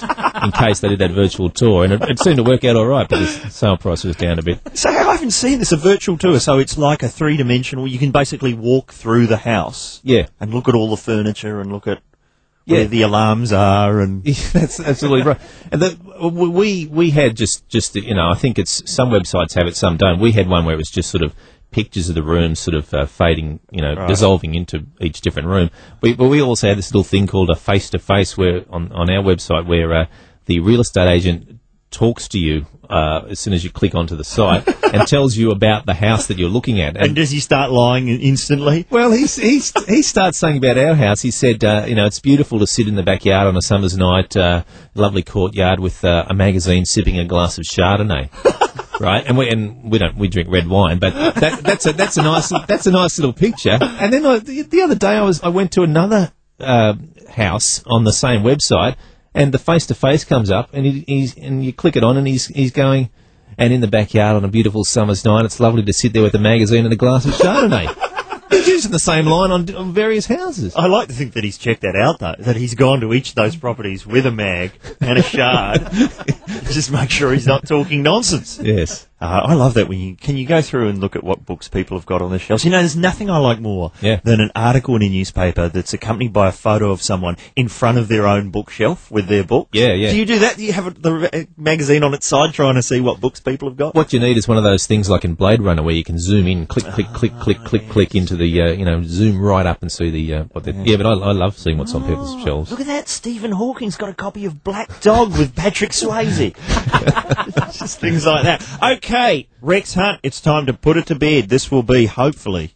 in 0.44 0.52
case 0.52 0.80
they 0.80 0.90
did 0.90 1.00
that 1.00 1.12
virtual 1.12 1.50
tour, 1.50 1.84
and 1.84 1.94
it, 1.94 2.02
it 2.04 2.20
seemed 2.20 2.38
to 2.38 2.44
work 2.44 2.64
out 2.64 2.76
all 2.76 2.86
right 2.86 3.08
because 3.10 3.42
the 3.42 3.50
sale 3.50 3.78
price 3.78 4.04
was 4.04 4.16
down 4.16 4.38
a 4.38 4.44
bit. 4.44 4.60
So 4.78 4.90
I 4.90 5.14
haven't 5.14 5.32
seen 5.32 5.58
this, 5.60 5.72
a 5.72 5.78
virtual 5.78 6.18
tour. 6.18 6.40
So 6.40 6.60
it's 6.60 6.78
like 6.78 7.02
a 7.02 7.10
three 7.10 7.36
dimensional. 7.38 7.88
You 7.88 7.98
can 7.98 8.12
basically 8.12 8.54
walk 8.54 8.92
through 8.94 9.26
the 9.28 9.38
house. 9.38 10.00
Yeah. 10.04 10.28
And 10.40 10.54
look 10.54 10.68
at 10.70 10.76
all 10.76 10.90
the 10.90 10.98
furniture 10.98 11.60
and 11.60 11.72
look 11.72 11.88
at 11.88 12.02
Yeah. 12.66 12.78
where 12.80 12.88
the 12.88 13.02
alarms 13.02 13.52
are 13.52 14.00
and. 14.02 14.24
Yeah, 14.28 14.36
that's 14.54 14.80
absolutely 14.80 15.24
right. 15.24 15.42
And 15.72 15.82
the, 15.82 16.30
we 16.30 16.86
we 16.86 17.10
had 17.10 17.36
just 17.36 17.68
just 17.70 17.96
you 17.96 18.14
know 18.14 18.30
I 18.30 18.36
think 18.36 18.60
it's 18.60 18.84
some 18.92 19.10
websites 19.10 19.54
have 19.56 19.66
it, 19.68 19.76
some 19.76 19.98
don't. 19.98 20.20
We 20.20 20.32
had 20.34 20.48
one 20.48 20.64
where 20.66 20.76
it 20.76 20.78
was 20.78 20.92
just 20.92 21.10
sort 21.10 21.24
of 21.24 21.34
pictures 21.74 22.08
of 22.10 22.16
the 22.16 22.24
rooms 22.24 22.60
sort 22.60 22.76
of 22.76 22.94
uh, 22.94 23.06
fading, 23.06 23.60
you 23.72 23.82
know, 23.82 23.96
Right. 23.96 24.08
dissolving 24.08 24.56
into 24.56 24.86
each 25.02 25.20
different 25.22 25.48
room. 25.50 25.70
We, 26.02 26.14
but 26.14 26.30
we 26.30 26.42
also 26.42 26.68
had 26.70 26.78
this 26.78 26.92
little 26.94 27.04
thing 27.04 27.28
called 27.28 27.50
a 27.50 27.56
face 27.56 27.90
to 27.90 28.00
face 28.00 28.38
where 28.38 28.64
on 28.70 28.92
on 28.94 29.10
our 29.10 29.24
website 29.24 29.66
where 29.68 29.94
uh, 29.94 30.06
the 30.46 30.60
real 30.62 30.80
estate 30.82 31.10
agent 31.10 31.60
talks 31.92 32.28
to 32.30 32.40
you 32.40 32.66
uh, 32.90 33.22
as 33.30 33.40
soon 33.40 33.54
as 33.54 33.64
you 33.64 33.70
click 33.70 33.94
onto 33.96 34.16
the 34.16 34.24
site 34.24 34.68
and 34.94 35.08
tells 35.08 35.38
you 35.38 35.52
about 35.52 35.86
the 35.86 35.94
house 35.94 36.26
that 36.28 36.38
you're 36.40 36.50
looking 36.50 36.82
at. 36.82 36.98
And 36.98 37.16
does 37.16 37.30
he 37.30 37.40
start 37.40 37.70
lying 37.72 38.08
instantly? 38.10 38.86
Well, 38.90 39.12
he's, 39.12 39.36
he's, 39.36 39.72
he 39.86 40.02
starts 40.02 40.38
saying 40.40 40.58
about 40.58 40.78
our 40.78 40.96
house. 40.96 41.22
He 41.22 41.30
said, 41.32 41.64
uh, 41.64 41.86
you 41.88 41.94
know, 41.96 42.06
it's 42.06 42.20
beautiful 42.20 42.58
to 42.60 42.68
sit 42.68 42.88
in 42.88 42.96
the 42.96 43.04
backyard 43.04 43.48
on 43.48 43.56
a 43.56 43.62
summer's 43.62 43.96
night, 43.98 44.36
uh, 44.36 44.64
lovely 44.96 45.22
courtyard 45.24 45.80
with 45.80 46.04
uh, 46.04 46.26
a 46.28 46.34
magazine, 46.34 46.84
sipping 46.86 47.20
a 47.20 47.26
glass 47.26 47.58
of 47.60 47.64
Chardonnay. 47.64 48.30
right, 49.00 49.24
and 49.26 49.38
we 49.38 49.50
and 49.50 49.92
we 49.92 49.98
don't 49.98 50.18
we 50.18 50.28
drink 50.28 50.50
red 50.50 50.68
wine, 50.68 51.00
but 51.00 51.14
that, 51.36 51.64
that's 51.64 51.86
a 51.86 51.94
that's 51.94 52.18
a 52.18 52.22
nice 52.22 52.52
that's 52.68 52.88
a 52.88 52.92
nice 52.92 53.18
little 53.18 53.34
picture. 53.34 53.78
And 53.82 54.12
then 54.14 54.26
I, 54.26 54.40
the, 54.40 54.62
the 54.64 54.82
other 54.82 54.96
day 54.96 55.16
I 55.16 55.22
was 55.22 55.42
I 55.44 55.50
went 55.50 55.72
to 55.74 55.84
another 55.84 56.32
uh, 56.60 56.96
house 57.30 57.84
on 57.86 58.04
the 58.04 58.14
same 58.14 58.44
website, 58.44 58.96
and 59.34 59.54
the 59.54 59.60
face 59.60 59.86
to 59.88 59.96
face 59.96 60.24
comes 60.24 60.50
up, 60.52 60.70
and 60.74 60.86
he, 60.86 61.04
he's 61.08 61.38
and 61.38 61.64
you 61.64 61.74
click 61.74 61.96
it 61.96 62.04
on, 62.04 62.18
and 62.18 62.28
he's 62.28 62.48
he's 62.48 62.72
going. 62.72 63.10
And 63.56 63.72
in 63.72 63.82
the 63.82 63.88
backyard 63.88 64.36
on 64.36 64.44
a 64.44 64.48
beautiful 64.48 64.84
summer's 64.84 65.24
night, 65.24 65.46
it's 65.46 65.60
lovely 65.60 65.84
to 65.84 65.94
sit 65.94 66.12
there 66.12 66.24
with 66.24 66.34
a 66.34 66.40
magazine 66.40 66.86
and 66.86 66.94
a 66.94 66.96
glass 66.96 67.26
of 67.26 67.34
Chardonnay. 67.34 68.03
He's 68.54 68.68
using 68.68 68.92
the 68.92 69.00
same 69.00 69.26
line 69.26 69.52
on, 69.52 69.74
on 69.76 69.94
various 69.94 70.26
houses. 70.26 70.76
I 70.76 70.88
like 70.88 71.08
to 71.08 71.14
think 71.14 71.34
that 71.34 71.44
he's 71.44 71.58
checked 71.58 71.82
that 71.82 71.96
out, 71.96 72.20
though. 72.20 72.36
That 72.40 72.56
he's 72.56 72.76
gone 72.76 73.02
to 73.02 73.14
each 73.14 73.30
of 73.30 73.36
those 73.36 73.56
properties 73.56 74.06
with 74.06 74.26
a 74.26 74.32
mag 74.32 74.72
and 75.02 75.18
a 75.18 75.24
shard, 75.24 75.88
just 76.72 76.92
make 76.92 77.10
sure 77.10 77.34
he's 77.34 77.48
not 77.48 77.68
talking 77.68 78.04
nonsense. 78.04 78.60
Yes. 78.62 79.08
Uh, 79.24 79.42
I 79.46 79.54
love 79.54 79.76
that 79.76 79.88
when 79.88 80.00
you 80.00 80.18
can 80.18 80.36
you 80.36 80.46
go 80.46 80.62
through 80.62 80.90
and 80.90 81.00
look 81.00 81.16
at 81.16 81.24
what 81.24 81.46
books 81.46 81.70
people 81.70 81.98
have 81.98 82.06
got 82.06 82.22
on 82.22 82.30
their 82.30 82.40
shelves. 82.40 82.66
You 82.66 82.72
know, 82.72 82.80
there's 82.80 82.98
nothing 82.98 83.30
I 83.30 83.38
like 83.38 83.60
more 83.62 83.94
Yeah. 84.02 84.20
than 84.24 84.42
an 84.42 84.52
article 84.54 84.98
in 84.98 85.02
a 85.02 85.08
newspaper 85.08 85.70
that's 85.70 85.94
accompanied 85.94 86.34
by 86.34 86.50
a 86.50 86.52
photo 86.52 86.92
of 86.92 87.02
someone 87.02 87.38
in 87.56 87.70
front 87.70 87.98
of 87.98 88.10
their 88.10 88.28
own 88.28 88.50
bookshelf 88.50 89.10
with 89.10 89.28
their 89.28 89.46
book. 89.46 89.70
Yeah, 89.72 89.94
yeah. 89.94 90.12
Do 90.12 90.18
you 90.18 90.26
do 90.26 90.40
that? 90.40 90.58
Do 90.58 90.66
you 90.66 90.74
have 90.74 90.88
a, 90.88 90.90
the 90.92 91.30
uh, 91.34 91.44
magazine 91.56 92.04
on 92.04 92.14
its 92.14 92.28
side 92.28 92.54
trying 92.54 92.76
to 92.76 92.82
see 92.84 93.00
what 93.00 93.22
books 93.22 93.40
people 93.40 93.70
have 93.70 93.78
got? 93.78 93.96
What 93.96 94.12
you 94.12 94.20
need 94.20 94.36
is 94.36 94.46
one 94.46 94.58
of 94.58 94.66
those 94.66 94.88
things 94.88 95.10
like 95.10 95.24
in 95.24 95.36
Blade 95.36 95.62
Runner 95.62 95.84
where 95.84 95.96
you 95.96 96.04
can 96.04 96.20
zoom 96.20 96.46
in, 96.48 96.66
click, 96.68 96.86
click, 96.88 97.08
click, 97.14 97.32
click, 97.40 97.64
click, 97.64 97.88
click 97.88 98.16
into 98.16 98.36
the, 98.36 98.62
uh, 98.62 98.72
you 98.72 98.84
know, 98.84 99.02
zoom 99.04 99.40
right 99.40 99.66
up 99.66 99.82
and 99.82 99.90
see 99.90 100.10
the, 100.10 100.34
uh, 100.34 100.44
what 100.52 100.66
the, 100.66 100.74
yeah, 100.74 100.98
but 100.98 101.06
I, 101.06 101.12
I 101.12 101.32
love 101.32 101.58
seeing 101.58 101.78
what's 101.78 101.96
on 101.96 102.06
people's 102.06 102.44
shelves. 102.44 102.72
Look 102.72 102.82
at 102.82 102.88
that! 102.88 103.08
Stephen 103.08 103.54
Hawking's 103.54 103.96
got 103.96 104.10
a 104.10 104.14
copy 104.14 104.44
of 104.44 104.66
Black 104.66 105.00
Dog 105.00 105.32
with 105.38 105.56
Patrick 105.56 105.92
Swayze. 105.92 106.54
Just 107.74 108.00
things 108.00 108.26
like 108.26 108.44
that. 108.44 108.62
Okay, 108.98 109.13
Rex 109.62 109.94
Hunt, 109.94 110.22
it's 110.24 110.42
time 110.42 110.66
to 110.66 110.74
put 110.74 110.98
it 110.98 111.06
to 111.06 111.14
bed. 111.14 111.48
This 111.48 111.70
will 111.70 111.84
be, 111.84 112.08
hopefully, 112.08 112.74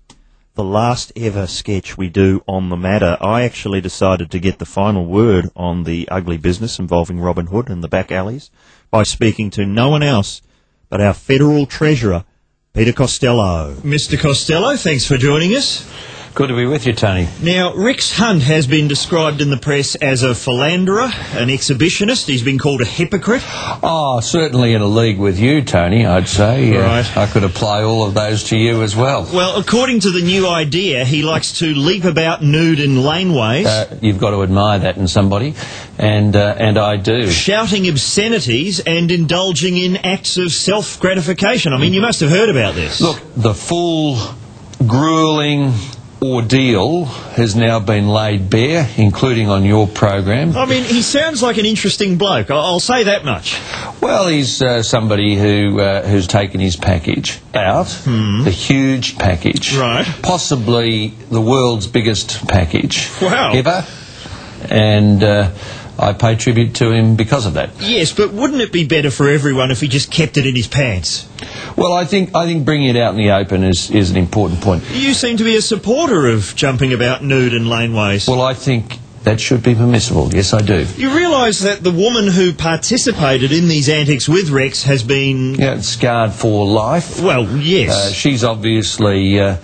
the 0.54 0.64
last 0.64 1.12
ever 1.16 1.48
sketch 1.48 1.98
we 1.98 2.10
do 2.10 2.44
on 2.48 2.70
the 2.70 2.78
matter. 2.78 3.18
I 3.20 3.42
actually 3.42 3.82
decided 3.82 4.30
to 4.30 4.40
get 4.40 4.60
the 4.60 4.66
final 4.66 5.08
word 5.08 5.50
on 5.56 5.84
the 5.84 6.08
ugly 6.10 6.38
business 6.38 6.78
involving 6.78 7.20
Robin 7.20 7.48
Hood 7.48 7.70
and 7.70 7.84
the 7.84 7.88
back 7.88 8.12
alleys 8.12 8.52
by 8.92 9.02
speaking 9.02 9.50
to 9.50 9.66
no 9.66 9.90
one 9.90 10.04
else 10.04 10.44
but 10.90 11.02
our 11.02 11.16
federal 11.16 11.66
treasurer, 11.66 12.24
Peter 12.72 12.94
Costello. 12.94 13.74
Mr. 13.78 14.20
Costello, 14.20 14.76
thanks 14.76 15.08
for 15.08 15.18
joining 15.18 15.56
us. 15.56 15.90
Good 16.38 16.50
to 16.50 16.56
be 16.56 16.68
with 16.68 16.86
you, 16.86 16.94
Tony. 16.94 17.28
Now, 17.42 17.74
Rex 17.74 18.14
Hunt 18.16 18.44
has 18.44 18.68
been 18.68 18.88
described 18.88 19.42
in 19.42 19.50
the 19.50 19.58
press 19.58 19.96
as 19.96 20.22
a 20.22 20.36
philanderer, 20.36 21.10
an 21.32 21.48
exhibitionist. 21.48 22.28
He's 22.28 22.44
been 22.44 22.60
called 22.60 22.80
a 22.82 22.86
hypocrite. 22.86 23.42
Oh, 23.82 24.20
certainly 24.20 24.76
in 24.76 24.82
a 24.84 24.86
league 24.86 25.18
with 25.18 25.40
you, 25.40 25.64
Tony, 25.64 26.06
I'd 26.06 26.28
say. 26.28 26.78
Uh, 26.78 26.82
Right. 26.84 27.18
I 27.18 27.26
could 27.26 27.44
apply 27.44 27.82
all 27.82 28.06
of 28.06 28.14
those 28.14 28.44
to 28.50 28.56
you 28.56 28.84
as 28.84 28.96
well. 28.96 29.28
Well, 29.34 29.58
according 29.60 30.02
to 30.02 30.12
the 30.12 30.22
new 30.22 30.48
idea, 30.48 31.06
he 31.06 31.24
likes 31.24 31.54
to 31.54 31.74
leap 31.74 32.04
about 32.04 32.44
nude 32.44 32.80
in 32.82 32.98
laneways, 32.98 33.66
Uh, 33.66 33.96
you've 34.00 34.20
got 34.20 34.30
to 34.30 34.44
admire 34.44 34.78
that 34.78 34.96
in 34.98 35.08
somebody, 35.08 35.56
and 35.98 36.36
uh, 36.36 36.54
and 36.60 36.78
I 36.78 36.98
do. 36.98 37.32
shouting 37.32 37.90
obscenities 37.90 38.80
and 38.80 39.10
indulging 39.10 39.76
in 39.76 39.98
acts 39.98 40.38
of 40.38 40.52
self 40.52 41.00
gratification. 41.00 41.74
I 41.74 41.78
mean, 41.80 41.94
you 41.94 42.02
must 42.02 42.20
have 42.20 42.30
heard 42.30 42.50
about 42.50 42.76
this. 42.76 43.02
Look, 43.02 43.20
the 43.36 43.56
full, 43.56 44.20
grueling 44.86 45.74
ordeal 46.22 47.06
has 47.06 47.56
now 47.56 47.80
been 47.80 48.08
laid 48.08 48.50
bare, 48.50 48.90
including 48.98 49.50
on 49.50 49.64
your 49.64 49.88
program. 49.88 50.56
I 50.58 50.66
mean, 50.66 50.84
he 50.84 51.02
sounds 51.02 51.42
like 51.44 51.58
an 51.58 51.66
interesting 51.66 52.18
bloke. 52.18 52.50
I'll 52.52 52.80
say 52.80 53.04
that 53.04 53.24
much. 53.24 53.60
Well, 54.02 54.28
he's 54.28 54.62
uh, 54.62 54.84
somebody 54.84 55.36
who 55.36 55.80
uh, 55.80 56.02
who's 56.08 56.28
taken 56.28 56.60
his 56.60 56.76
package 56.76 57.40
out, 57.54 57.88
the 58.06 58.52
huge 58.52 59.18
package, 59.18 59.74
Hmm. 59.74 59.80
Right. 59.82 60.06
Possibly 60.24 61.10
the 61.30 61.42
world's 61.42 61.88
biggest 61.88 62.48
package 62.48 63.10
Wow. 63.22 63.52
ever, 63.54 63.86
and 64.70 65.24
uh, 65.24 65.52
I 66.00 66.14
pay 66.14 66.36
tribute 66.36 66.76
to 66.76 66.92
him 66.92 67.16
because 67.16 67.46
of 67.46 67.54
that. 67.56 67.72
Yes, 67.80 68.14
but 68.14 68.32
wouldn't 68.32 68.62
it 68.62 68.72
be 68.72 68.86
better 68.86 69.10
for 69.10 69.30
everyone 69.30 69.72
if 69.72 69.82
he 69.82 69.88
just 69.88 70.12
kept 70.12 70.38
it 70.38 70.46
in 70.46 70.56
his 70.56 70.68
pants? 70.68 71.28
Well, 71.76 71.94
I 71.94 72.06
think 72.06 72.36
I 72.36 72.46
think 72.46 72.66
bringing 72.66 72.90
it 72.90 72.98
out 72.98 73.12
in 73.14 73.18
the 73.18 73.32
open 73.32 73.64
is, 73.64 73.90
is 73.92 74.12
an 74.12 74.18
important 74.18 74.62
point. 74.62 74.84
You 74.92 75.14
seem 75.14 75.38
to 75.38 75.44
be 75.44 75.56
a 75.56 75.62
supporter 75.62 76.28
of 76.28 76.54
jumping 76.56 76.94
about 76.94 77.24
nude 77.24 77.54
in 77.54 77.66
laneways. 77.66 78.28
Well, 78.28 78.42
I 78.42 78.54
think 78.54 79.00
that 79.24 79.42
should 79.42 79.62
be 79.62 79.76
permissible. 79.76 80.34
Yes, 80.34 80.54
I 80.54 80.62
do. 80.62 80.86
You 80.96 81.14
realise 81.14 81.60
that 81.60 81.84
the 81.84 81.92
woman 81.92 82.28
who 82.28 82.54
participated 82.54 83.52
in 83.52 83.68
these 83.68 83.90
antics 83.90 84.30
with 84.30 84.50
Rex 84.50 84.84
has 84.84 85.04
been. 85.04 85.56
Yeah, 85.56 85.82
scarred 85.82 86.32
for 86.32 86.66
life. 86.66 87.22
Well, 87.22 87.46
yes. 87.58 87.92
Uh, 87.92 88.14
she's 88.14 88.44
obviously 88.44 89.40
uh, 89.40 89.58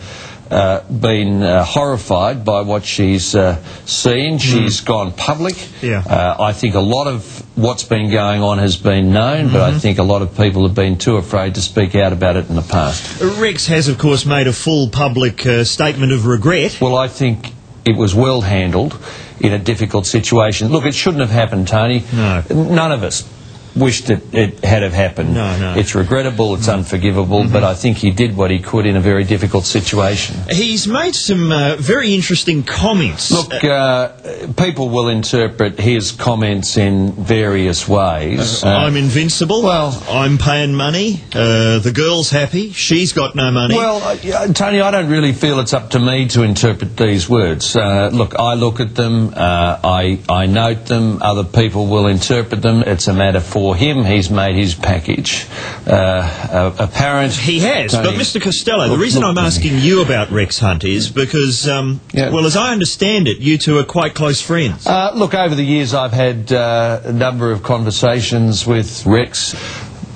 uh, 0.54 0.84
been 0.90 1.42
uh, 1.42 1.64
horrified 1.64 2.46
by 2.46 2.62
what 2.62 2.86
she's 2.86 3.36
uh, 3.36 3.62
seen. 3.86 4.38
She's 4.38 4.82
gone 4.82 5.12
public. 5.12 5.56
Yeah. 5.82 6.00
Uh, 6.00 6.38
I 6.40 6.54
think 6.54 6.76
a 6.76 6.80
lot 6.80 7.08
of 7.08 7.44
what's 7.58 7.84
been 7.84 8.12
going 8.12 8.42
on 8.42 8.60
has 8.60 8.78
been 8.78 9.12
known, 9.12 9.52
but 9.52 9.62
I 9.62 9.78
think 9.78 9.98
a 9.98 10.04
lot 10.04 10.22
of 10.22 10.38
people 10.38 10.66
have 10.68 10.76
been 10.76 10.98
too 10.98 11.18
afraid 11.18 11.56
to 11.56 11.62
speak 11.62 11.96
out 11.96 12.14
about 12.14 12.36
it 12.36 12.50
in 12.50 12.56
the 12.56 12.62
past. 12.62 13.22
Rex 13.40 13.68
has, 13.68 13.88
of 13.88 13.98
course, 13.98 14.26
made 14.26 14.48
a 14.48 14.54
full 14.54 14.90
public 14.90 15.46
uh, 15.46 15.64
statement 15.64 16.12
of 16.12 16.26
regret. 16.26 16.78
Well, 16.80 16.96
I 16.96 17.08
think 17.08 17.52
it 17.86 17.98
was 17.98 18.14
well 18.16 18.42
handled 18.42 18.98
in 19.40 19.54
a 19.54 19.60
difficult 19.60 20.06
situation. 20.06 20.70
Look, 20.70 20.86
it 20.86 20.94
shouldn't 20.94 21.22
have 21.22 21.32
happened, 21.32 21.68
Tony. 21.68 22.04
No. 22.14 22.44
None 22.50 22.92
of 22.92 23.04
us 23.04 23.28
wished 23.76 24.10
it, 24.10 24.22
it 24.34 24.64
had 24.64 24.84
have 24.84 24.94
happened. 24.94 25.34
No, 25.34 25.58
no. 25.58 25.74
It's 25.80 25.96
regrettable, 25.96 26.56
it's 26.56 26.68
unforgivable, 26.68 27.48
but 27.48 27.64
I 27.64 27.74
think 27.74 27.98
he 27.98 28.12
did 28.12 28.36
what 28.38 28.52
he 28.52 28.60
could 28.60 28.86
in 28.86 28.96
a 28.96 29.00
very 29.02 29.24
difficult 29.24 29.66
situation. 29.66 30.36
He's 30.50 30.88
made 30.88 31.16
some 31.16 31.52
uh, 31.52 31.76
very 31.78 32.14
interesting 32.14 32.64
comments. 32.64 33.32
Look, 33.32 33.64
uh, 33.64 34.10
people 34.58 34.90
will 34.90 35.08
interpret 35.10 35.80
his 35.80 36.12
comments 36.12 36.78
in 36.78 37.14
various 37.14 37.88
ways. 37.88 38.64
Uh, 38.64 38.68
I'm 38.70 38.96
invincible. 38.96 39.64
well- 39.64 40.02
I'm 40.10 40.38
paying 40.38 40.76
money. 40.76 41.22
Uh, 41.34 41.80
the 41.80 41.92
girl's 41.94 42.30
happy. 42.30 42.72
She's 42.72 43.14
got 43.14 43.36
no 43.36 43.52
money. 43.52 43.76
Well, 43.76 43.98
uh, 44.04 44.48
Tony, 44.54 44.82
I 44.82 44.92
don't 44.92 45.10
really 45.10 45.34
feel 45.34 45.60
it's 45.60 45.74
up 45.74 45.90
to 45.92 46.00
me 46.00 46.28
to 46.30 46.44
interpret 46.44 46.96
these 46.98 47.28
words. 47.30 47.76
Uh, 47.76 48.10
look, 48.14 48.36
I 48.36 48.54
look 48.56 48.80
at 48.80 48.94
them, 48.96 49.34
uh, 49.36 49.80
I, 49.84 50.20
I 50.30 50.46
note 50.46 50.86
them, 50.86 51.22
other 51.22 51.44
people 51.44 51.88
will 51.88 52.08
interpret 52.08 52.62
them. 52.62 52.84
It's 52.84 53.08
a 53.08 53.14
matter 53.14 53.40
for 53.40 53.63
him. 53.72 54.04
He's 54.04 54.30
made 54.30 54.56
his 54.56 54.76
package 54.76 55.48
uh, 55.88 55.92
uh, 55.92 56.76
apparent. 56.80 57.34
He 57.34 57.60
has, 57.60 57.94
but 57.94 58.16
Mr. 58.16 58.42
Costello, 58.42 58.90
the 58.90 58.98
reason 58.98 59.22
look 59.22 59.38
I'm 59.38 59.38
asking 59.46 59.80
you 59.80 60.02
about 60.02 60.32
Rex 60.32 60.60
Hunt 60.60 60.84
is 60.84 61.10
because, 61.10 61.68
um, 61.68 62.02
Yeah. 62.12 62.30
well, 62.32 62.46
as 62.46 62.56
I 62.58 62.72
understand 62.72 63.28
it, 63.28 63.38
you 63.40 63.58
two 63.58 63.78
are 63.78 63.84
quite 63.84 64.14
close 64.14 64.42
friends. 64.42 64.86
Uh, 64.86 65.12
look, 65.16 65.34
over 65.34 65.56
the 65.56 65.64
years, 65.64 65.94
I've 65.94 66.12
had 66.14 66.52
uh, 66.52 67.02
a 67.06 67.14
number 67.14 67.52
of 67.52 67.64
conversations 67.64 68.68
with 68.68 69.06
Rex, 69.06 69.56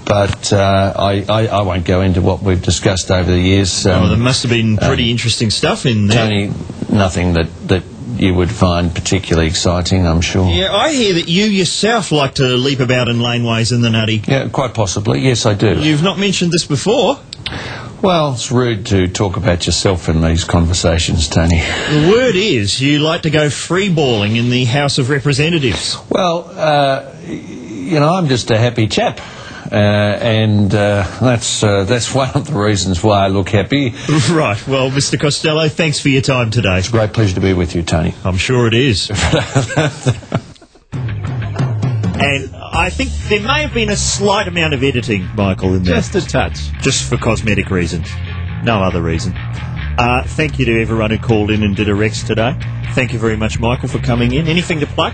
but 0.06 0.52
uh, 0.54 0.94
I, 0.96 1.26
I, 1.30 1.48
I 1.48 1.62
won't 1.64 1.86
go 1.86 2.02
into 2.02 2.22
what 2.22 2.42
we've 2.42 2.62
discussed 2.62 3.12
over 3.12 3.32
the 3.32 3.40
years. 3.40 3.86
Um, 3.86 4.04
oh, 4.04 4.08
there 4.10 4.18
must 4.18 4.44
have 4.44 4.52
been 4.52 4.78
pretty 4.78 5.12
interesting 5.12 5.50
stuff 5.50 5.86
in 5.86 6.08
there. 6.08 6.26
Tony, 6.28 6.52
nothing 6.90 7.34
that, 7.34 7.48
that 7.68 7.84
you 8.20 8.34
would 8.34 8.52
find 8.52 8.94
particularly 8.94 9.48
exciting, 9.48 10.08
I'm 10.08 10.22
sure. 10.22 10.50
Yeah, 10.50 10.76
I 10.76 10.92
hear 10.94 11.14
that 11.16 11.28
you 11.28 11.46
yourself 11.46 12.12
like 12.12 12.36
to 12.36 12.44
leap 12.44 12.80
about 12.80 13.08
in 13.08 13.18
laneways 13.18 13.72
in 13.72 13.82
the 13.82 13.90
nutty. 13.90 14.24
Yeah, 14.28 14.50
quite 14.50 14.74
possibly. 14.74 15.20
Yes, 15.22 15.46
I 15.46 15.54
do. 15.54 15.80
You've 15.80 16.04
not 16.04 16.18
mentioned 16.20 16.52
this 16.52 16.66
before. 16.66 17.20
Well, 18.02 18.34
it's 18.34 18.52
rude 18.52 18.86
to 18.88 19.08
talk 19.08 19.38
about 19.38 19.66
yourself 19.66 20.08
in 20.08 20.22
these 20.22 20.44
conversations, 20.44 21.28
Tony. 21.28 21.58
The 21.58 22.10
word 22.12 22.36
is 22.36 22.80
you 22.80 23.00
like 23.00 23.24
to 23.24 23.32
go 23.32 23.48
freeballing 23.48 24.38
in 24.38 24.52
the 24.52 24.66
House 24.66 25.00
of 25.00 25.10
Representatives. 25.10 25.98
Well, 26.10 26.52
uh, 26.54 27.12
you 27.26 28.00
know, 28.00 28.14
I'm 28.14 28.28
just 28.28 28.52
a 28.52 28.58
happy 28.58 28.88
chap. 28.88 29.20
Uh, 29.72 29.76
and 29.76 30.74
uh, 30.74 31.06
that's 31.20 31.64
uh, 31.64 31.84
that's 31.84 32.14
one 32.22 32.30
of 32.36 32.48
the 32.48 32.58
reasons 32.58 33.04
why 33.04 33.26
I 33.26 33.28
look 33.28 33.50
happy. 33.50 33.94
Right. 34.28 34.68
Well, 34.68 34.90
Mr. 34.92 35.20
Costello, 35.20 35.70
thanks 35.70 36.00
for 36.00 36.10
your 36.10 36.22
time 36.22 36.52
today. 36.52 36.80
It's 36.80 36.90
a 36.90 36.92
great 36.92 37.14
pleasure 37.14 37.36
to 37.36 37.42
be 37.42 37.54
with 37.54 37.76
you, 37.76 37.82
Tony. 37.84 38.14
I'm 38.24 38.38
sure 38.38 38.68
it 38.68 38.74
is. 38.74 39.10
and 39.10 39.18
I 42.56 42.90
think 42.90 43.10
there 43.30 43.40
may 43.40 43.62
have 43.62 43.74
been 43.74 43.90
a 43.90 43.96
slight 43.96 44.48
amount 44.48 44.74
of 44.74 44.84
editing, 44.84 45.28
Michael, 45.36 45.76
in 45.76 45.84
there. 45.84 45.96
Just 45.96 46.16
a 46.16 46.22
touch. 46.22 46.72
Just 46.82 47.10
for 47.10 47.18
cosmetic 47.18 47.70
reasons. 47.70 48.10
No 48.64 48.84
other 48.84 49.02
reason. 49.02 49.34
Uh, 49.36 50.24
thank 50.26 50.60
you 50.60 50.66
to 50.66 50.82
everyone 50.82 51.10
who 51.10 51.18
called 51.18 51.50
in 51.50 51.64
and 51.64 51.76
did 51.76 51.90
a 51.90 51.96
Rex 51.96 52.22
today. 52.24 52.56
Thank 52.94 53.14
you 53.14 53.20
very 53.20 53.38
much, 53.38 53.60
Michael, 53.60 53.88
for 53.88 54.00
coming 54.00 54.34
in. 54.34 54.48
Anything 54.48 54.80
to 54.82 54.88
plug? 54.88 55.14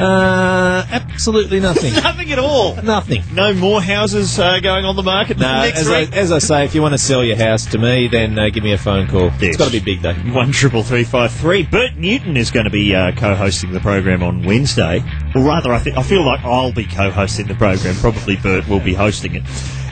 Uh, 0.00 0.86
absolutely 0.90 1.60
nothing. 1.60 1.92
Nothing 2.10 2.32
at 2.32 2.38
all. 2.38 2.76
nothing. 2.82 3.22
No 3.32 3.52
more 3.54 3.80
houses 3.82 4.38
uh, 4.38 4.60
going 4.60 4.84
on 4.84 4.96
the 4.96 5.02
market 5.02 5.38
No, 5.38 5.62
next 5.62 5.80
as 5.80 5.88
I, 5.88 6.00
as 6.16 6.32
I 6.32 6.38
say, 6.38 6.64
if 6.64 6.74
you 6.74 6.82
want 6.82 6.92
to 6.94 6.98
sell 6.98 7.24
your 7.24 7.36
house 7.36 7.66
to 7.66 7.78
me, 7.78 8.08
then 8.08 8.38
uh, 8.38 8.48
give 8.50 8.64
me 8.64 8.72
a 8.72 8.78
phone 8.78 9.06
call. 9.08 9.24
Yes. 9.24 9.42
It's 9.42 9.56
got 9.56 9.66
to 9.66 9.72
be 9.72 9.80
big 9.80 10.02
though. 10.02 10.14
One 10.32 10.52
triple 10.52 10.82
three 10.82 11.04
five 11.04 11.32
three. 11.32 11.62
Bert 11.64 11.96
Newton 11.96 12.36
is 12.36 12.50
going 12.50 12.64
to 12.64 12.70
be 12.70 12.94
uh, 12.94 13.12
co-hosting 13.12 13.72
the 13.72 13.80
program 13.80 14.22
on 14.22 14.44
Wednesday. 14.44 15.02
Or 15.34 15.42
rather, 15.42 15.72
I 15.72 15.78
think 15.78 15.96
I 15.96 16.02
feel 16.02 16.24
like 16.24 16.40
I'll 16.44 16.72
be 16.72 16.86
co-hosting 16.86 17.46
the 17.46 17.54
program. 17.54 17.94
Probably 17.96 18.36
Bert 18.36 18.68
will 18.68 18.80
be 18.80 18.94
hosting 18.94 19.34
it. 19.34 19.42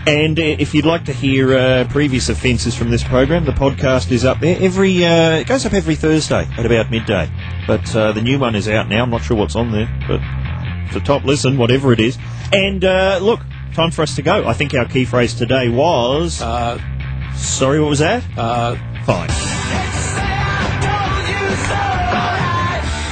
And 0.07 0.39
uh, 0.39 0.43
if 0.43 0.75
you'd 0.75 0.87
like 0.87 1.05
to 1.07 1.13
hear 1.13 1.57
uh, 1.57 1.87
previous 1.91 2.29
offences 2.29 2.75
from 2.75 2.91
this 2.91 3.05
program, 3.05 3.45
the 3.45 3.53
podcast 3.53 4.11
is 4.11 4.25
up 4.25 4.41
there 4.41 4.57
every. 4.61 5.05
Uh, 5.05 5.37
it 5.37 5.47
goes 5.47 5.67
up 5.67 5.75
every 5.75 5.95
Thursday 5.97 6.49
at 6.57 6.65
about 6.65 6.91
midday. 6.91 7.31
But 7.67 7.95
uh, 7.95 8.13
the 8.13 8.23
new 8.23 8.39
one 8.39 8.55
is 8.55 8.69
out 8.69 8.89
now. 8.89 9.03
I'm 9.03 9.11
not 9.11 9.23
sure 9.23 9.37
what's 9.37 9.57
on 9.57 9.71
there, 9.73 9.89
but 10.09 10.21
it's 10.87 10.97
a 10.97 11.01
top 11.01 11.25
listen, 11.25 11.59
whatever 11.59 11.93
it 11.93 12.01
is. 12.01 12.17
And 12.53 12.85
uh, 12.85 13.19
look, 13.21 13.41
time 13.75 13.91
for 13.91 14.03
us 14.03 14.17
to 14.17 14.23
go. 14.23 14.47
I 14.47 14.55
think 14.55 14.75
our 14.75 14.87
key 14.87 15.05
phrase 15.05 15.35
today 15.35 15.69
was. 15.69 16.41
Uh, 16.41 16.81
sorry, 17.37 17.81
what 17.81 17.91
was 17.91 17.99
that? 17.99 18.25
Uh, 18.37 18.77
Fine. 19.05 19.31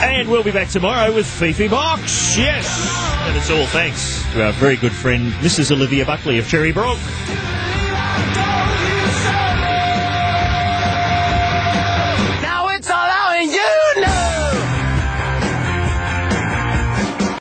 And 0.03 0.28
we'll 0.30 0.43
be 0.43 0.51
back 0.51 0.68
tomorrow 0.68 1.14
with 1.14 1.26
Fifi 1.26 1.68
Box. 1.68 2.37
Yes. 2.37 3.05
And 3.27 3.37
it's 3.37 3.51
all 3.51 3.66
thanks 3.66 4.22
to 4.33 4.45
our 4.45 4.53
very 4.53 4.77
good 4.77 4.93
friend, 4.93 5.33
Mrs. 5.35 5.72
Olivia 5.72 6.07
Buckley 6.07 6.39
of 6.39 6.47
Cherrybrook. 6.47 7.55